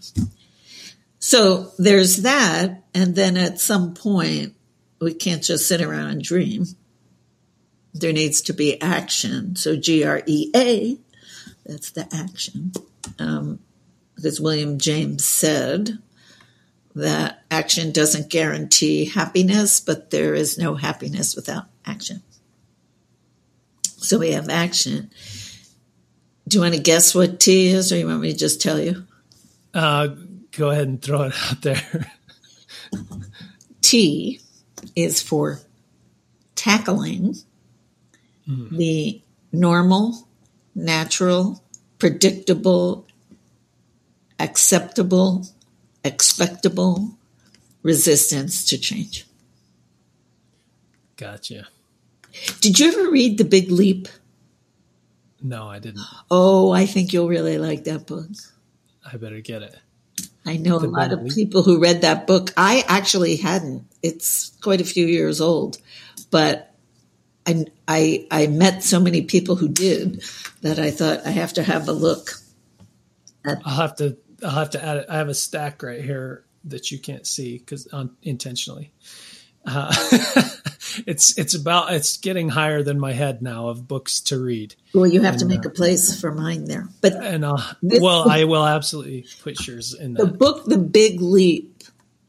So 1.19 1.73
there's 1.79 2.23
that. 2.23 2.85
And 2.95 3.15
then 3.15 3.37
at 3.37 3.61
some 3.61 3.95
point, 3.95 4.55
we 5.01 5.15
can't 5.15 5.43
just 5.43 5.69
sit 5.69 5.83
around 5.83 6.11
and 6.11 6.23
dream. 6.23 6.67
There 7.95 8.13
needs 8.13 8.43
to 8.43 8.53
be 8.53 8.81
action. 8.81 9.57
So 9.57 9.77
G 9.77 10.05
R 10.05 10.23
E 10.27 10.51
A, 10.55 10.99
that's 11.65 11.93
the 11.93 12.09
action. 12.13 12.73
Um, 13.19 13.61
because 14.17 14.41
William 14.41 14.79
James 14.79 15.25
said, 15.25 15.99
that 16.95 17.43
action 17.51 17.93
doesn't 17.93 18.31
guarantee 18.31 19.07
happiness, 19.07 19.81
but 19.81 20.11
there 20.11 20.35
is 20.35 20.59
no 20.59 20.75
happiness 20.75 21.35
without 21.35 21.67
action. 21.85 22.23
So 23.83 24.19
we 24.19 24.33
have 24.33 24.49
action. 24.49 25.11
Do 26.47 26.59
you 26.59 26.63
want 26.63 26.75
to 26.75 26.81
guess 26.81 27.15
what 27.15 27.41
T 27.41 27.69
is, 27.69 27.91
or 27.91 27.97
you 27.97 28.07
want 28.07 28.21
me 28.21 28.33
to 28.33 28.39
just 28.39 28.61
tell 28.61 28.79
you? 28.79 29.05
Uh, 29.73 30.09
go 30.53 30.71
ahead 30.71 30.87
and 30.87 31.03
throw 31.03 31.23
it 31.23 31.35
out 31.51 31.63
there. 31.63 32.13
T 33.81 34.41
is 34.95 35.21
for 35.21 35.61
tackling 36.55 37.35
mm. 38.49 38.71
the 38.71 39.23
normal, 39.53 40.29
natural, 40.75 41.63
predictable, 41.99 43.07
acceptable, 44.39 45.47
expectable 46.03 47.17
resistance 47.83 48.65
to 48.67 48.79
change. 48.79 49.27
Gotcha. 51.17 51.69
Did 52.61 52.81
you 52.81 52.89
ever 52.89 53.11
read 53.11 53.39
The 53.39 53.45
Big 53.45 53.71
Leap? 53.71 54.09
No, 55.41 55.69
I 55.69 55.79
didn't. 55.79 56.03
Oh, 56.31 56.73
I 56.73 56.87
think 56.87 57.13
you'll 57.13 57.29
really 57.29 57.59
like 57.59 57.85
that 57.85 58.07
book. 58.07 58.31
I 59.05 59.17
better 59.17 59.41
get 59.41 59.63
it. 59.63 59.77
I 60.47 60.57
know 60.57 60.79
the 60.79 60.89
a 60.89 60.89
lot 60.89 61.13
of 61.13 61.23
Leap? 61.23 61.35
people 61.35 61.63
who 61.63 61.79
read 61.79 62.01
that 62.01 62.27
book. 62.27 62.53
I 62.57 62.85
actually 62.89 63.37
hadn't. 63.37 63.87
It's 64.03 64.51
quite 64.61 64.81
a 64.81 64.85
few 64.85 65.07
years 65.07 65.41
old, 65.41 65.79
but 66.31 66.74
I, 67.47 67.67
I, 67.87 68.27
I 68.31 68.47
met 68.47 68.83
so 68.83 69.01
many 69.01 69.23
people 69.23 69.57
who 69.57 69.69
did 69.69 70.25
that 70.63 70.79
I 70.79 70.91
thought 70.91 71.27
I 71.27 71.31
have 71.31 71.55
to 71.55 71.63
have 71.63 71.89
a 71.89 71.93
look. 71.93 72.31
At, 73.45 73.61
I'll 73.65 73.77
have 73.77 73.97
to 73.97 74.17
I'll 74.43 74.51
have 74.51 74.71
to 74.71 74.85
add 74.85 74.97
it. 74.99 75.07
I 75.09 75.17
have 75.17 75.29
a 75.29 75.35
stack 75.35 75.83
right 75.83 76.03
here 76.03 76.45
that 76.65 76.91
you 76.91 76.99
can't 76.99 77.27
see 77.27 77.59
because 77.59 77.89
intentionally. 78.23 78.93
Uh, 79.67 79.95
it's 81.07 81.39
it's 81.39 81.55
about 81.55 81.93
it's 81.93 82.19
getting 82.19 82.49
higher 82.51 82.83
than 82.83 82.99
my 82.99 83.13
head 83.13 83.43
now 83.43 83.69
of 83.69 83.89
books 83.89 84.21
to 84.21 84.39
read. 84.39 84.75
Well, 84.93 85.07
you 85.07 85.23
have 85.23 85.35
and, 85.35 85.41
to 85.41 85.47
make 85.47 85.65
uh, 85.65 85.71
a 85.71 85.73
place 85.73 86.19
for 86.21 86.33
mine 86.33 86.65
there. 86.65 86.89
But 87.01 87.15
and 87.15 87.45
uh, 87.45 87.57
well, 87.83 88.29
I 88.29 88.45
will 88.45 88.65
absolutely 88.65 89.27
put 89.43 89.67
yours 89.67 89.95
in 89.95 90.15
that. 90.15 90.27
The 90.27 90.33
book, 90.33 90.65
The 90.67 90.79
Big 90.79 91.21
Leap, 91.21 91.85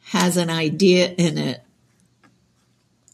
has 0.05 0.37
an 0.37 0.49
idea 0.49 1.09
in 1.09 1.37
it 1.37 1.61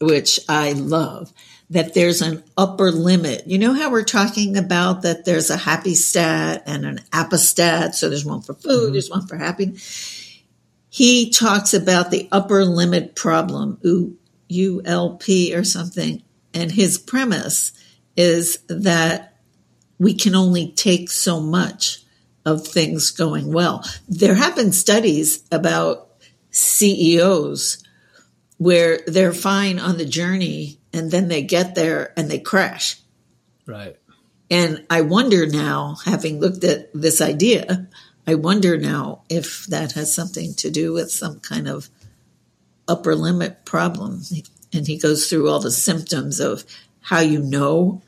which 0.00 0.40
I 0.48 0.72
love 0.72 1.32
that 1.72 1.94
there's 1.94 2.20
an 2.20 2.42
upper 2.56 2.90
limit. 2.90 3.46
You 3.46 3.58
know 3.58 3.72
how 3.72 3.90
we're 3.90 4.04
talking 4.04 4.58
about 4.58 5.02
that 5.02 5.24
there's 5.24 5.48
a 5.48 5.56
happy 5.56 5.94
stat 5.94 6.62
and 6.66 6.84
an 6.84 6.98
appestat. 7.12 7.94
So 7.94 8.10
there's 8.10 8.26
one 8.26 8.42
for 8.42 8.52
food, 8.52 8.84
mm-hmm. 8.84 8.92
there's 8.92 9.10
one 9.10 9.26
for 9.26 9.36
happiness. 9.36 10.42
He 10.90 11.30
talks 11.30 11.72
about 11.72 12.10
the 12.10 12.28
upper 12.30 12.66
limit 12.66 13.16
problem, 13.16 13.78
ULP 14.50 15.56
or 15.56 15.64
something. 15.64 16.22
And 16.52 16.70
his 16.70 16.98
premise 16.98 17.72
is 18.18 18.58
that 18.68 19.38
we 19.98 20.12
can 20.12 20.34
only 20.34 20.72
take 20.72 21.08
so 21.08 21.40
much 21.40 22.04
of 22.44 22.66
things 22.66 23.10
going 23.12 23.50
well. 23.50 23.82
There 24.06 24.34
have 24.34 24.56
been 24.56 24.72
studies 24.72 25.42
about 25.50 26.10
CEOs 26.50 27.82
where 28.58 29.00
they're 29.06 29.32
fine 29.32 29.78
on 29.78 29.96
the 29.96 30.04
journey 30.04 30.78
and 30.92 31.10
then 31.10 31.28
they 31.28 31.42
get 31.42 31.74
there 31.74 32.12
and 32.16 32.30
they 32.30 32.38
crash. 32.38 33.00
Right. 33.66 33.96
And 34.50 34.84
I 34.90 35.00
wonder 35.00 35.46
now, 35.46 35.96
having 36.04 36.38
looked 36.38 36.64
at 36.64 36.90
this 36.92 37.20
idea, 37.20 37.88
I 38.26 38.34
wonder 38.34 38.76
now 38.76 39.22
if 39.28 39.66
that 39.66 39.92
has 39.92 40.12
something 40.12 40.54
to 40.56 40.70
do 40.70 40.92
with 40.92 41.10
some 41.10 41.40
kind 41.40 41.68
of 41.68 41.88
upper 42.86 43.14
limit 43.14 43.64
problem. 43.64 44.22
And 44.72 44.86
he 44.86 44.98
goes 44.98 45.28
through 45.28 45.48
all 45.48 45.60
the 45.60 45.70
symptoms 45.70 46.38
of 46.38 46.64
how 47.00 47.20
you 47.20 47.40
know 47.40 48.02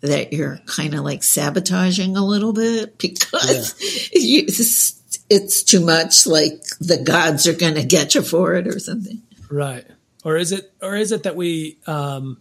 that 0.00 0.32
you're 0.32 0.58
kind 0.64 0.94
of 0.94 1.00
like 1.00 1.22
sabotaging 1.22 2.16
a 2.16 2.24
little 2.24 2.54
bit 2.54 2.96
because 2.98 3.74
yeah. 4.14 4.20
you, 4.22 4.42
it's, 4.48 5.22
it's 5.28 5.62
too 5.62 5.84
much 5.84 6.26
like 6.26 6.62
the 6.80 7.02
gods 7.04 7.46
are 7.46 7.52
going 7.52 7.74
to 7.74 7.84
get 7.84 8.14
you 8.14 8.22
for 8.22 8.54
it 8.54 8.66
or 8.66 8.78
something. 8.78 9.20
Right 9.50 9.84
or 10.24 10.36
is 10.36 10.52
it 10.52 10.72
or 10.82 10.96
is 10.96 11.12
it 11.12 11.22
that 11.22 11.36
we 11.36 11.78
um, 11.86 12.40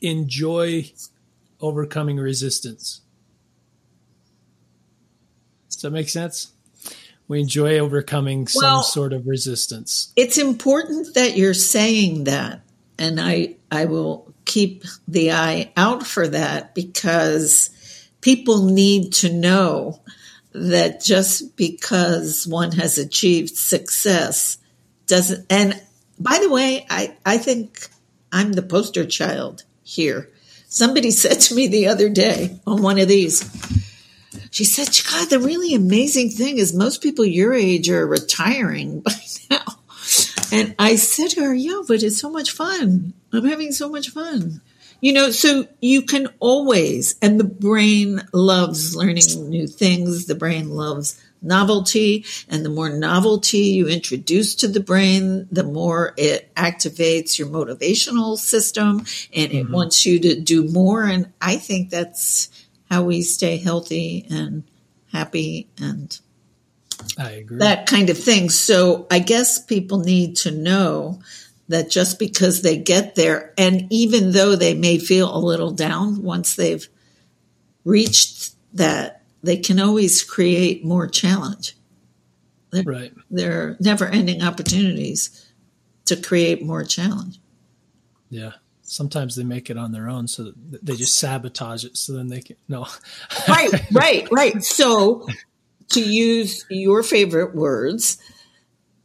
enjoy 0.00 0.90
overcoming 1.60 2.16
resistance? 2.16 3.00
Does 5.68 5.82
that 5.82 5.90
make 5.90 6.08
sense? 6.08 6.52
We 7.28 7.40
enjoy 7.40 7.78
overcoming 7.78 8.48
some 8.48 8.62
well, 8.62 8.82
sort 8.82 9.12
of 9.12 9.26
resistance. 9.26 10.12
It's 10.16 10.36
important 10.36 11.14
that 11.14 11.36
you're 11.36 11.54
saying 11.54 12.24
that, 12.24 12.62
and 12.98 13.20
I 13.20 13.56
I 13.70 13.84
will 13.84 14.34
keep 14.44 14.84
the 15.06 15.32
eye 15.32 15.72
out 15.76 16.06
for 16.06 16.26
that 16.26 16.74
because 16.74 17.70
people 18.20 18.64
need 18.64 19.12
to 19.12 19.32
know 19.32 20.02
that 20.52 21.00
just 21.00 21.56
because 21.56 22.46
one 22.46 22.72
has 22.72 22.98
achieved 22.98 23.56
success 23.56 24.58
doesn't 25.06 25.46
and 25.50 25.80
by 26.20 26.38
the 26.40 26.50
way 26.50 26.86
i 26.90 27.16
i 27.24 27.38
think 27.38 27.88
i'm 28.32 28.52
the 28.52 28.62
poster 28.62 29.04
child 29.04 29.64
here. 29.82 30.28
Somebody 30.68 31.10
said 31.22 31.40
to 31.40 31.54
me 31.54 31.66
the 31.66 31.88
other 31.88 32.08
day 32.08 32.60
on 32.66 32.82
one 32.82 32.98
of 32.98 33.08
these 33.08 33.42
she 34.50 34.64
said 34.64 34.88
god 35.10 35.30
the 35.30 35.40
really 35.40 35.74
amazing 35.74 36.30
thing 36.30 36.58
is 36.58 36.72
most 36.72 37.02
people 37.02 37.24
your 37.24 37.54
age 37.54 37.88
are 37.90 38.06
retiring 38.06 39.00
by 39.08 39.12
now. 39.50 39.64
And 40.52 40.74
i 40.78 40.96
said 40.96 41.30
to 41.30 41.44
her 41.44 41.54
yeah 41.54 41.82
but 41.88 42.02
it's 42.02 42.20
so 42.20 42.30
much 42.30 42.50
fun. 42.50 43.14
I'm 43.32 43.44
having 43.44 43.72
so 43.72 43.88
much 43.88 44.10
fun. 44.10 44.60
You 45.00 45.14
know, 45.14 45.30
so 45.30 45.66
you 45.80 46.02
can 46.02 46.28
always, 46.40 47.14
and 47.22 47.40
the 47.40 47.44
brain 47.44 48.20
loves 48.34 48.94
learning 48.94 49.48
new 49.48 49.66
things. 49.66 50.26
The 50.26 50.34
brain 50.34 50.68
loves 50.68 51.18
novelty. 51.42 52.24
And 52.48 52.64
the 52.64 52.70
more 52.70 52.90
novelty 52.90 53.58
you 53.58 53.88
introduce 53.88 54.54
to 54.56 54.68
the 54.68 54.80
brain, 54.80 55.48
the 55.50 55.64
more 55.64 56.14
it 56.16 56.54
activates 56.54 57.38
your 57.38 57.48
motivational 57.48 58.36
system 58.36 59.06
and 59.34 59.52
it 59.52 59.64
mm-hmm. 59.64 59.72
wants 59.72 60.04
you 60.06 60.18
to 60.20 60.40
do 60.40 60.68
more. 60.68 61.04
And 61.04 61.32
I 61.40 61.56
think 61.56 61.90
that's 61.90 62.48
how 62.90 63.04
we 63.04 63.22
stay 63.22 63.56
healthy 63.56 64.26
and 64.30 64.64
happy 65.12 65.68
and 65.78 66.18
I 67.18 67.30
agree. 67.30 67.58
That 67.58 67.86
kind 67.86 68.10
of 68.10 68.18
thing. 68.18 68.50
So 68.50 69.06
I 69.10 69.20
guess 69.20 69.64
people 69.64 70.00
need 70.00 70.36
to 70.38 70.50
know 70.50 71.20
that 71.68 71.88
just 71.88 72.18
because 72.18 72.62
they 72.62 72.76
get 72.76 73.14
there, 73.14 73.54
and 73.56 73.86
even 73.90 74.32
though 74.32 74.56
they 74.56 74.74
may 74.74 74.98
feel 74.98 75.34
a 75.34 75.38
little 75.38 75.70
down 75.70 76.22
once 76.22 76.56
they've 76.56 76.86
reached 77.84 78.54
that, 78.74 79.19
they 79.42 79.56
can 79.56 79.80
always 79.80 80.22
create 80.22 80.84
more 80.84 81.06
challenge. 81.06 81.76
They're, 82.70 82.84
right. 82.84 83.12
They're 83.30 83.76
never 83.80 84.06
ending 84.06 84.42
opportunities 84.42 85.52
to 86.04 86.16
create 86.16 86.62
more 86.62 86.84
challenge. 86.84 87.40
Yeah. 88.28 88.52
Sometimes 88.82 89.36
they 89.36 89.44
make 89.44 89.70
it 89.70 89.76
on 89.76 89.92
their 89.92 90.08
own, 90.08 90.26
so 90.26 90.52
they 90.56 90.96
just 90.96 91.16
sabotage 91.16 91.84
it. 91.84 91.96
So 91.96 92.12
then 92.12 92.28
they 92.28 92.40
can 92.40 92.56
no. 92.68 92.86
right, 93.48 93.70
right, 93.92 94.28
right. 94.32 94.64
So, 94.64 95.28
to 95.90 96.00
use 96.00 96.64
your 96.68 97.04
favorite 97.04 97.54
words, 97.54 98.18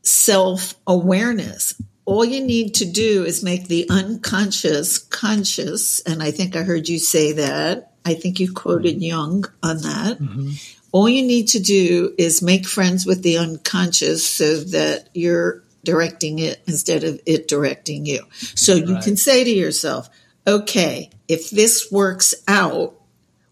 self 0.02 0.74
awareness 0.88 1.80
all 2.06 2.24
you 2.24 2.42
need 2.42 2.76
to 2.76 2.86
do 2.86 3.26
is 3.26 3.44
make 3.44 3.68
the 3.68 3.88
unconscious 3.90 5.00
conscious. 5.00 6.00
And 6.02 6.22
I 6.22 6.32
think 6.32 6.56
I 6.56 6.64
heard 6.64 6.88
you 6.88 7.00
say 7.00 7.34
that. 7.34 7.95
I 8.06 8.14
think 8.14 8.40
you 8.40 8.54
quoted 8.54 9.02
Jung 9.02 9.46
on 9.64 9.78
that. 9.80 10.20
Mm-hmm. 10.20 10.52
All 10.92 11.10
you 11.10 11.26
need 11.26 11.48
to 11.50 11.60
do 11.60 12.14
is 12.18 12.42
make 12.42 12.68
friends 12.68 13.06
with 13.06 13.24
the 13.24 13.38
unconscious 13.38 14.28
so 14.28 14.58
that 14.58 15.10
you're 15.14 15.64
directing 15.84 16.40
it 16.40 16.62
instead 16.68 17.04
of 17.04 17.20
it 17.26 17.48
directing 17.48 18.06
you. 18.06 18.24
So 18.32 18.76
you 18.76 18.98
can 19.00 19.18
say 19.18 19.44
to 19.44 19.50
yourself, 19.50 20.10
okay, 20.48 21.10
if 21.28 21.50
this 21.50 21.92
works 21.92 22.34
out 22.48 22.96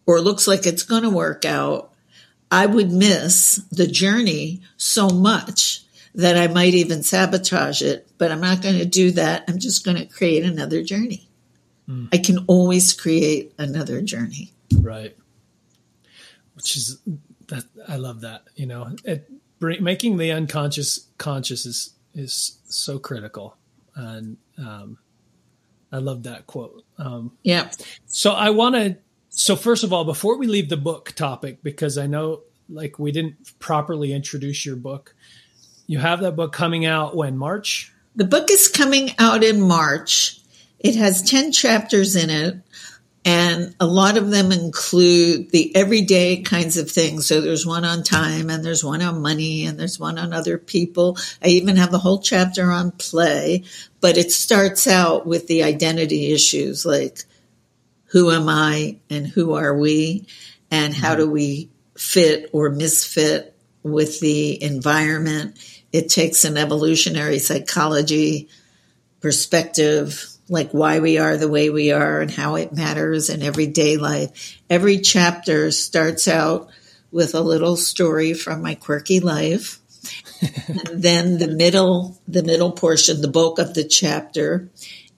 or 0.06 0.22
looks 0.22 0.48
like 0.48 0.66
it's 0.66 0.84
going 0.84 1.04
to 1.04 1.10
work 1.10 1.46
out, 1.46 1.94
I 2.52 2.66
would 2.66 2.92
miss 2.92 3.56
the 3.72 3.88
journey 3.88 4.62
so 4.78 5.10
much 5.10 5.82
that 6.16 6.38
I 6.38 6.48
might 6.48 6.76
even 6.76 7.02
sabotage 7.02 7.82
it, 7.82 8.08
but 8.18 8.32
I'm 8.32 8.42
not 8.42 8.62
going 8.62 8.78
to 8.78 8.86
do 8.86 9.12
that. 9.12 9.46
I'm 9.48 9.58
just 9.58 9.84
going 9.84 9.98
to 9.98 10.06
create 10.06 10.44
another 10.44 10.84
journey. 10.84 11.28
Mm. 11.88 12.10
I 12.14 12.18
can 12.18 12.46
always 12.48 12.94
create 12.94 13.54
another 13.58 14.02
journey. 14.02 14.54
Right. 14.80 15.16
Which 16.56 16.78
is 16.78 17.00
that 17.48 17.64
I 17.88 17.98
love 17.98 18.22
that, 18.22 18.44
you 18.56 18.66
know, 18.66 18.96
it, 19.04 19.30
making 19.60 20.18
the 20.18 20.32
unconscious 20.32 21.08
conscious 21.18 21.66
is, 21.66 21.94
is 22.14 22.58
so 22.66 23.00
critical. 23.00 23.58
And, 23.96 24.38
um, 24.58 24.98
I 25.92 25.98
love 25.98 26.24
that 26.24 26.48
quote. 26.48 26.84
Um, 26.98 27.34
yeah. 27.44 27.70
So 28.08 28.32
I 28.32 28.50
want 28.50 28.76
to, 28.76 28.98
so 29.30 29.56
first 29.56 29.84
of 29.84 29.94
all, 29.94 30.06
before 30.06 30.38
we 30.38 30.48
leave 30.48 30.70
the 30.70 30.78
book 30.78 31.12
topic, 31.12 31.62
because 31.62 31.98
I 31.98 32.08
know 32.08 32.42
like 32.70 32.98
we 32.98 33.12
didn't 33.12 33.60
properly 33.60 34.14
introduce 34.14 34.66
your 34.66 34.76
book, 34.76 35.16
you 35.86 36.00
have 36.00 36.22
that 36.22 36.36
book 36.36 36.54
coming 36.54 36.86
out 36.86 37.16
when 37.16 37.38
March? 37.38 37.94
The 38.16 38.26
book 38.26 38.50
is 38.50 38.68
coming 38.68 39.12
out 39.20 39.44
in 39.44 39.62
March. 39.62 40.40
It 40.84 40.96
has 40.96 41.22
10 41.22 41.52
chapters 41.52 42.16
in 42.16 42.30
it, 42.30 42.58
and 43.26 43.74
a 43.80 43.86
lot 43.86 44.18
of 44.18 44.30
them 44.30 44.52
include 44.52 45.50
the 45.52 45.74
everyday 45.76 46.42
kinds 46.42 46.76
of 46.76 46.92
things. 46.92 47.26
So 47.26 47.40
there's 47.40 47.66
one 47.66 47.86
on 47.86 48.04
time, 48.04 48.50
and 48.50 48.64
there's 48.64 48.84
one 48.84 49.02
on 49.02 49.22
money, 49.22 49.66
and 49.66 49.80
there's 49.80 50.00
one 50.00 50.20
on 50.20 50.34
other 50.34 50.58
people. 50.58 51.18
I 51.42 51.48
even 51.48 51.78
have 51.78 51.94
a 51.94 52.00
whole 52.00 52.20
chapter 52.20 52.70
on 52.70 52.92
play, 52.92 53.64
but 54.02 54.18
it 54.18 54.32
starts 54.32 54.86
out 54.86 55.26
with 55.26 55.48
the 55.48 55.64
identity 55.64 56.34
issues 56.34 56.86
like 56.86 57.24
who 58.08 58.30
am 58.30 58.50
I 58.50 58.98
and 59.10 59.26
who 59.26 59.54
are 59.54 59.76
we, 59.76 60.28
and 60.70 60.94
how 60.94 61.14
mm-hmm. 61.14 61.22
do 61.22 61.30
we 61.32 61.70
fit 61.98 62.50
or 62.52 62.70
misfit 62.70 63.56
with 63.84 64.20
the 64.20 64.62
environment 64.62 65.58
it 65.94 66.10
takes 66.10 66.44
an 66.44 66.58
evolutionary 66.58 67.38
psychology 67.38 68.50
perspective, 69.22 70.28
like 70.50 70.72
why 70.72 71.00
we 71.00 71.18
are 71.18 71.38
the 71.38 71.50
way 71.50 71.70
we 71.70 71.92
are 71.92 72.22
and 72.22 72.32
how 72.32 72.56
it 72.56 72.74
matters 72.74 73.30
in 73.30 73.42
everyday 73.42 73.98
life. 73.98 74.62
Every 74.70 75.00
chapter 75.00 75.72
starts 75.72 76.28
out 76.28 76.70
with 77.12 77.36
a 77.36 77.42
little 77.42 77.76
story 77.76 78.34
from 78.34 78.62
my 78.62 78.76
quirky 78.76 79.20
life. 79.20 79.80
and 80.68 81.02
then 81.02 81.38
the 81.38 81.48
middle, 81.48 82.20
the 82.28 82.44
middle 82.44 82.72
portion, 82.72 83.22
the 83.22 83.28
bulk 83.28 83.60
of 83.60 83.74
the 83.74 83.84
chapter 83.84 84.70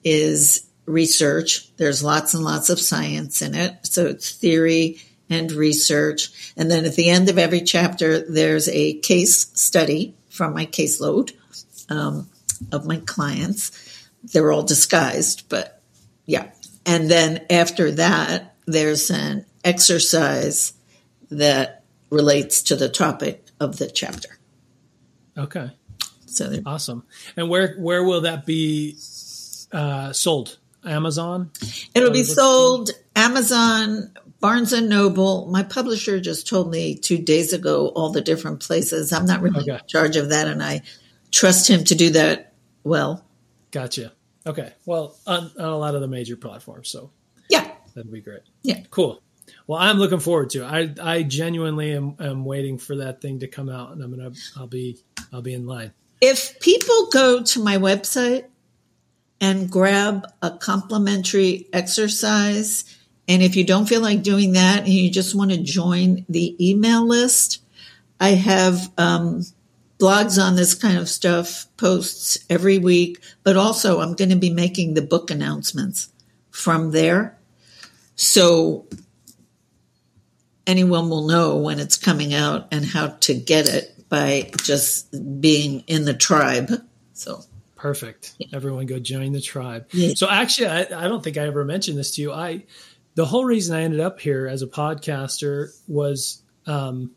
is 0.04 0.66
research. 0.84 1.74
There's 1.76 2.04
lots 2.04 2.34
and 2.34 2.44
lots 2.44 2.70
of 2.70 2.78
science 2.78 3.42
in 3.42 3.54
it. 3.54 3.74
So 3.82 4.06
it's 4.06 4.30
theory 4.30 5.00
and 5.28 5.50
research. 5.50 6.52
And 6.56 6.70
then 6.70 6.84
at 6.84 6.94
the 6.94 7.10
end 7.10 7.28
of 7.28 7.38
every 7.38 7.62
chapter, 7.62 8.20
there's 8.20 8.68
a 8.68 8.94
case 8.94 9.50
study 9.54 10.14
from 10.30 10.54
my 10.54 10.66
caseload 10.66 11.32
um, 11.88 12.28
of 12.70 12.86
my 12.86 12.98
clients. 12.98 13.72
They're 14.32 14.52
all 14.52 14.62
disguised, 14.62 15.48
but 15.48 15.80
yeah. 16.24 16.50
And 16.84 17.10
then 17.10 17.46
after 17.50 17.92
that, 17.92 18.56
there's 18.66 19.10
an 19.10 19.46
exercise 19.64 20.72
that 21.30 21.84
relates 22.10 22.62
to 22.62 22.76
the 22.76 22.88
topic 22.88 23.44
of 23.60 23.78
the 23.78 23.90
chapter. 23.90 24.38
Okay. 25.36 25.70
So 26.26 26.52
awesome. 26.66 27.04
And 27.36 27.48
where 27.48 27.76
where 27.76 28.04
will 28.04 28.22
that 28.22 28.46
be 28.46 28.96
uh, 29.72 30.12
sold? 30.12 30.58
Amazon. 30.84 31.50
It'll 31.94 32.12
be 32.12 32.22
sold 32.22 32.90
Amazon, 33.16 34.12
Barnes 34.40 34.72
and 34.72 34.88
Noble. 34.88 35.46
My 35.46 35.64
publisher 35.64 36.20
just 36.20 36.46
told 36.48 36.70
me 36.70 36.94
two 36.94 37.18
days 37.18 37.52
ago 37.52 37.88
all 37.88 38.10
the 38.10 38.20
different 38.20 38.60
places. 38.60 39.12
I'm 39.12 39.26
not 39.26 39.42
really 39.42 39.62
okay. 39.62 39.74
in 39.74 39.80
charge 39.88 40.16
of 40.16 40.30
that, 40.30 40.46
and 40.46 40.62
I 40.62 40.82
trust 41.32 41.68
him 41.68 41.84
to 41.84 41.94
do 41.94 42.10
that 42.10 42.52
well. 42.84 43.24
Gotcha. 43.72 44.12
Okay. 44.46 44.72
Well, 44.84 45.16
on, 45.26 45.50
on 45.58 45.64
a 45.64 45.76
lot 45.76 45.94
of 45.94 46.00
the 46.00 46.08
major 46.08 46.36
platforms, 46.36 46.88
so 46.88 47.10
yeah, 47.48 47.70
that'd 47.94 48.10
be 48.10 48.20
great. 48.20 48.42
Yeah. 48.62 48.80
Cool. 48.90 49.20
Well, 49.66 49.80
I'm 49.80 49.98
looking 49.98 50.20
forward 50.20 50.50
to. 50.50 50.64
It. 50.64 50.98
I 51.00 51.16
I 51.16 51.22
genuinely 51.22 51.92
am, 51.92 52.16
am 52.20 52.44
waiting 52.44 52.78
for 52.78 52.96
that 52.96 53.20
thing 53.20 53.40
to 53.40 53.48
come 53.48 53.68
out, 53.68 53.92
and 53.92 54.02
I'm 54.02 54.10
gonna 54.10 54.32
I'll 54.56 54.66
be 54.66 54.98
I'll 55.32 55.42
be 55.42 55.54
in 55.54 55.66
line. 55.66 55.92
If 56.20 56.60
people 56.60 57.08
go 57.12 57.42
to 57.42 57.62
my 57.62 57.76
website 57.76 58.46
and 59.40 59.70
grab 59.70 60.26
a 60.40 60.50
complimentary 60.50 61.68
exercise 61.72 62.84
and 63.28 63.42
if 63.42 63.56
you 63.56 63.64
don't 63.64 63.86
feel 63.86 64.00
like 64.00 64.22
doing 64.22 64.52
that 64.52 64.80
and 64.80 64.88
you 64.88 65.10
just 65.10 65.34
want 65.34 65.50
to 65.50 65.58
join 65.58 66.24
the 66.28 66.56
email 66.64 67.06
list, 67.06 67.62
I 68.20 68.30
have 68.30 68.90
um, 68.96 69.42
blogs 69.98 70.42
on 70.42 70.56
this 70.56 70.74
kind 70.74 70.98
of 70.98 71.08
stuff, 71.08 71.66
posts 71.76 72.38
every 72.50 72.78
week, 72.78 73.20
but 73.42 73.56
also 73.56 74.00
I'm 74.00 74.14
going 74.14 74.30
to 74.30 74.36
be 74.36 74.50
making 74.50 74.94
the 74.94 75.02
book 75.02 75.30
announcements 75.30 76.10
from 76.50 76.90
there. 76.90 77.38
So 78.14 78.86
anyone 80.66 81.08
will 81.08 81.26
know 81.26 81.56
when 81.56 81.78
it's 81.78 81.96
coming 81.96 82.34
out 82.34 82.68
and 82.72 82.84
how 82.84 83.08
to 83.08 83.34
get 83.34 83.66
it 83.66 84.08
by 84.08 84.50
just 84.62 85.40
being 85.40 85.80
in 85.86 86.04
the 86.04 86.14
tribe. 86.14 86.70
So 87.12 87.40
perfect. 87.74 88.34
Everyone 88.52 88.86
go 88.86 88.98
join 88.98 89.32
the 89.32 89.40
tribe. 89.40 89.86
Yeah. 89.92 90.14
So 90.14 90.28
actually, 90.28 90.68
I, 90.68 91.04
I 91.04 91.08
don't 91.08 91.22
think 91.22 91.36
I 91.36 91.42
ever 91.46 91.64
mentioned 91.64 91.98
this 91.98 92.14
to 92.16 92.22
you. 92.22 92.32
I 92.32 92.64
the 93.14 93.24
whole 93.24 93.44
reason 93.44 93.74
I 93.74 93.82
ended 93.82 94.00
up 94.00 94.20
here 94.20 94.46
as 94.46 94.62
a 94.62 94.66
podcaster 94.66 95.68
was 95.88 96.42
um, 96.66 97.12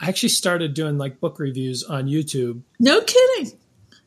I 0.00 0.08
actually 0.08 0.30
started 0.30 0.74
doing 0.74 0.98
like 0.98 1.20
book 1.20 1.38
reviews 1.38 1.84
on 1.84 2.06
YouTube. 2.06 2.62
No 2.78 3.00
kidding. 3.02 3.52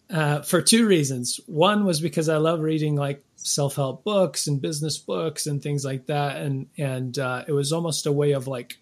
uh, 0.09 0.41
for 0.41 0.61
two 0.61 0.87
reasons. 0.87 1.39
One 1.47 1.85
was 1.85 2.01
because 2.01 2.29
I 2.29 2.37
love 2.37 2.61
reading 2.61 2.95
like 2.95 3.23
self 3.35 3.75
help 3.75 4.03
books 4.03 4.47
and 4.47 4.61
business 4.61 4.97
books 4.97 5.45
and 5.47 5.61
things 5.61 5.85
like 5.85 6.07
that, 6.07 6.37
and 6.37 6.67
and 6.77 7.17
uh, 7.19 7.43
it 7.47 7.51
was 7.51 7.71
almost 7.71 8.05
a 8.05 8.11
way 8.11 8.31
of 8.31 8.47
like 8.47 8.77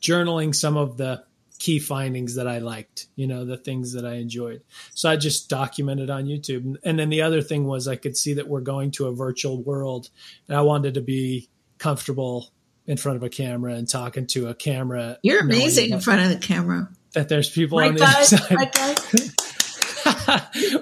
journaling 0.00 0.54
some 0.54 0.76
of 0.76 0.96
the 0.96 1.24
key 1.58 1.78
findings 1.78 2.36
that 2.36 2.48
I 2.48 2.58
liked, 2.58 3.08
you 3.16 3.26
know, 3.26 3.44
the 3.44 3.58
things 3.58 3.92
that 3.92 4.06
I 4.06 4.14
enjoyed. 4.14 4.62
So 4.94 5.10
I 5.10 5.16
just 5.16 5.50
documented 5.50 6.08
on 6.08 6.24
YouTube. 6.24 6.76
And 6.84 6.98
then 6.98 7.10
the 7.10 7.20
other 7.20 7.42
thing 7.42 7.66
was 7.66 7.86
I 7.86 7.96
could 7.96 8.16
see 8.16 8.32
that 8.34 8.48
we're 8.48 8.62
going 8.62 8.92
to 8.92 9.08
a 9.08 9.14
virtual 9.14 9.62
world 9.62 10.08
and 10.48 10.56
I 10.56 10.62
wanted 10.62 10.94
to 10.94 11.02
be 11.02 11.50
comfortable 11.76 12.48
in 12.90 12.96
front 12.96 13.16
of 13.16 13.22
a 13.22 13.28
camera 13.28 13.74
and 13.74 13.88
talking 13.88 14.26
to 14.26 14.48
a 14.48 14.54
camera. 14.54 15.16
You're 15.22 15.42
amazing 15.42 15.90
in 15.90 16.00
front 16.00 16.22
of 16.22 16.28
the 16.28 16.44
camera. 16.44 16.88
That 17.12 17.28
there's 17.28 17.48
people 17.48 17.78
right 17.78 17.90
on 17.90 17.94
the 17.94 18.00
guys, 18.00 18.30
side. 18.30 18.46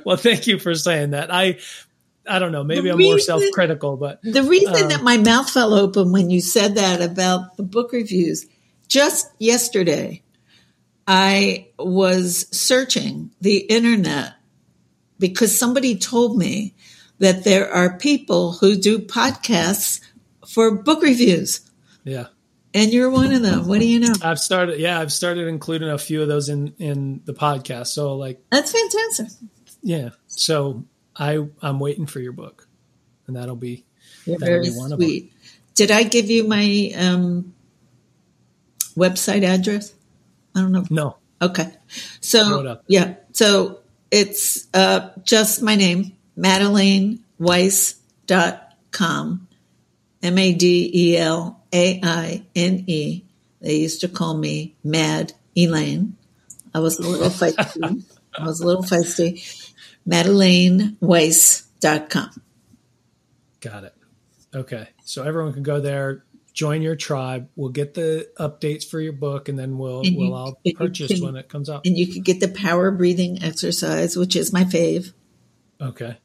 Well, 0.05 0.17
thank 0.17 0.47
you 0.47 0.59
for 0.59 0.75
saying 0.75 1.11
that. 1.11 1.31
I 1.31 1.59
I 2.27 2.39
don't 2.39 2.51
know. 2.51 2.65
Maybe 2.65 2.83
the 2.83 2.93
I'm 2.93 2.97
reason, 2.97 3.13
more 3.13 3.19
self-critical, 3.19 3.99
but 3.99 4.23
the 4.23 4.43
reason 4.43 4.85
um, 4.85 4.89
that 4.89 5.03
my 5.03 5.19
mouth 5.19 5.51
fell 5.51 5.75
open 5.75 6.11
when 6.13 6.31
you 6.31 6.41
said 6.41 6.77
that 6.77 7.03
about 7.03 7.59
the 7.59 7.63
book 7.63 7.93
reviews, 7.93 8.47
just 8.89 9.31
yesterday, 9.39 10.23
I 11.07 11.69
was 11.79 12.47
searching 12.57 13.33
the 13.43 13.59
internet 13.59 14.35
because 15.19 15.57
somebody 15.57 15.99
told 15.99 16.39
me 16.39 16.75
that 17.19 17.45
there 17.45 17.71
are 17.71 17.99
people 17.99 18.53
who 18.53 18.77
do 18.77 18.99
podcasts 18.99 20.01
for 20.47 20.75
book 20.75 21.03
reviews. 21.03 21.68
Yeah. 22.09 22.27
And 22.75 22.93
you're 22.93 23.11
one 23.11 23.33
of 23.33 23.43
them. 23.43 23.67
What 23.67 23.81
do 23.81 23.87
you 23.87 24.01
know? 24.01 24.13
I've 24.23 24.39
started 24.39 24.79
yeah, 24.79 25.01
I've 25.01 25.13
started 25.13 25.49
including 25.49 25.89
a 25.91 25.99
few 25.99 26.23
of 26.23 26.29
those 26.29 26.49
in 26.49 26.75
in 26.79 27.23
the 27.25 27.33
podcast. 27.33 27.89
So 27.89 28.17
like 28.17 28.43
That's 28.51 28.73
fantastic. 28.73 29.29
Yeah. 29.83 30.11
So 30.27 30.85
I 31.17 31.47
I'm 31.63 31.81
waiting 31.81 32.07
for 32.07 32.21
your 32.21 32.33
book. 32.33 32.67
And 33.27 33.37
that'll 33.37 33.57
be 33.57 33.85
you're 34.25 34.39
that'll 34.39 34.55
very 34.55 34.71
be 34.71 34.77
one 34.77 34.91
sweet. 34.91 35.25
Of 35.25 35.31
them. 35.31 35.39
Did 35.75 35.91
I 35.91 36.03
give 36.03 36.31
you 36.31 36.45
my 36.45 36.93
um, 36.97 37.55
website 38.97 39.45
address? 39.45 39.95
I 40.55 40.63
don't 40.63 40.73
know. 40.73 40.85
No. 40.91 41.17
Okay. 41.41 41.73
So 42.21 42.81
yeah. 42.87 43.15
So 43.33 43.81
it's 44.11 44.67
uh, 44.75 45.11
just 45.25 45.63
my 45.63 45.77
name, 45.77 46.17
Madelaine 46.37 47.21
Weiss 47.39 47.95
dot 48.27 48.75
com, 48.91 49.47
M 50.23 50.39
A 50.39 50.53
D 50.55 50.91
E 50.93 51.17
L 51.19 51.58
A 51.73 52.01
I 52.03 52.45
N 52.55 52.85
E. 52.87 53.25
They 53.61 53.77
used 53.77 54.03
to 54.03 54.09
call 54.09 54.37
me 54.37 54.77
Mad 54.85 55.33
Elaine. 55.57 56.17
I 56.75 56.81
was 56.81 56.99
a 56.99 57.03
little 57.03 57.31
feisty. 57.31 58.05
I 58.39 58.45
was 58.45 58.61
a 58.61 58.67
little 58.67 58.83
feisty. 58.83 59.73
Madelaineweiss.com. 60.09 62.43
Got 63.61 63.85
it. 63.85 63.95
Okay. 64.55 64.89
So 65.05 65.25
everyone 65.25 65.53
can 65.53 65.63
go 65.63 65.81
there, 65.81 66.25
join 66.53 66.83
your 66.83 66.97
tribe. 66.97 67.49
We'll 67.57 67.71
get 67.71 67.95
the 67.95 68.29
updates 68.39 68.85
for 68.85 69.01
your 69.01 69.13
book, 69.13 69.49
and 69.49 69.59
then 69.59 69.79
we'll 69.79 70.01
and 70.01 70.17
we'll 70.17 70.35
all 70.35 70.61
purchase 70.75 71.13
can, 71.13 71.25
when 71.25 71.37
it 71.37 71.49
comes 71.49 71.71
out. 71.71 71.87
And 71.87 71.97
you 71.97 72.13
can 72.13 72.23
get 72.23 72.41
the 72.41 72.49
power 72.49 72.91
breathing 72.91 73.43
exercise, 73.43 74.17
which 74.17 74.35
is 74.37 74.53
my 74.53 74.65
fave. 74.65 75.13
Okay, 75.81 76.19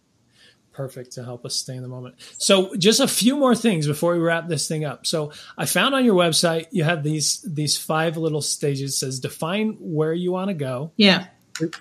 perfect 0.74 1.14
to 1.14 1.24
help 1.24 1.46
us 1.46 1.56
stay 1.56 1.76
in 1.76 1.82
the 1.82 1.88
moment. 1.88 2.16
So, 2.38 2.76
just 2.76 3.00
a 3.00 3.08
few 3.08 3.38
more 3.38 3.56
things 3.56 3.88
before 3.88 4.14
we 4.14 4.20
wrap 4.20 4.48
this 4.48 4.68
thing 4.68 4.86
up. 4.86 5.06
So, 5.06 5.32
I 5.58 5.66
found 5.66 5.96
on 5.96 6.04
your 6.04 6.16
website 6.16 6.68
you 6.72 6.84
have 6.84 7.04
these 7.04 7.42
these 7.48 7.78
five 7.78 8.18
little 8.18 8.42
stages. 8.42 8.94
It 8.94 8.98
says 8.98 9.20
define 9.20 9.78
where 9.80 10.14
you 10.14 10.32
want 10.32 10.50
to 10.50 10.54
go. 10.54 10.92
Yeah. 10.98 11.28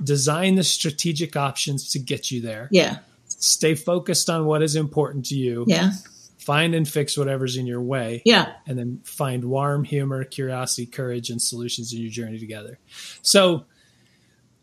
Design 0.05 0.55
the 0.55 0.65
strategic 0.65 1.35
options 1.35 1.91
to 1.93 1.99
get 1.99 2.31
you 2.31 2.43
there. 2.43 2.69
Yeah. 2.71 2.99
Stay 3.27 3.75
focused 3.75 4.29
on 4.29 4.45
what 4.45 4.63
is 4.63 4.77
important 4.77 5.27
to 5.27 5.35
you. 5.35 5.65
Yeah 5.67 5.93
find 6.43 6.75
and 6.75 6.89
fix 6.89 7.17
whatever's 7.17 7.57
in 7.57 7.67
your 7.67 7.81
way. 7.81 8.23
Yeah. 8.25 8.53
And 8.67 8.79
then 8.79 9.01
find 9.05 9.45
warm 9.45 9.85
humor, 9.85 10.25
curiosity, 10.25 10.87
courage, 10.87 11.31
and 11.31 11.41
solutions 11.41 11.93
in 11.93 12.01
your 12.01 12.11
journey 12.11 12.39
together. 12.39 12.79
So 13.23 13.65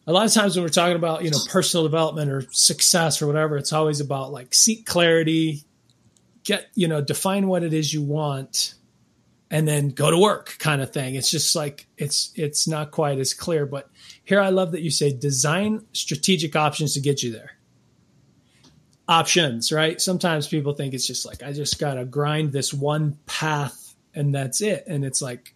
a 0.10 0.12
lot 0.12 0.26
of 0.26 0.34
times 0.34 0.55
when 0.55 0.64
we're 0.64 0.70
talking 0.70 0.95
about, 0.95 1.24
you 1.24 1.30
know, 1.30 1.38
personal 1.49 1.84
development 1.84 2.32
or 2.32 2.43
success 2.49 3.22
or 3.22 3.28
whatever, 3.28 3.57
it's 3.57 3.72
always 3.72 3.99
about 3.99 4.32
like 4.32 4.55
seek 4.55 4.88
clarity, 4.88 5.64
get, 6.43 6.66
you 6.74 6.88
know, 6.88 6.99
define 6.99 7.47
what 7.47 7.62
it 7.62 7.74
is 7.74 7.93
you 7.93 8.01
want 8.01 8.74
and 9.51 9.68
then 9.68 9.89
go 9.89 10.10
to 10.10 10.18
work 10.18 10.55
kind 10.57 10.82
of 10.82 10.91
thing. 10.91 11.14
It's 11.14 11.30
just 11.30 11.55
like 11.55 11.86
it's 11.95 12.32
it's 12.34 12.68
not 12.68 12.89
quite 12.89 13.20
as 13.20 13.36
clear. 13.36 13.68
But 13.68 13.88
here 14.24 14.41
I 14.41 14.49
love 14.49 14.72
that 14.72 14.82
you 14.82 14.89
say 14.89 15.16
design 15.16 15.86
strategic 15.93 16.55
options 16.55 16.95
to 16.95 17.01
get 17.01 17.22
you 17.22 17.32
there 17.32 17.51
options, 19.07 19.72
right? 19.72 20.01
Sometimes 20.01 20.47
people 20.47 20.74
think 20.74 20.95
it's 20.95 21.05
just 21.05 21.24
like, 21.24 21.43
I 21.43 21.53
just 21.53 21.80
got 21.80 21.95
to 21.95 22.05
grind 22.05 22.51
this 22.51 22.74
one 22.74 23.18
path 23.28 23.95
and 24.16 24.34
that's 24.34 24.62
it. 24.62 24.86
And 24.88 25.05
it's 25.05 25.22
like, 25.22 25.53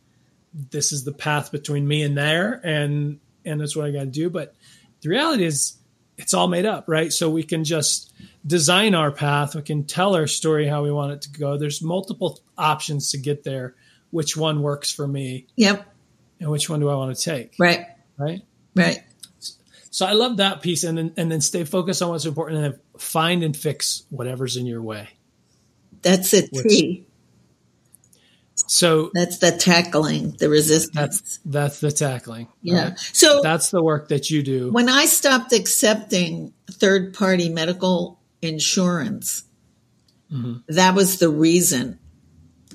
this 0.71 0.91
is 0.91 1.03
the 1.03 1.11
path 1.11 1.51
between 1.51 1.87
me 1.87 2.03
and 2.03 2.15
there. 2.15 2.61
And, 2.63 3.19
and 3.45 3.59
that's 3.59 3.75
what 3.75 3.85
I 3.85 3.91
got 3.91 4.01
to 4.01 4.05
do. 4.05 4.29
But 4.29 4.55
the 5.01 5.09
reality 5.09 5.45
is 5.45 5.77
it's 6.17 6.33
all 6.33 6.47
made 6.47 6.65
up, 6.65 6.85
right? 6.87 7.11
So 7.11 7.29
we 7.29 7.43
can 7.43 7.63
just 7.63 8.13
design 8.45 8.95
our 8.95 9.11
path. 9.11 9.55
We 9.55 9.61
can 9.61 9.85
tell 9.85 10.15
our 10.15 10.27
story 10.27 10.67
how 10.67 10.83
we 10.83 10.91
want 10.91 11.11
it 11.13 11.21
to 11.23 11.31
go. 11.31 11.57
There's 11.57 11.81
multiple 11.81 12.39
options 12.57 13.11
to 13.11 13.17
get 13.17 13.43
there. 13.43 13.75
Which 14.11 14.37
one 14.37 14.61
works 14.61 14.91
for 14.91 15.07
me? 15.07 15.47
Yep. 15.55 15.85
And 16.39 16.51
which 16.51 16.69
one 16.69 16.79
do 16.79 16.89
I 16.89 16.95
want 16.95 17.15
to 17.15 17.21
take? 17.21 17.55
Right. 17.57 17.87
Right. 18.17 18.41
Right. 18.75 19.03
So 19.89 20.07
I 20.07 20.13
love 20.13 20.37
that 20.37 20.63
piece, 20.63 20.83
and 20.83 20.97
then 20.97 21.13
and 21.17 21.31
then 21.31 21.39
stay 21.39 21.65
focused 21.65 22.01
on 22.01 22.09
what's 22.09 22.25
important, 22.25 22.63
and 22.63 22.73
then 22.73 22.79
find 22.97 23.43
and 23.43 23.55
fix 23.55 24.03
whatever's 24.09 24.57
in 24.57 24.65
your 24.65 24.81
way. 24.81 25.09
That's 26.01 26.33
it. 26.33 26.49
T. 26.51 27.05
So 28.55 29.11
that's 29.13 29.39
the 29.39 29.51
tackling, 29.51 30.35
the 30.39 30.49
resistance. 30.49 30.93
That's 30.93 31.39
that's 31.45 31.79
the 31.79 31.91
tackling. 31.91 32.47
Yeah. 32.61 32.89
Right? 32.89 32.99
So 32.99 33.41
that's 33.41 33.71
the 33.71 33.83
work 33.83 34.09
that 34.09 34.29
you 34.29 34.43
do. 34.43 34.71
When 34.71 34.89
I 34.89 35.05
stopped 35.05 35.53
accepting 35.53 36.53
third 36.69 37.13
party 37.13 37.49
medical 37.49 38.19
insurance, 38.41 39.43
mm-hmm. 40.31 40.59
that 40.67 40.93
was 40.95 41.19
the 41.19 41.29
reason. 41.29 41.99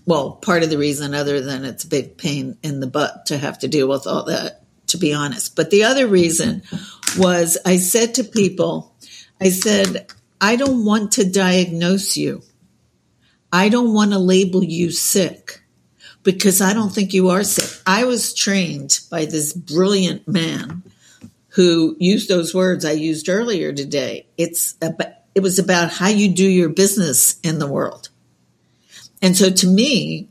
Well, 0.05 0.33
part 0.33 0.63
of 0.63 0.71
the 0.71 0.79
reason, 0.79 1.15
other 1.15 1.41
than 1.41 1.65
it's 1.65 1.85
a 1.85 1.89
big 1.89 2.17
pain 2.17 2.57
in 2.63 2.81
the 2.81 2.87
butt 2.87 3.27
to 3.27 3.39
have 3.39 3.59
to 3.61 3.69
deal 3.69 3.89
with 3.89 4.07
all 4.07 4.25
that, 4.25 4.63
to 4.89 4.99
be 4.99 5.13
honest. 5.13 5.55
But 5.55 5.71
the 5.71 5.85
other 5.85 6.07
reason 6.07 6.63
was 7.17 7.59
I 7.65 7.77
said 7.77 8.15
to 8.15 8.25
people, 8.25 8.95
I 9.41 9.51
said, 9.51 10.07
I 10.41 10.57
don't 10.57 10.85
want 10.85 11.13
to 11.13 11.31
diagnose 11.31 12.17
you. 12.17 12.43
I 13.53 13.69
don't 13.69 13.93
want 13.93 14.13
to 14.13 14.19
label 14.19 14.65
you 14.65 14.91
sick 14.91 15.58
because 16.29 16.61
I 16.61 16.75
don't 16.75 16.91
think 16.91 17.15
you 17.15 17.31
are 17.31 17.43
sick. 17.43 17.81
I 17.87 18.05
was 18.05 18.35
trained 18.35 19.01
by 19.11 19.25
this 19.25 19.55
brilliant 19.55 20.29
man 20.29 20.83
who 21.53 21.97
used 21.99 22.29
those 22.29 22.55
words 22.55 22.85
I 22.85 22.91
used 22.91 23.31
earlier 23.31 23.73
today. 23.73 24.27
It's 24.37 24.77
about, 24.83 25.09
it 25.35 25.41
was 25.41 25.59
about 25.59 25.91
how 25.91 26.09
you 26.09 26.29
do 26.29 26.47
your 26.47 26.69
business 26.69 27.41
in 27.41 27.59
the 27.59 27.67
world. 27.67 28.11
And 29.23 29.35
so 29.35 29.49
to 29.49 29.67
me, 29.67 30.29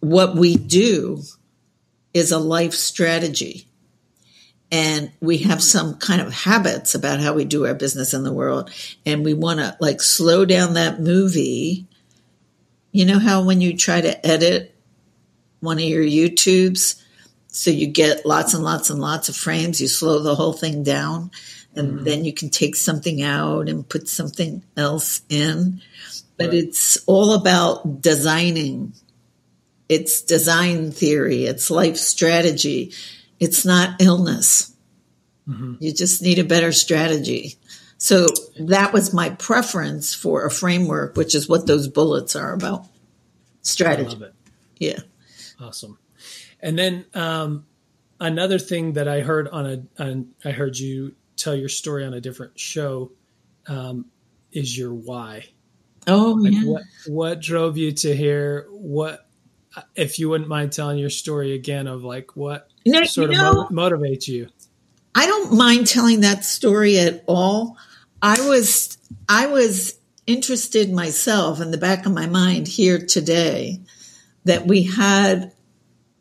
what 0.00 0.34
we 0.34 0.56
do 0.56 1.22
is 2.12 2.32
a 2.32 2.38
life 2.40 2.74
strategy 2.74 3.68
and 4.72 5.12
we 5.20 5.38
have 5.38 5.62
some 5.62 5.98
kind 5.98 6.20
of 6.20 6.32
habits 6.32 6.96
about 6.96 7.20
how 7.20 7.34
we 7.34 7.44
do 7.44 7.66
our 7.66 7.74
business 7.74 8.14
in 8.14 8.24
the 8.24 8.32
world 8.32 8.68
and 9.06 9.24
we 9.24 9.32
want 9.32 9.60
to 9.60 9.76
like 9.78 10.00
slow 10.00 10.44
down 10.44 10.74
that 10.74 11.00
movie 11.00 11.86
you 12.90 13.04
know 13.04 13.20
how 13.20 13.44
when 13.44 13.60
you 13.60 13.76
try 13.76 14.00
to 14.00 14.26
edit 14.26 14.74
one 15.60 15.78
of 15.78 15.84
your 15.84 16.02
youtubes 16.02 17.02
so 17.48 17.70
you 17.70 17.86
get 17.86 18.26
lots 18.26 18.54
and 18.54 18.62
lots 18.62 18.90
and 18.90 19.00
lots 19.00 19.28
of 19.28 19.36
frames 19.36 19.80
you 19.80 19.88
slow 19.88 20.20
the 20.20 20.34
whole 20.34 20.52
thing 20.52 20.82
down 20.82 21.30
and 21.74 21.88
mm-hmm. 21.88 22.04
then 22.04 22.24
you 22.24 22.32
can 22.32 22.50
take 22.50 22.76
something 22.76 23.22
out 23.22 23.68
and 23.68 23.88
put 23.88 24.08
something 24.08 24.62
else 24.76 25.22
in 25.28 25.80
but 26.36 26.48
right. 26.48 26.54
it's 26.54 26.98
all 27.06 27.34
about 27.34 28.00
designing 28.00 28.92
it's 29.88 30.22
design 30.22 30.90
theory 30.90 31.44
it's 31.44 31.70
life 31.70 31.96
strategy 31.96 32.92
it's 33.40 33.64
not 33.64 34.00
illness. 34.00 34.74
Mm-hmm. 35.48 35.74
You 35.80 35.92
just 35.92 36.22
need 36.22 36.38
a 36.38 36.44
better 36.44 36.72
strategy. 36.72 37.56
So 37.96 38.28
that 38.60 38.92
was 38.92 39.14
my 39.14 39.30
preference 39.30 40.14
for 40.14 40.44
a 40.44 40.50
framework, 40.50 41.16
which 41.16 41.34
is 41.34 41.48
what 41.48 41.66
those 41.66 41.88
bullets 41.88 42.36
are 42.36 42.52
about. 42.52 42.86
Strategy. 43.62 44.18
Yeah. 44.78 45.00
Awesome. 45.60 45.98
And 46.60 46.78
then 46.78 47.06
um, 47.14 47.66
another 48.20 48.58
thing 48.58 48.94
that 48.94 49.08
I 49.08 49.20
heard 49.20 49.48
on 49.48 49.66
a, 49.66 50.02
on, 50.02 50.28
I 50.44 50.50
heard 50.50 50.78
you 50.78 51.14
tell 51.36 51.54
your 51.54 51.68
story 51.68 52.04
on 52.04 52.14
a 52.14 52.20
different 52.20 52.58
show 52.58 53.12
um, 53.66 54.06
is 54.52 54.76
your 54.76 54.94
why. 54.94 55.46
Oh, 56.06 56.38
like 56.40 56.52
yeah. 56.52 56.64
What, 56.64 56.82
what 57.06 57.40
drove 57.40 57.76
you 57.76 57.92
to 57.92 58.16
here? 58.16 58.66
What, 58.70 59.28
if 59.94 60.18
you 60.18 60.28
wouldn't 60.28 60.48
mind 60.48 60.72
telling 60.72 60.98
your 60.98 61.10
story 61.10 61.54
again 61.54 61.86
of 61.86 62.02
like 62.02 62.34
what 62.34 62.68
no, 62.86 63.04
sort 63.04 63.30
you 63.30 63.36
know, 63.36 63.62
of 63.62 63.68
motivates 63.68 64.26
you? 64.26 64.48
I 65.14 65.26
don't 65.26 65.56
mind 65.56 65.86
telling 65.86 66.20
that 66.20 66.44
story 66.44 66.98
at 66.98 67.24
all. 67.26 67.76
I 68.22 68.40
was 68.48 68.98
I 69.28 69.46
was 69.46 69.98
interested 70.26 70.92
myself 70.92 71.60
in 71.60 71.70
the 71.70 71.78
back 71.78 72.06
of 72.06 72.12
my 72.12 72.26
mind 72.26 72.68
here 72.68 72.98
today 72.98 73.80
that 74.48 74.66
we 74.66 74.84
had 74.84 75.52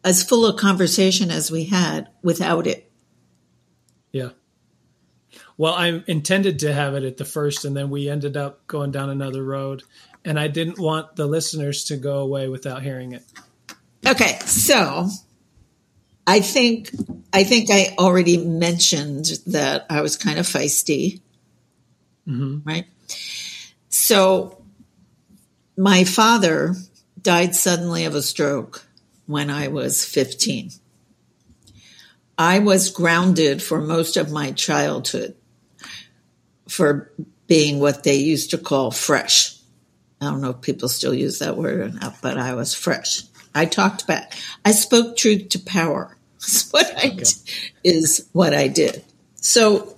as 0.04 0.22
full 0.22 0.46
a 0.48 0.58
conversation 0.58 1.32
as 1.32 1.50
we 1.50 1.64
had 1.64 2.10
without 2.22 2.68
it. 2.68 2.92
Yeah. 4.12 4.30
Well, 5.56 5.74
I 5.74 6.04
intended 6.08 6.60
to 6.60 6.74
have 6.74 6.94
it 6.94 7.04
at 7.04 7.16
the 7.16 7.24
first, 7.24 7.64
and 7.64 7.76
then 7.76 7.90
we 7.90 8.10
ended 8.10 8.36
up 8.36 8.68
going 8.68 8.92
down 8.92 9.10
another 9.10 9.44
road, 9.44 9.84
and 10.26 10.38
I 10.38 10.50
didn't 10.50 10.78
want 10.78 11.16
the 11.16 11.26
listeners 11.26 11.86
to 11.86 11.96
go 11.96 12.20
away 12.20 12.50
without 12.50 12.84
hearing 12.84 13.14
it. 13.14 13.24
Okay, 14.06 14.38
so 14.40 15.08
I 16.28 16.42
think 16.42 16.92
I 17.32 17.46
think 17.46 17.70
I 17.72 17.96
already 17.98 18.38
mentioned 18.38 19.40
that 19.48 19.86
I 19.90 20.02
was 20.02 20.18
kind 20.18 20.38
of 20.38 20.46
feisty, 20.46 21.22
mm-hmm. 22.28 22.60
right? 22.68 22.88
So 23.90 24.62
my 25.78 26.04
father 26.04 26.76
died 27.28 27.54
suddenly 27.54 28.06
of 28.06 28.16
a 28.16 28.22
stroke 28.22 28.88
when 29.26 29.50
I 29.50 29.68
was 29.68 30.06
15. 30.06 30.72
I 32.38 32.60
was 32.60 32.90
grounded 32.90 33.62
for 33.62 33.82
most 33.82 34.16
of 34.16 34.32
my 34.32 34.54
childhood 34.54 35.36
for 36.70 37.12
being 37.46 37.82
what 37.82 38.04
they 38.06 38.16
used 38.16 38.52
to 38.52 38.58
call 38.58 38.92
fresh. 38.92 39.58
I 40.22 40.28
don't 40.28 40.40
know 40.40 40.52
if 40.52 40.62
people 40.62 40.88
still 40.88 41.14
use 41.14 41.40
that 41.40 41.58
word 41.58 41.82
or 41.82 41.90
not, 41.90 42.16
but 42.22 42.38
I 42.38 42.54
was 42.54 42.74
fresh. 42.74 43.24
I 43.54 43.66
talked 43.66 44.08
back. 44.08 44.32
I 44.64 44.72
spoke 44.72 45.18
truth 45.18 45.50
to 45.50 45.60
power. 45.60 46.16
Is 46.40 46.70
what 46.72 46.86
I 46.96 47.10
okay. 47.10 47.24
is 47.84 48.30
what 48.32 48.54
I 48.54 48.70
did. 48.70 49.04
So, 49.36 49.98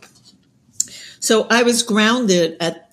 so 1.19 1.45
I 1.51 1.61
was 1.61 1.83
grounded 1.83 2.57
at 2.59 2.88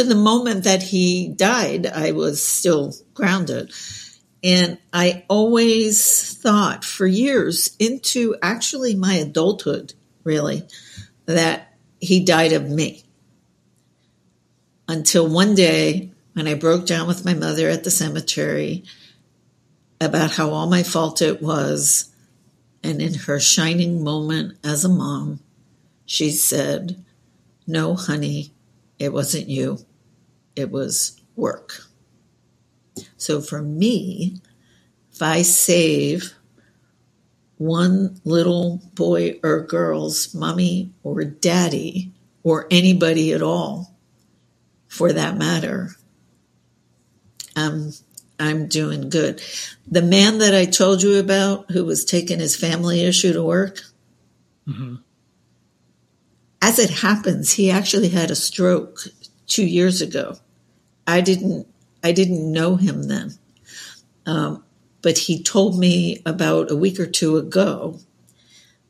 to 0.00 0.08
the 0.08 0.14
moment 0.14 0.64
that 0.64 0.82
he 0.82 1.28
died. 1.28 1.86
I 1.86 2.12
was 2.12 2.42
still 2.42 2.94
grounded, 3.12 3.72
and 4.42 4.78
I 4.92 5.24
always 5.28 6.34
thought 6.38 6.84
for 6.84 7.06
years 7.06 7.76
into 7.78 8.36
actually 8.42 8.94
my 8.94 9.14
adulthood, 9.14 9.92
really, 10.24 10.66
that 11.26 11.74
he 12.00 12.24
died 12.24 12.52
of 12.52 12.68
me. 12.70 13.04
Until 14.88 15.28
one 15.28 15.54
day 15.54 16.10
when 16.32 16.48
I 16.48 16.54
broke 16.54 16.86
down 16.86 17.06
with 17.06 17.24
my 17.24 17.34
mother 17.34 17.68
at 17.68 17.84
the 17.84 17.90
cemetery 17.90 18.84
about 20.00 20.32
how 20.32 20.50
all 20.50 20.68
my 20.68 20.82
fault 20.82 21.20
it 21.20 21.42
was. 21.42 22.06
And 22.82 23.02
in 23.02 23.12
her 23.12 23.38
shining 23.38 24.02
moment 24.02 24.56
as 24.64 24.84
a 24.84 24.88
mom, 24.88 25.40
she 26.06 26.30
said, 26.30 27.04
No, 27.66 27.94
honey, 27.94 28.52
it 28.98 29.12
wasn't 29.12 29.48
you. 29.48 29.84
It 30.56 30.70
was 30.70 31.20
work. 31.36 31.86
So 33.16 33.40
for 33.40 33.62
me, 33.62 34.40
if 35.12 35.22
I 35.22 35.42
save 35.42 36.34
one 37.58 38.20
little 38.24 38.80
boy 38.94 39.38
or 39.42 39.60
girl's 39.60 40.34
mommy 40.34 40.92
or 41.02 41.24
daddy 41.24 42.12
or 42.42 42.66
anybody 42.70 43.32
at 43.32 43.42
all, 43.42 43.94
for 44.88 45.12
that 45.12 45.36
matter, 45.36 45.90
I'm 47.54 47.92
I'm 48.38 48.66
doing 48.66 49.10
good. 49.10 49.42
The 49.86 50.02
man 50.02 50.38
that 50.38 50.54
I 50.54 50.64
told 50.64 51.02
you 51.02 51.18
about 51.18 51.70
who 51.70 51.84
was 51.84 52.04
taking 52.04 52.40
his 52.40 52.56
family 52.56 53.04
issue 53.04 53.34
to 53.34 53.42
work, 53.42 53.80
mm-hmm. 54.66 54.96
as 56.62 56.78
it 56.78 56.90
happens, 56.90 57.52
he 57.52 57.70
actually 57.70 58.08
had 58.08 58.30
a 58.30 58.34
stroke 58.34 59.00
two 59.50 59.66
years 59.66 60.00
ago. 60.00 60.36
I 61.06 61.20
didn't 61.20 61.66
I 62.02 62.12
didn't 62.12 62.50
know 62.50 62.76
him 62.76 63.08
then. 63.08 63.34
Um, 64.24 64.64
but 65.02 65.18
he 65.18 65.42
told 65.42 65.78
me 65.78 66.22
about 66.24 66.70
a 66.70 66.76
week 66.76 66.98
or 66.98 67.06
two 67.06 67.36
ago 67.36 67.98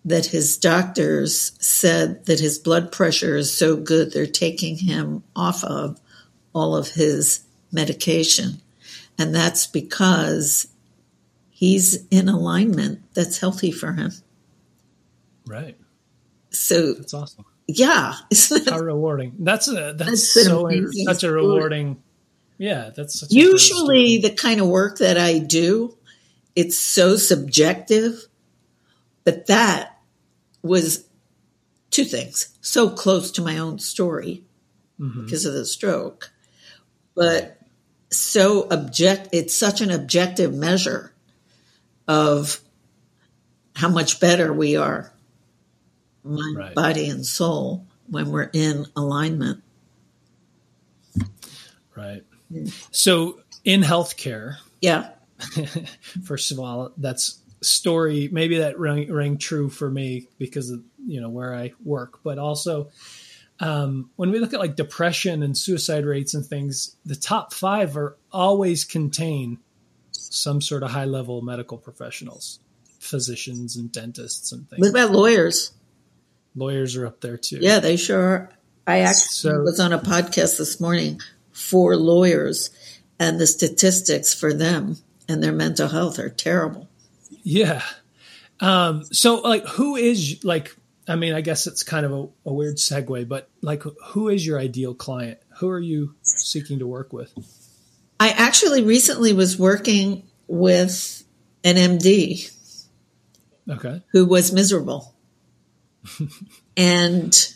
that 0.05 0.27
his 0.27 0.57
doctors 0.57 1.53
said 1.59 2.25
that 2.27 2.41
his 2.41 2.59
blood 2.59 2.93
pressure 2.93 3.37
is 3.37 3.57
so 3.57 3.77
good 3.77 4.13
they're 4.13 4.27
taking 4.27 4.77
him 4.77 5.23
off 5.35 5.65
of 5.65 6.01
all 6.53 6.77
of 6.77 6.89
his 6.89 7.45
medication. 7.73 8.61
And 9.19 9.35
that's 9.35 9.67
because 9.67 10.69
he's 11.51 12.07
in 12.09 12.29
alignment 12.29 13.03
that's 13.15 13.39
healthy 13.39 13.71
for 13.71 13.93
him. 13.93 14.13
Right. 15.47 15.77
So 16.51 16.95
that's 16.95 17.15
awesome. 17.15 17.45
Yeah. 17.79 18.15
How 18.69 18.79
rewarding. 18.79 19.35
That's 19.39 19.69
a, 19.69 19.95
that's, 19.97 20.11
that's 20.11 20.33
so 20.33 20.71
such 21.05 21.25
a 21.25 21.33
rewarding. 21.33 22.03
Yeah. 22.59 22.91
That's 22.95 23.31
usually 23.31 24.19
the 24.19 24.31
kind 24.31 24.61
of 24.61 24.69
work 24.69 24.99
that 24.99 25.19
I 25.19 25.39
do. 25.39 25.97
It's 26.57 26.77
so 26.79 27.17
subjective, 27.17 28.27
but 29.25 29.47
that 29.47 29.99
was 30.63 31.07
two 31.91 32.05
things 32.05 32.57
so 32.61 32.89
close 32.89 33.33
to 33.33 33.43
my 33.43 33.59
own 33.59 33.79
story 33.79 34.45
mm-hmm. 34.99 35.25
because 35.25 35.45
of 35.45 35.55
the 35.55 35.65
stroke 35.65 36.33
but 37.15 37.59
so 38.11 38.67
object 38.71 39.29
it's 39.33 39.55
such 39.55 39.81
an 39.81 39.91
objective 39.91 40.55
measure 40.55 41.13
of 42.07 42.61
how 43.77 43.89
much 43.89 44.21
better 44.21 44.53
we 44.53 44.77
are 44.77 45.13
mind 46.25 46.57
right. 46.57 46.75
body 46.75 47.09
and 47.09 47.25
soul 47.25 47.87
when 48.09 48.31
we're 48.31 48.51
in 48.53 48.87
alignment 48.97 49.63
right 51.97 52.23
so 52.91 53.41
in 53.65 53.83
healthcare 53.83 54.57
yeah 54.81 55.11
first 56.25 56.53
of 56.53 56.59
all 56.59 56.93
that's 56.97 57.39
story 57.63 58.29
maybe 58.33 58.59
that 58.59 58.79
rang, 58.79 59.13
rang 59.13 59.37
true 59.37 59.69
for 59.69 59.91
me 59.91 60.27
because 60.39 60.71
of 60.71 60.83
you 61.07 61.21
know 61.21 61.29
where 61.29 61.55
i 61.55 61.73
work 61.85 62.23
but 62.23 62.39
also 62.39 62.91
um, 63.61 64.11
when 64.17 64.31
we 64.31 64.39
look 64.39 64.55
at 64.55 64.61
like 64.61 64.75
depression 64.75 65.43
and 65.43 65.57
suicide 65.57 66.07
rates 66.07 66.33
and 66.33 66.45
things, 66.45 66.97
the 67.05 67.15
top 67.15 67.53
five 67.53 67.97
are 67.97 68.17
always 68.33 68.85
contain 68.85 69.59
some 70.13 70.63
sort 70.63 70.83
of 70.83 70.91
high 70.91 71.05
level 71.05 71.43
medical 71.43 71.77
professionals, 71.77 72.61
physicians 72.99 73.77
and 73.77 73.93
dentists 73.93 74.51
and 74.53 74.69
things. 74.69 74.81
What 74.81 74.91
about 74.91 75.11
lawyers? 75.11 75.73
Lawyers 76.55 76.97
are 76.97 77.07
up 77.07 77.21
there 77.21 77.37
too. 77.37 77.59
Yeah, 77.61 77.79
they 77.79 77.97
sure 77.97 78.21
are. 78.21 78.51
I 78.87 79.01
actually 79.01 79.53
so, 79.53 79.61
was 79.61 79.79
on 79.79 79.93
a 79.93 79.99
podcast 79.99 80.59
this 80.59 80.81
morning 80.81 81.21
for 81.53 81.97
lawyers, 81.97 82.71
and 83.19 83.39
the 83.39 83.47
statistics 83.47 84.35
for 84.35 84.53
them 84.53 84.97
and 85.29 85.43
their 85.43 85.53
mental 85.53 85.89
health 85.89 86.19
are 86.19 86.29
terrible. 86.29 86.89
Yeah. 87.43 87.83
Um, 88.59 89.05
so, 89.05 89.37
like, 89.37 89.67
who 89.67 89.97
is 89.97 90.43
like 90.45 90.75
I 91.11 91.17
mean, 91.17 91.35
I 91.35 91.41
guess 91.41 91.67
it's 91.67 91.83
kind 91.83 92.07
of 92.07 92.13
a, 92.13 92.29
a, 92.51 92.53
weird 92.53 92.77
segue, 92.77 93.27
but 93.29 93.49
like, 93.63 93.83
who 94.07 94.29
is 94.29 94.47
your 94.47 94.61
ideal 94.61 94.95
client? 94.95 95.41
Who 95.59 95.69
are 95.69 95.81
you 95.81 96.15
seeking 96.23 96.79
to 96.79 96.87
work 96.87 97.13
with? 97.13 97.33
I 98.21 98.31
actually 98.31 98.85
recently 98.85 99.33
was 99.33 99.59
working 99.59 100.29
with 100.47 101.25
an 101.65 101.75
MD. 101.75 102.55
Okay. 103.69 104.03
Who 104.13 104.25
was 104.27 104.53
miserable. 104.53 105.13
And 106.77 107.55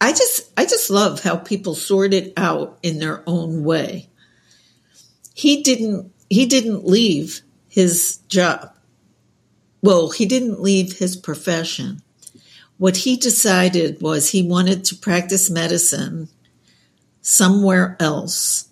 I 0.00 0.12
just 0.12 0.50
I 0.56 0.64
just 0.64 0.90
love 0.90 1.22
how 1.22 1.36
people 1.36 1.74
sort 1.74 2.14
it 2.14 2.32
out 2.36 2.78
in 2.82 2.98
their 2.98 3.22
own 3.26 3.64
way. 3.64 4.08
He 5.34 5.62
didn't 5.62 6.12
he 6.30 6.46
didn't 6.46 6.86
leave 6.86 7.42
his 7.68 8.18
job. 8.28 8.72
Well, 9.82 10.10
he 10.10 10.26
didn't 10.26 10.60
leave 10.60 10.98
his 10.98 11.16
profession 11.16 12.02
what 12.78 12.98
he 12.98 13.16
decided 13.16 14.02
was 14.02 14.30
he 14.30 14.42
wanted 14.42 14.84
to 14.84 14.96
practice 14.96 15.48
medicine 15.50 16.28
somewhere 17.22 17.96
else. 17.98 18.68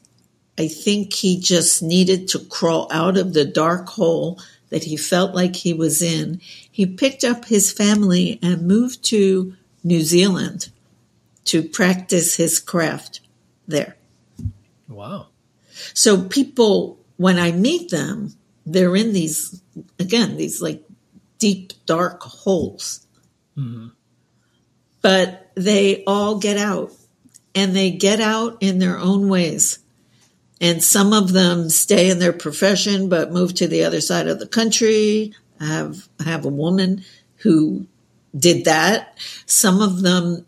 I 0.58 0.68
think 0.68 1.12
he 1.12 1.40
just 1.40 1.82
needed 1.82 2.28
to 2.28 2.38
crawl 2.38 2.88
out 2.92 3.16
of 3.16 3.32
the 3.32 3.44
dark 3.44 3.88
hole 3.88 4.40
that 4.68 4.84
he 4.84 4.96
felt 4.96 5.34
like 5.34 5.56
he 5.56 5.72
was 5.72 6.02
in. 6.02 6.40
He 6.74 6.86
picked 6.86 7.22
up 7.22 7.44
his 7.44 7.70
family 7.70 8.40
and 8.42 8.66
moved 8.66 9.04
to 9.04 9.54
New 9.84 10.00
Zealand 10.00 10.70
to 11.44 11.62
practice 11.62 12.34
his 12.34 12.58
craft 12.58 13.20
there. 13.68 13.94
Wow. 14.88 15.28
So 15.92 16.24
people, 16.24 16.98
when 17.16 17.38
I 17.38 17.52
meet 17.52 17.92
them, 17.92 18.34
they're 18.66 18.96
in 18.96 19.12
these, 19.12 19.62
again, 20.00 20.36
these 20.36 20.60
like 20.60 20.82
deep, 21.38 21.74
dark 21.86 22.20
holes. 22.24 23.06
Mm-hmm. 23.56 23.90
But 25.00 25.52
they 25.54 26.02
all 26.08 26.40
get 26.40 26.56
out 26.56 26.90
and 27.54 27.76
they 27.76 27.92
get 27.92 28.20
out 28.20 28.56
in 28.60 28.80
their 28.80 28.98
own 28.98 29.28
ways. 29.28 29.78
And 30.60 30.82
some 30.82 31.12
of 31.12 31.32
them 31.32 31.70
stay 31.70 32.10
in 32.10 32.18
their 32.18 32.32
profession 32.32 33.08
but 33.08 33.30
move 33.30 33.54
to 33.54 33.68
the 33.68 33.84
other 33.84 34.00
side 34.00 34.26
of 34.26 34.40
the 34.40 34.48
country. 34.48 35.34
Have 35.64 36.08
have 36.22 36.44
a 36.44 36.48
woman 36.48 37.04
who 37.36 37.86
did 38.36 38.64
that. 38.64 39.18
Some 39.46 39.80
of 39.80 40.02
them, 40.02 40.46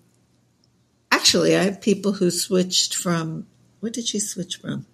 actually, 1.10 1.56
I 1.56 1.64
have 1.64 1.80
people 1.80 2.12
who 2.12 2.30
switched 2.30 2.94
from, 2.94 3.46
what 3.80 3.92
did 3.92 4.06
she 4.08 4.18
switch 4.18 4.56
from? 4.56 4.86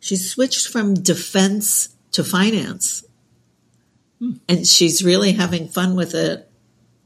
She 0.00 0.16
switched 0.16 0.68
from 0.68 0.94
defense 0.94 1.88
to 2.12 2.22
finance. 2.22 3.04
Hmm. 4.18 4.34
And 4.48 4.66
she's 4.66 5.04
really 5.04 5.32
having 5.32 5.68
fun 5.68 5.96
with 5.96 6.14
it 6.14 6.48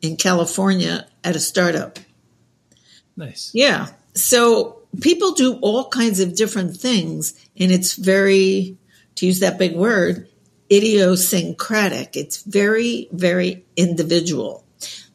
in 0.02 0.16
California 0.16 1.06
at 1.24 1.36
a 1.36 1.40
startup. 1.40 1.98
Nice. 3.16 3.50
Yeah. 3.54 3.88
So 4.14 4.80
people 5.00 5.32
do 5.32 5.58
all 5.60 5.88
kinds 5.88 6.20
of 6.20 6.34
different 6.34 6.76
things, 6.76 7.34
and 7.56 7.70
it's 7.70 7.94
very, 7.94 8.76
to 9.16 9.26
use 9.26 9.40
that 9.40 9.58
big 9.58 9.76
word, 9.76 10.28
idiosyncratic. 10.70 12.16
It's 12.16 12.42
very, 12.42 13.08
very 13.12 13.64
individual. 13.76 14.64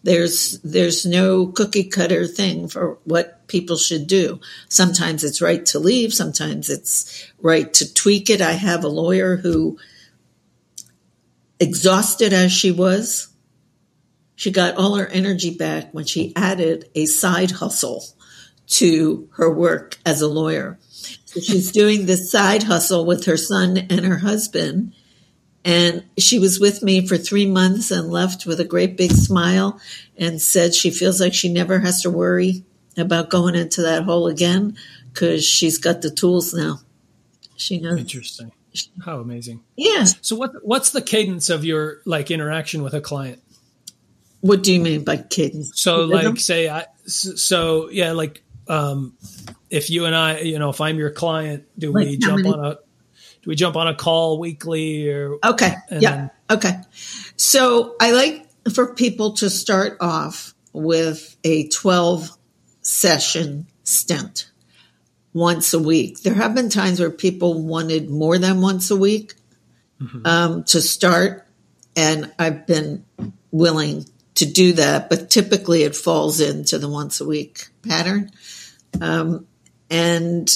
There's 0.03 0.59
there's 0.59 1.05
no 1.05 1.47
cookie 1.47 1.85
cutter 1.85 2.27
thing 2.27 2.67
for 2.67 2.99
what 3.05 3.47
people 3.47 3.77
should 3.77 4.05
do. 4.05 4.39
Sometimes 4.69 5.23
it's 5.23 5.41
right 5.41 5.65
to 5.67 5.79
leave, 5.79 6.13
sometimes 6.13 6.69
it's 6.69 7.27
right 7.41 7.73
to 7.73 7.91
tweak 7.91 8.29
it. 8.29 8.39
I 8.41 8.51
have 8.51 8.83
a 8.83 8.87
lawyer 8.87 9.37
who 9.37 9.79
exhausted 11.59 12.33
as 12.33 12.51
she 12.51 12.71
was, 12.71 13.29
she 14.35 14.51
got 14.51 14.75
all 14.75 14.95
her 14.95 15.07
energy 15.07 15.55
back 15.55 15.93
when 15.93 16.05
she 16.05 16.33
added 16.35 16.89
a 16.93 17.05
side 17.05 17.51
hustle 17.51 18.03
to 18.67 19.29
her 19.33 19.51
work 19.51 19.97
as 20.05 20.21
a 20.21 20.27
lawyer. 20.27 20.77
So 21.25 21.39
she's 21.39 21.71
doing 21.71 22.05
this 22.05 22.31
side 22.31 22.63
hustle 22.63 23.05
with 23.05 23.25
her 23.25 23.37
son 23.37 23.77
and 23.77 24.05
her 24.05 24.19
husband 24.19 24.93
and 25.65 26.05
she 26.15 26.37
was 26.37 26.59
with 26.59 26.83
me 26.83 27.05
for 27.05 27.17
three 27.17 27.47
months 27.47 27.89
and 27.89 28.11
left 28.11 28.45
with 28.45 28.59
a 28.59 28.65
great 28.65 28.95
big 28.95 29.11
smile 29.11 29.81
and 30.15 30.39
said 30.39 30.75
she 30.75 30.91
feels 30.91 31.19
like 31.19 31.33
she 31.33 31.51
never 31.51 31.79
has 31.79 32.03
to 32.03 32.11
worry 32.11 32.63
about 32.95 33.31
going 33.31 33.55
into 33.55 33.81
that 33.81 34.03
hole 34.03 34.27
again 34.27 34.77
because 35.11 35.43
she's 35.43 35.79
got 35.79 36.03
the 36.03 36.11
tools 36.11 36.53
now. 36.53 36.79
She 37.57 37.79
knows. 37.79 37.99
Interesting. 37.99 38.51
How 39.03 39.19
amazing. 39.19 39.63
Yeah. 39.75 40.03
So 40.21 40.35
what 40.35 40.51
what's 40.61 40.91
the 40.91 41.01
cadence 41.01 41.49
of 41.49 41.65
your 41.65 42.01
like 42.05 42.29
interaction 42.29 42.83
with 42.83 42.93
a 42.93 43.01
client? 43.01 43.41
What 44.41 44.61
do 44.61 44.71
you 44.71 44.79
mean 44.79 45.03
by 45.03 45.17
cadence? 45.17 45.81
So 45.81 46.05
like 46.05 46.37
say 46.37 46.69
I 46.69 46.85
so 47.07 47.89
yeah 47.89 48.11
like 48.11 48.43
um 48.67 49.17
if 49.69 49.89
you 49.89 50.05
and 50.05 50.15
I 50.15 50.41
you 50.41 50.59
know 50.59 50.69
if 50.69 50.81
I'm 50.81 50.97
your 50.97 51.09
client 51.09 51.63
do 51.79 51.91
like 51.91 52.05
we 52.07 52.17
jump 52.17 52.43
many? 52.43 52.53
on 52.53 52.65
a 52.65 52.77
do 53.45 53.49
we 53.49 53.55
jump 53.55 53.75
on 53.75 53.87
a 53.87 53.93
call 53.93 54.39
weekly 54.39 55.07
or 55.09 55.37
okay. 55.43 55.75
yeah. 55.91 56.29
okay. 56.49 56.81
So 57.37 57.95
i 58.01 58.11
like 58.11 58.45
for 58.73 58.95
people 58.95 59.33
to 59.33 59.49
start 59.51 59.97
off 60.01 60.55
with 60.73 61.37
a 61.43 61.67
12 61.67 62.29
session 62.81 63.67
stint 63.83 64.49
once 65.33 65.73
a 65.73 65.79
week. 65.79 66.21
There 66.21 66.33
have 66.33 66.55
been 66.55 66.69
times 66.69 66.99
where 66.99 67.11
people 67.11 67.61
wanted 67.61 68.09
more 68.09 68.39
than 68.39 68.61
once 68.61 68.89
a 68.89 68.95
week 68.95 69.35
mm-hmm. 70.01 70.25
um, 70.25 70.63
to 70.65 70.81
start 70.81 71.47
and 71.95 72.33
i've 72.39 72.65
been 72.67 73.05
willing 73.51 74.05
to 74.33 74.45
do 74.45 74.73
that 74.73 75.07
but 75.07 75.29
typically 75.29 75.83
it 75.83 75.95
falls 75.95 76.41
into 76.41 76.77
the 76.79 76.89
once 76.89 77.21
a 77.21 77.25
week 77.25 77.67
pattern. 77.87 78.31
Um, 78.99 79.45
and 79.89 80.49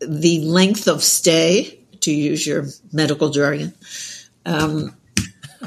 the 0.00 0.40
length 0.40 0.88
of 0.88 1.02
stay 1.02 1.77
to 2.08 2.14
use 2.14 2.46
your 2.46 2.64
medical 2.90 3.28
jargon, 3.28 3.74
um, 4.46 4.96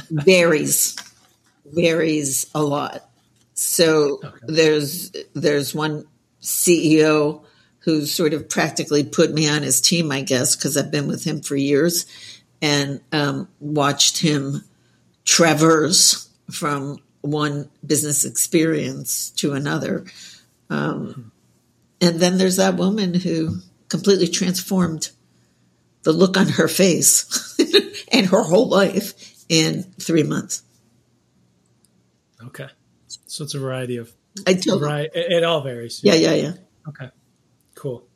varies 0.10 0.98
varies 1.66 2.50
a 2.56 2.64
lot. 2.64 3.08
So 3.54 4.20
okay. 4.24 4.38
there's 4.48 5.12
there's 5.34 5.76
one 5.76 6.06
CEO 6.42 7.44
who 7.80 8.06
sort 8.08 8.34
of 8.34 8.50
practically 8.50 9.04
put 9.04 9.32
me 9.32 9.48
on 9.48 9.62
his 9.62 9.82
team, 9.82 10.12
I 10.12 10.22
guess, 10.22 10.56
because 10.56 10.78
I've 10.78 10.92
been 10.92 11.08
with 11.08 11.24
him 11.24 11.42
for 11.42 11.56
years 11.56 12.06
and 12.62 13.02
um, 13.12 13.48
watched 13.60 14.18
him 14.20 14.64
traverse 15.26 16.30
from 16.52 16.98
one 17.22 17.70
business 17.86 18.26
experience 18.26 19.30
to 19.32 19.54
another. 19.54 20.06
Um, 20.70 21.32
and 22.00 22.20
then 22.20 22.38
there's 22.38 22.58
that 22.58 22.78
woman 22.78 23.14
who 23.14 23.58
completely 23.90 24.28
transformed 24.28 25.12
the 26.04 26.12
look 26.12 26.38
on 26.38 26.48
her 26.48 26.68
face 26.68 27.58
and 28.12 28.28
her 28.28 28.44
whole 28.44 28.68
life 28.68 29.36
in 29.50 29.84
three 30.00 30.24
months. 30.24 30.64
Okay. 32.48 32.68
So 33.28 33.44
it's 33.44 33.54
a 33.54 33.60
variety 33.60 33.98
of. 33.98 34.12
I 34.48 34.54
told 34.54 34.82
right. 34.82 35.10
It, 35.14 35.32
it 35.32 35.44
all 35.44 35.62
varies. 35.62 36.02
Yeah, 36.04 36.16
yeah, 36.16 36.34
yeah. 36.34 36.54
Okay. 36.88 37.10
Cool. 37.76 38.08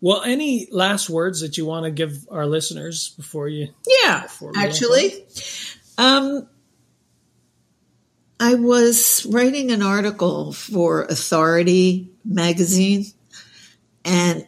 Well, 0.00 0.22
any 0.22 0.68
last 0.70 1.08
words 1.08 1.40
that 1.40 1.56
you 1.56 1.64
want 1.64 1.84
to 1.84 1.90
give 1.90 2.26
our 2.30 2.46
listeners 2.46 3.10
before 3.10 3.48
you? 3.48 3.68
Yeah, 3.86 4.24
before 4.24 4.52
actually, 4.54 5.26
um, 5.96 6.46
I 8.38 8.54
was 8.56 9.26
writing 9.30 9.70
an 9.70 9.82
article 9.82 10.52
for 10.52 11.04
Authority 11.04 12.10
magazine, 12.24 13.06
and 14.04 14.46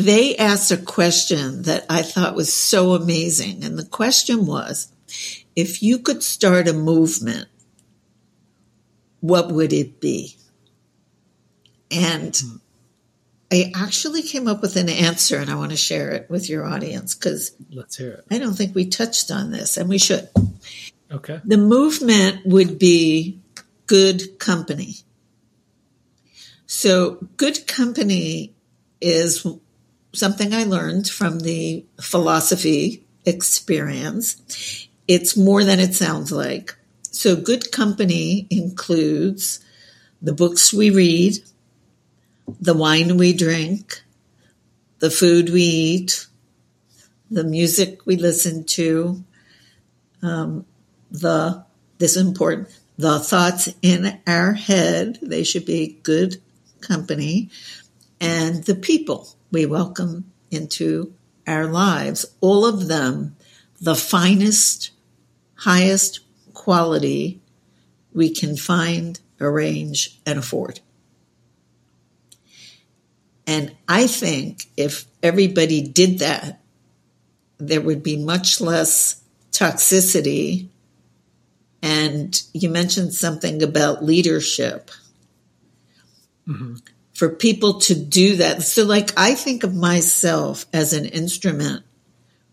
they 0.00 0.36
asked 0.36 0.70
a 0.70 0.76
question 0.76 1.62
that 1.62 1.84
I 1.88 2.02
thought 2.02 2.34
was 2.34 2.52
so 2.52 2.94
amazing. 2.94 3.64
And 3.64 3.78
the 3.78 3.84
question 3.84 4.46
was 4.46 4.92
if 5.56 5.82
you 5.82 5.98
could 5.98 6.22
start 6.22 6.68
a 6.68 6.72
movement, 6.72 7.48
what 9.20 9.50
would 9.50 9.72
it 9.72 10.00
be? 10.00 10.36
And. 11.90 12.40
I 13.52 13.72
actually 13.74 14.22
came 14.22 14.46
up 14.46 14.62
with 14.62 14.76
an 14.76 14.88
answer 14.88 15.36
and 15.36 15.50
I 15.50 15.56
want 15.56 15.72
to 15.72 15.76
share 15.76 16.12
it 16.12 16.30
with 16.30 16.48
your 16.48 16.64
audience 16.64 17.16
because 17.16 17.50
let's 17.72 17.96
hear 17.96 18.12
it. 18.12 18.24
I 18.30 18.38
don't 18.38 18.54
think 18.54 18.76
we 18.76 18.86
touched 18.86 19.32
on 19.32 19.50
this 19.50 19.76
and 19.76 19.88
we 19.88 19.98
should. 19.98 20.28
Okay. 21.10 21.40
The 21.44 21.56
movement 21.56 22.46
would 22.46 22.78
be 22.78 23.40
good 23.88 24.38
company. 24.38 24.98
So, 26.66 27.18
good 27.36 27.66
company 27.66 28.54
is 29.00 29.44
something 30.12 30.54
I 30.54 30.64
learned 30.64 31.08
from 31.08 31.40
the 31.40 31.84
philosophy 32.00 33.04
experience. 33.24 34.88
It's 35.06 35.36
more 35.36 35.64
than 35.64 35.80
it 35.80 35.94
sounds 35.94 36.32
like. 36.32 36.76
So, 37.02 37.36
good 37.36 37.72
company 37.72 38.46
includes 38.50 39.60
the 40.22 40.32
books 40.32 40.72
we 40.72 40.90
read, 40.90 41.38
the 42.60 42.74
wine 42.74 43.16
we 43.16 43.32
drink, 43.32 44.02
the 45.00 45.10
food 45.10 45.50
we 45.50 45.62
eat, 45.62 46.26
the 47.30 47.44
music 47.44 48.06
we 48.06 48.16
listen 48.16 48.64
to, 48.64 49.24
um, 50.22 50.66
the, 51.10 51.64
this 51.98 52.16
is 52.16 52.26
important, 52.26 52.68
the 52.98 53.18
thoughts 53.18 53.68
in 53.82 54.20
our 54.26 54.52
head, 54.52 55.18
they 55.22 55.42
should 55.42 55.64
be 55.64 55.98
good 56.02 56.40
company, 56.80 57.50
and 58.20 58.64
the 58.64 58.74
people 58.74 59.28
we 59.50 59.66
welcome 59.66 60.30
into 60.50 61.12
our 61.46 61.66
lives, 61.66 62.26
all 62.40 62.64
of 62.64 62.88
them 62.88 63.36
the 63.80 63.94
finest, 63.94 64.90
highest 65.56 66.20
quality 66.52 67.40
we 68.12 68.30
can 68.30 68.56
find, 68.56 69.20
arrange, 69.40 70.20
and 70.26 70.38
afford. 70.38 70.80
And 73.46 73.74
I 73.88 74.06
think 74.06 74.66
if 74.76 75.06
everybody 75.22 75.80
did 75.80 76.20
that, 76.20 76.60
there 77.58 77.80
would 77.80 78.02
be 78.02 78.16
much 78.16 78.60
less 78.60 79.22
toxicity. 79.50 80.68
And 81.82 82.40
you 82.52 82.68
mentioned 82.68 83.14
something 83.14 83.62
about 83.62 84.04
leadership. 84.04 84.90
Mm-hmm 86.46 86.76
for 87.20 87.28
people 87.28 87.80
to 87.80 87.94
do 87.94 88.36
that. 88.36 88.62
So, 88.62 88.86
like, 88.86 89.12
I 89.14 89.34
think 89.34 89.62
of 89.62 89.74
myself 89.74 90.64
as 90.72 90.94
an 90.94 91.04
instrument 91.04 91.84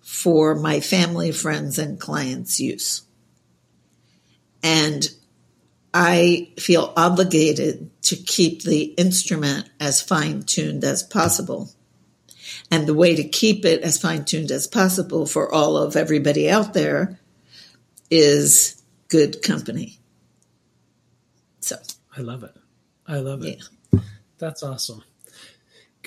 for 0.01 0.55
my 0.55 0.81
family, 0.81 1.31
friends, 1.31 1.79
and 1.79 1.97
clients' 1.97 2.59
use. 2.59 3.03
And 4.61 5.07
I 5.93 6.51
feel 6.59 6.91
obligated 6.97 7.89
to 8.01 8.17
keep 8.17 8.63
the 8.63 8.81
instrument 8.81 9.69
as 9.79 10.01
fine 10.01 10.41
tuned 10.41 10.83
as 10.83 11.01
possible. 11.01 11.69
And 12.69 12.87
the 12.87 12.93
way 12.93 13.15
to 13.15 13.23
keep 13.23 13.63
it 13.63 13.83
as 13.83 14.01
fine 14.01 14.25
tuned 14.25 14.51
as 14.51 14.67
possible 14.67 15.25
for 15.25 15.49
all 15.49 15.77
of 15.77 15.95
everybody 15.95 16.49
out 16.49 16.73
there 16.73 17.17
is 18.11 18.83
good 19.07 19.41
company. 19.41 19.97
So 21.61 21.77
I 22.17 22.19
love 22.19 22.43
it. 22.43 22.53
I 23.07 23.19
love 23.19 23.45
it. 23.45 23.59
Yeah. 23.59 23.76
That's 24.37 24.63
awesome. 24.63 25.03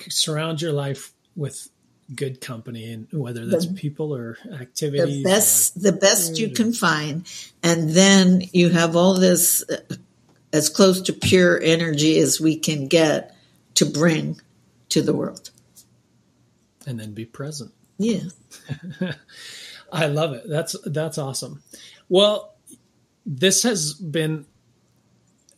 Surround 0.09 0.61
your 0.61 0.73
life 0.73 1.13
with 1.35 1.69
good 2.13 2.41
company 2.41 2.91
and 2.91 3.07
whether 3.13 3.45
that's 3.45 3.67
the, 3.67 3.73
people 3.73 4.13
or 4.13 4.37
activities 4.59 5.23
the 5.23 5.23
best 5.23 5.77
or, 5.77 5.79
the 5.79 5.91
best 5.93 6.37
you 6.37 6.49
can 6.49 6.73
find 6.73 7.25
and 7.63 7.91
then 7.91 8.41
you 8.51 8.67
have 8.67 8.97
all 8.97 9.13
this 9.13 9.63
uh, 9.69 9.95
as 10.53 10.69
close 10.69 11.01
to 11.01 11.13
pure 11.13 11.59
energy 11.61 12.19
as 12.19 12.39
we 12.39 12.57
can 12.57 12.87
get 12.87 13.35
to 13.75 13.85
bring 13.85 14.39
to 14.89 15.01
the 15.01 15.13
world. 15.13 15.49
And 16.85 16.99
then 16.99 17.13
be 17.13 17.25
present. 17.25 17.71
Yeah. 17.97 18.23
I 19.91 20.07
love 20.07 20.33
it. 20.33 20.43
That's 20.47 20.75
that's 20.85 21.17
awesome. 21.17 21.61
Well, 22.09 22.55
this 23.25 23.63
has 23.63 23.93
been 23.93 24.45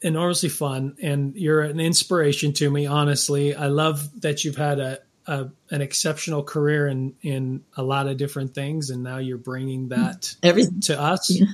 enormously 0.04 0.50
fun 0.50 0.96
and 1.02 1.36
you're 1.36 1.62
an 1.62 1.80
inspiration 1.80 2.52
to 2.54 2.70
me 2.70 2.86
honestly 2.86 3.56
i 3.56 3.68
love 3.68 4.22
that 4.22 4.44
you've 4.44 4.58
had 4.58 4.80
a, 4.80 5.00
a, 5.28 5.48
an 5.72 5.82
exceptional 5.82 6.44
career 6.44 6.88
in 6.88 7.14
in 7.22 7.64
a 7.78 7.84
lot 7.84 8.08
of 8.08 8.18
different 8.18 8.54
things 8.54 8.90
and 8.90 9.02
now 9.02 9.18
you're 9.18 9.38
bringing 9.38 9.88
that 9.90 10.36
Everything. 10.44 10.82
to 10.82 11.00
us 11.02 11.30
Yeah. 11.32 11.46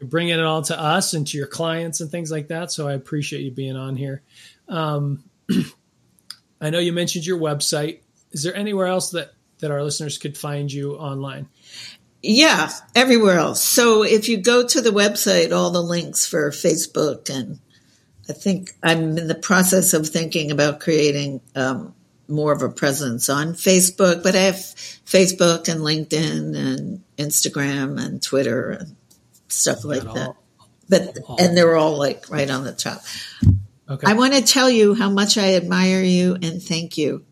you're 0.00 0.08
bringing 0.10 0.34
it 0.38 0.44
all 0.44 0.62
to 0.62 0.78
us 0.80 1.14
and 1.14 1.26
to 1.28 1.38
your 1.38 1.46
clients 1.46 2.00
and 2.00 2.10
things 2.10 2.30
like 2.30 2.48
that 2.48 2.72
so 2.72 2.88
i 2.88 2.92
appreciate 2.94 3.42
you 3.42 3.50
being 3.52 3.76
on 3.76 3.94
here 3.96 4.22
um, 4.68 5.22
i 6.60 6.70
know 6.70 6.78
you 6.78 6.92
mentioned 6.92 7.24
your 7.26 7.38
website 7.38 8.00
is 8.32 8.42
there 8.42 8.54
anywhere 8.56 8.86
else 8.86 9.10
that 9.10 9.32
that 9.60 9.70
our 9.70 9.82
listeners 9.82 10.18
could 10.18 10.36
find 10.36 10.72
you 10.72 10.94
online 10.96 11.46
Yeah, 12.22 12.70
everywhere 12.94 13.38
else. 13.38 13.62
So 13.62 14.02
if 14.02 14.28
you 14.28 14.38
go 14.38 14.66
to 14.66 14.80
the 14.80 14.90
website, 14.90 15.52
all 15.52 15.70
the 15.70 15.82
links 15.82 16.26
for 16.26 16.50
Facebook, 16.50 17.30
and 17.30 17.60
I 18.28 18.32
think 18.32 18.72
I'm 18.82 19.18
in 19.18 19.28
the 19.28 19.34
process 19.34 19.92
of 19.94 20.08
thinking 20.08 20.50
about 20.50 20.80
creating 20.80 21.40
um, 21.54 21.94
more 22.28 22.52
of 22.52 22.62
a 22.62 22.70
presence 22.70 23.28
on 23.28 23.48
Facebook, 23.54 24.22
but 24.22 24.34
I 24.34 24.40
have 24.40 24.54
Facebook 24.54 25.68
and 25.68 25.80
LinkedIn 25.82 26.56
and 26.56 27.02
Instagram 27.18 28.02
and 28.02 28.22
Twitter 28.22 28.70
and 28.70 28.96
stuff 29.48 29.84
like 29.84 30.04
Got 30.04 30.14
that. 30.14 30.26
all- 30.28 30.36
But 30.88 31.18
all- 31.26 31.36
and 31.38 31.56
they're 31.56 31.76
all 31.76 31.98
like 31.98 32.30
right 32.30 32.48
on 32.50 32.64
the 32.64 32.72
top. 32.72 33.02
okay 33.88 34.06
I 34.10 34.14
want 34.14 34.32
to 34.34 34.42
tell 34.42 34.70
you 34.70 34.94
how 34.94 35.10
much 35.10 35.36
I 35.36 35.54
admire 35.56 36.02
you 36.02 36.34
and 36.40 36.62
thank 36.62 36.96
you 36.96 37.24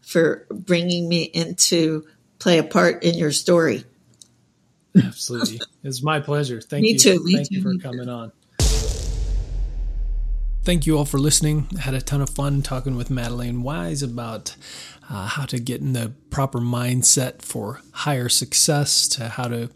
for 0.00 0.46
bringing 0.50 1.06
me 1.08 1.22
into 1.24 2.06
play 2.38 2.56
a 2.58 2.62
part 2.64 3.02
in 3.04 3.16
your 3.18 3.32
story. 3.32 3.84
Absolutely. 4.96 5.60
It's 5.84 6.02
my 6.02 6.20
pleasure. 6.20 6.60
Thank 6.60 6.82
Me 6.82 6.92
you. 6.92 6.98
too, 6.98 7.22
me 7.24 7.34
Thank 7.36 7.50
you 7.50 7.62
for 7.62 7.68
me 7.68 7.76
too. 7.78 7.82
coming 7.82 8.08
on. 8.08 8.32
Thank 10.68 10.86
you 10.86 10.98
all 10.98 11.06
for 11.06 11.16
listening. 11.16 11.66
I 11.78 11.80
had 11.80 11.94
a 11.94 12.02
ton 12.02 12.20
of 12.20 12.28
fun 12.28 12.60
talking 12.60 12.94
with 12.94 13.08
Madelaine 13.08 13.62
Weiss 13.62 14.02
about 14.02 14.54
uh, 15.08 15.26
how 15.26 15.46
to 15.46 15.58
get 15.58 15.80
in 15.80 15.94
the 15.94 16.12
proper 16.28 16.58
mindset 16.58 17.40
for 17.40 17.80
higher 17.92 18.28
success, 18.28 19.08
to 19.08 19.30
how 19.30 19.48
to 19.48 19.70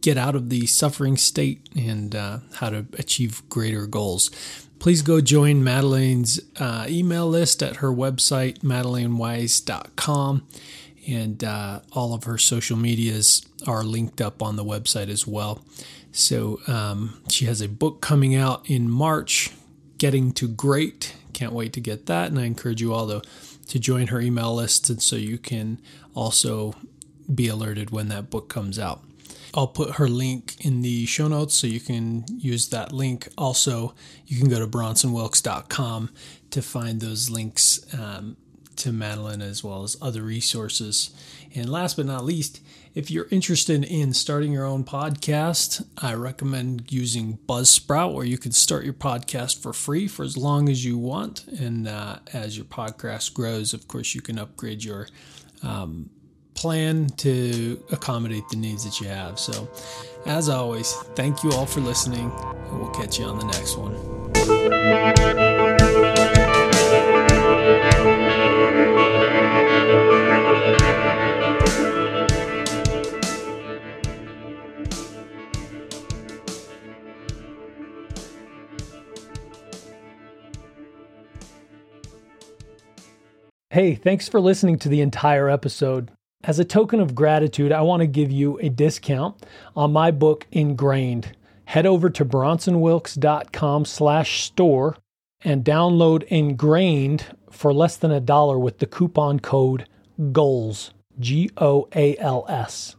get 0.00 0.16
out 0.16 0.34
of 0.34 0.48
the 0.48 0.64
suffering 0.64 1.18
state, 1.18 1.68
and 1.76 2.14
uh, 2.14 2.38
how 2.54 2.70
to 2.70 2.86
achieve 2.94 3.46
greater 3.50 3.86
goals. 3.86 4.30
Please 4.78 5.02
go 5.02 5.20
join 5.20 5.62
Madelaine's 5.62 6.40
uh, 6.58 6.86
email 6.88 7.28
list 7.28 7.62
at 7.62 7.76
her 7.76 7.92
website, 7.92 8.60
madelaineweiss.com 8.60 10.46
and 11.06 11.42
uh, 11.44 11.80
all 11.92 12.14
of 12.14 12.24
her 12.24 12.38
social 12.38 12.76
medias 12.76 13.44
are 13.66 13.82
linked 13.82 14.20
up 14.20 14.42
on 14.42 14.56
the 14.56 14.64
website 14.64 15.08
as 15.08 15.26
well. 15.26 15.62
So 16.12 16.60
um, 16.66 17.20
she 17.28 17.46
has 17.46 17.60
a 17.60 17.68
book 17.68 18.00
coming 18.00 18.34
out 18.34 18.70
in 18.70 18.88
March, 18.88 19.50
Getting 20.02 20.32
to 20.32 20.48
Great. 20.48 21.14
Can't 21.32 21.52
wait 21.52 21.72
to 21.74 21.80
get 21.80 22.06
that, 22.06 22.28
and 22.28 22.36
I 22.36 22.42
encourage 22.42 22.80
you 22.80 22.92
all 22.92 23.06
to 23.06 23.22
to 23.68 23.78
join 23.78 24.08
her 24.08 24.20
email 24.20 24.52
list, 24.52 24.90
and 24.90 25.00
so 25.00 25.14
you 25.14 25.38
can 25.38 25.80
also 26.12 26.74
be 27.32 27.46
alerted 27.46 27.90
when 27.90 28.08
that 28.08 28.28
book 28.28 28.48
comes 28.48 28.80
out. 28.80 29.04
I'll 29.54 29.68
put 29.68 29.98
her 29.98 30.08
link 30.08 30.56
in 30.58 30.82
the 30.82 31.06
show 31.06 31.28
notes 31.28 31.54
so 31.54 31.68
you 31.68 31.78
can 31.78 32.24
use 32.36 32.70
that 32.70 32.90
link. 32.90 33.28
Also, 33.38 33.94
you 34.26 34.40
can 34.40 34.48
go 34.48 34.58
to 34.58 34.66
bronsonwilks.com 34.66 36.10
to 36.50 36.62
find 36.62 37.00
those 37.00 37.30
links 37.30 37.86
um, 37.94 38.36
to 38.74 38.88
Madelaine 38.88 39.40
as 39.40 39.62
well 39.62 39.84
as 39.84 39.96
other 40.02 40.22
resources. 40.22 41.14
And 41.54 41.70
last 41.70 41.96
but 41.96 42.06
not 42.06 42.24
least, 42.24 42.60
if 42.94 43.10
you're 43.10 43.28
interested 43.30 43.84
in 43.84 44.12
starting 44.12 44.52
your 44.52 44.64
own 44.64 44.84
podcast, 44.84 45.84
I 45.98 46.14
recommend 46.14 46.92
using 46.92 47.38
Buzzsprout, 47.48 48.12
where 48.12 48.26
you 48.26 48.38
can 48.38 48.52
start 48.52 48.84
your 48.84 48.94
podcast 48.94 49.62
for 49.62 49.72
free 49.72 50.08
for 50.08 50.24
as 50.24 50.36
long 50.36 50.68
as 50.68 50.84
you 50.84 50.98
want. 50.98 51.46
And 51.46 51.88
uh, 51.88 52.16
as 52.32 52.56
your 52.56 52.66
podcast 52.66 53.32
grows, 53.32 53.72
of 53.72 53.88
course, 53.88 54.14
you 54.14 54.20
can 54.20 54.38
upgrade 54.38 54.84
your 54.84 55.08
um, 55.62 56.10
plan 56.54 57.08
to 57.08 57.82
accommodate 57.90 58.48
the 58.50 58.56
needs 58.56 58.84
that 58.84 59.00
you 59.00 59.08
have. 59.08 59.38
So, 59.38 59.70
as 60.26 60.48
always, 60.48 60.92
thank 61.16 61.42
you 61.42 61.52
all 61.52 61.66
for 61.66 61.80
listening, 61.80 62.30
and 62.30 62.80
we'll 62.80 62.90
catch 62.90 63.18
you 63.18 63.24
on 63.24 63.38
the 63.38 63.46
next 63.46 63.76
one. 63.76 65.51
Hey, 83.72 83.94
thanks 83.94 84.28
for 84.28 84.38
listening 84.38 84.78
to 84.80 84.90
the 84.90 85.00
entire 85.00 85.48
episode. 85.48 86.10
As 86.44 86.58
a 86.58 86.64
token 86.64 87.00
of 87.00 87.14
gratitude, 87.14 87.72
I 87.72 87.80
want 87.80 88.02
to 88.02 88.06
give 88.06 88.30
you 88.30 88.58
a 88.58 88.68
discount 88.68 89.46
on 89.74 89.94
my 89.94 90.10
book 90.10 90.46
Ingrained. 90.52 91.34
Head 91.64 91.86
over 91.86 92.10
to 92.10 92.22
bronsonwilks.com 92.22 93.86
slash 93.86 94.42
store 94.42 94.98
and 95.40 95.64
download 95.64 96.24
Ingrained 96.24 97.34
for 97.50 97.72
less 97.72 97.96
than 97.96 98.10
a 98.10 98.20
dollar 98.20 98.58
with 98.58 98.78
the 98.78 98.84
coupon 98.84 99.40
code 99.40 99.88
GOALS, 100.32 100.92
G 101.18 101.48
O 101.56 101.88
A 101.96 102.14
L 102.18 102.44
S. 102.50 102.96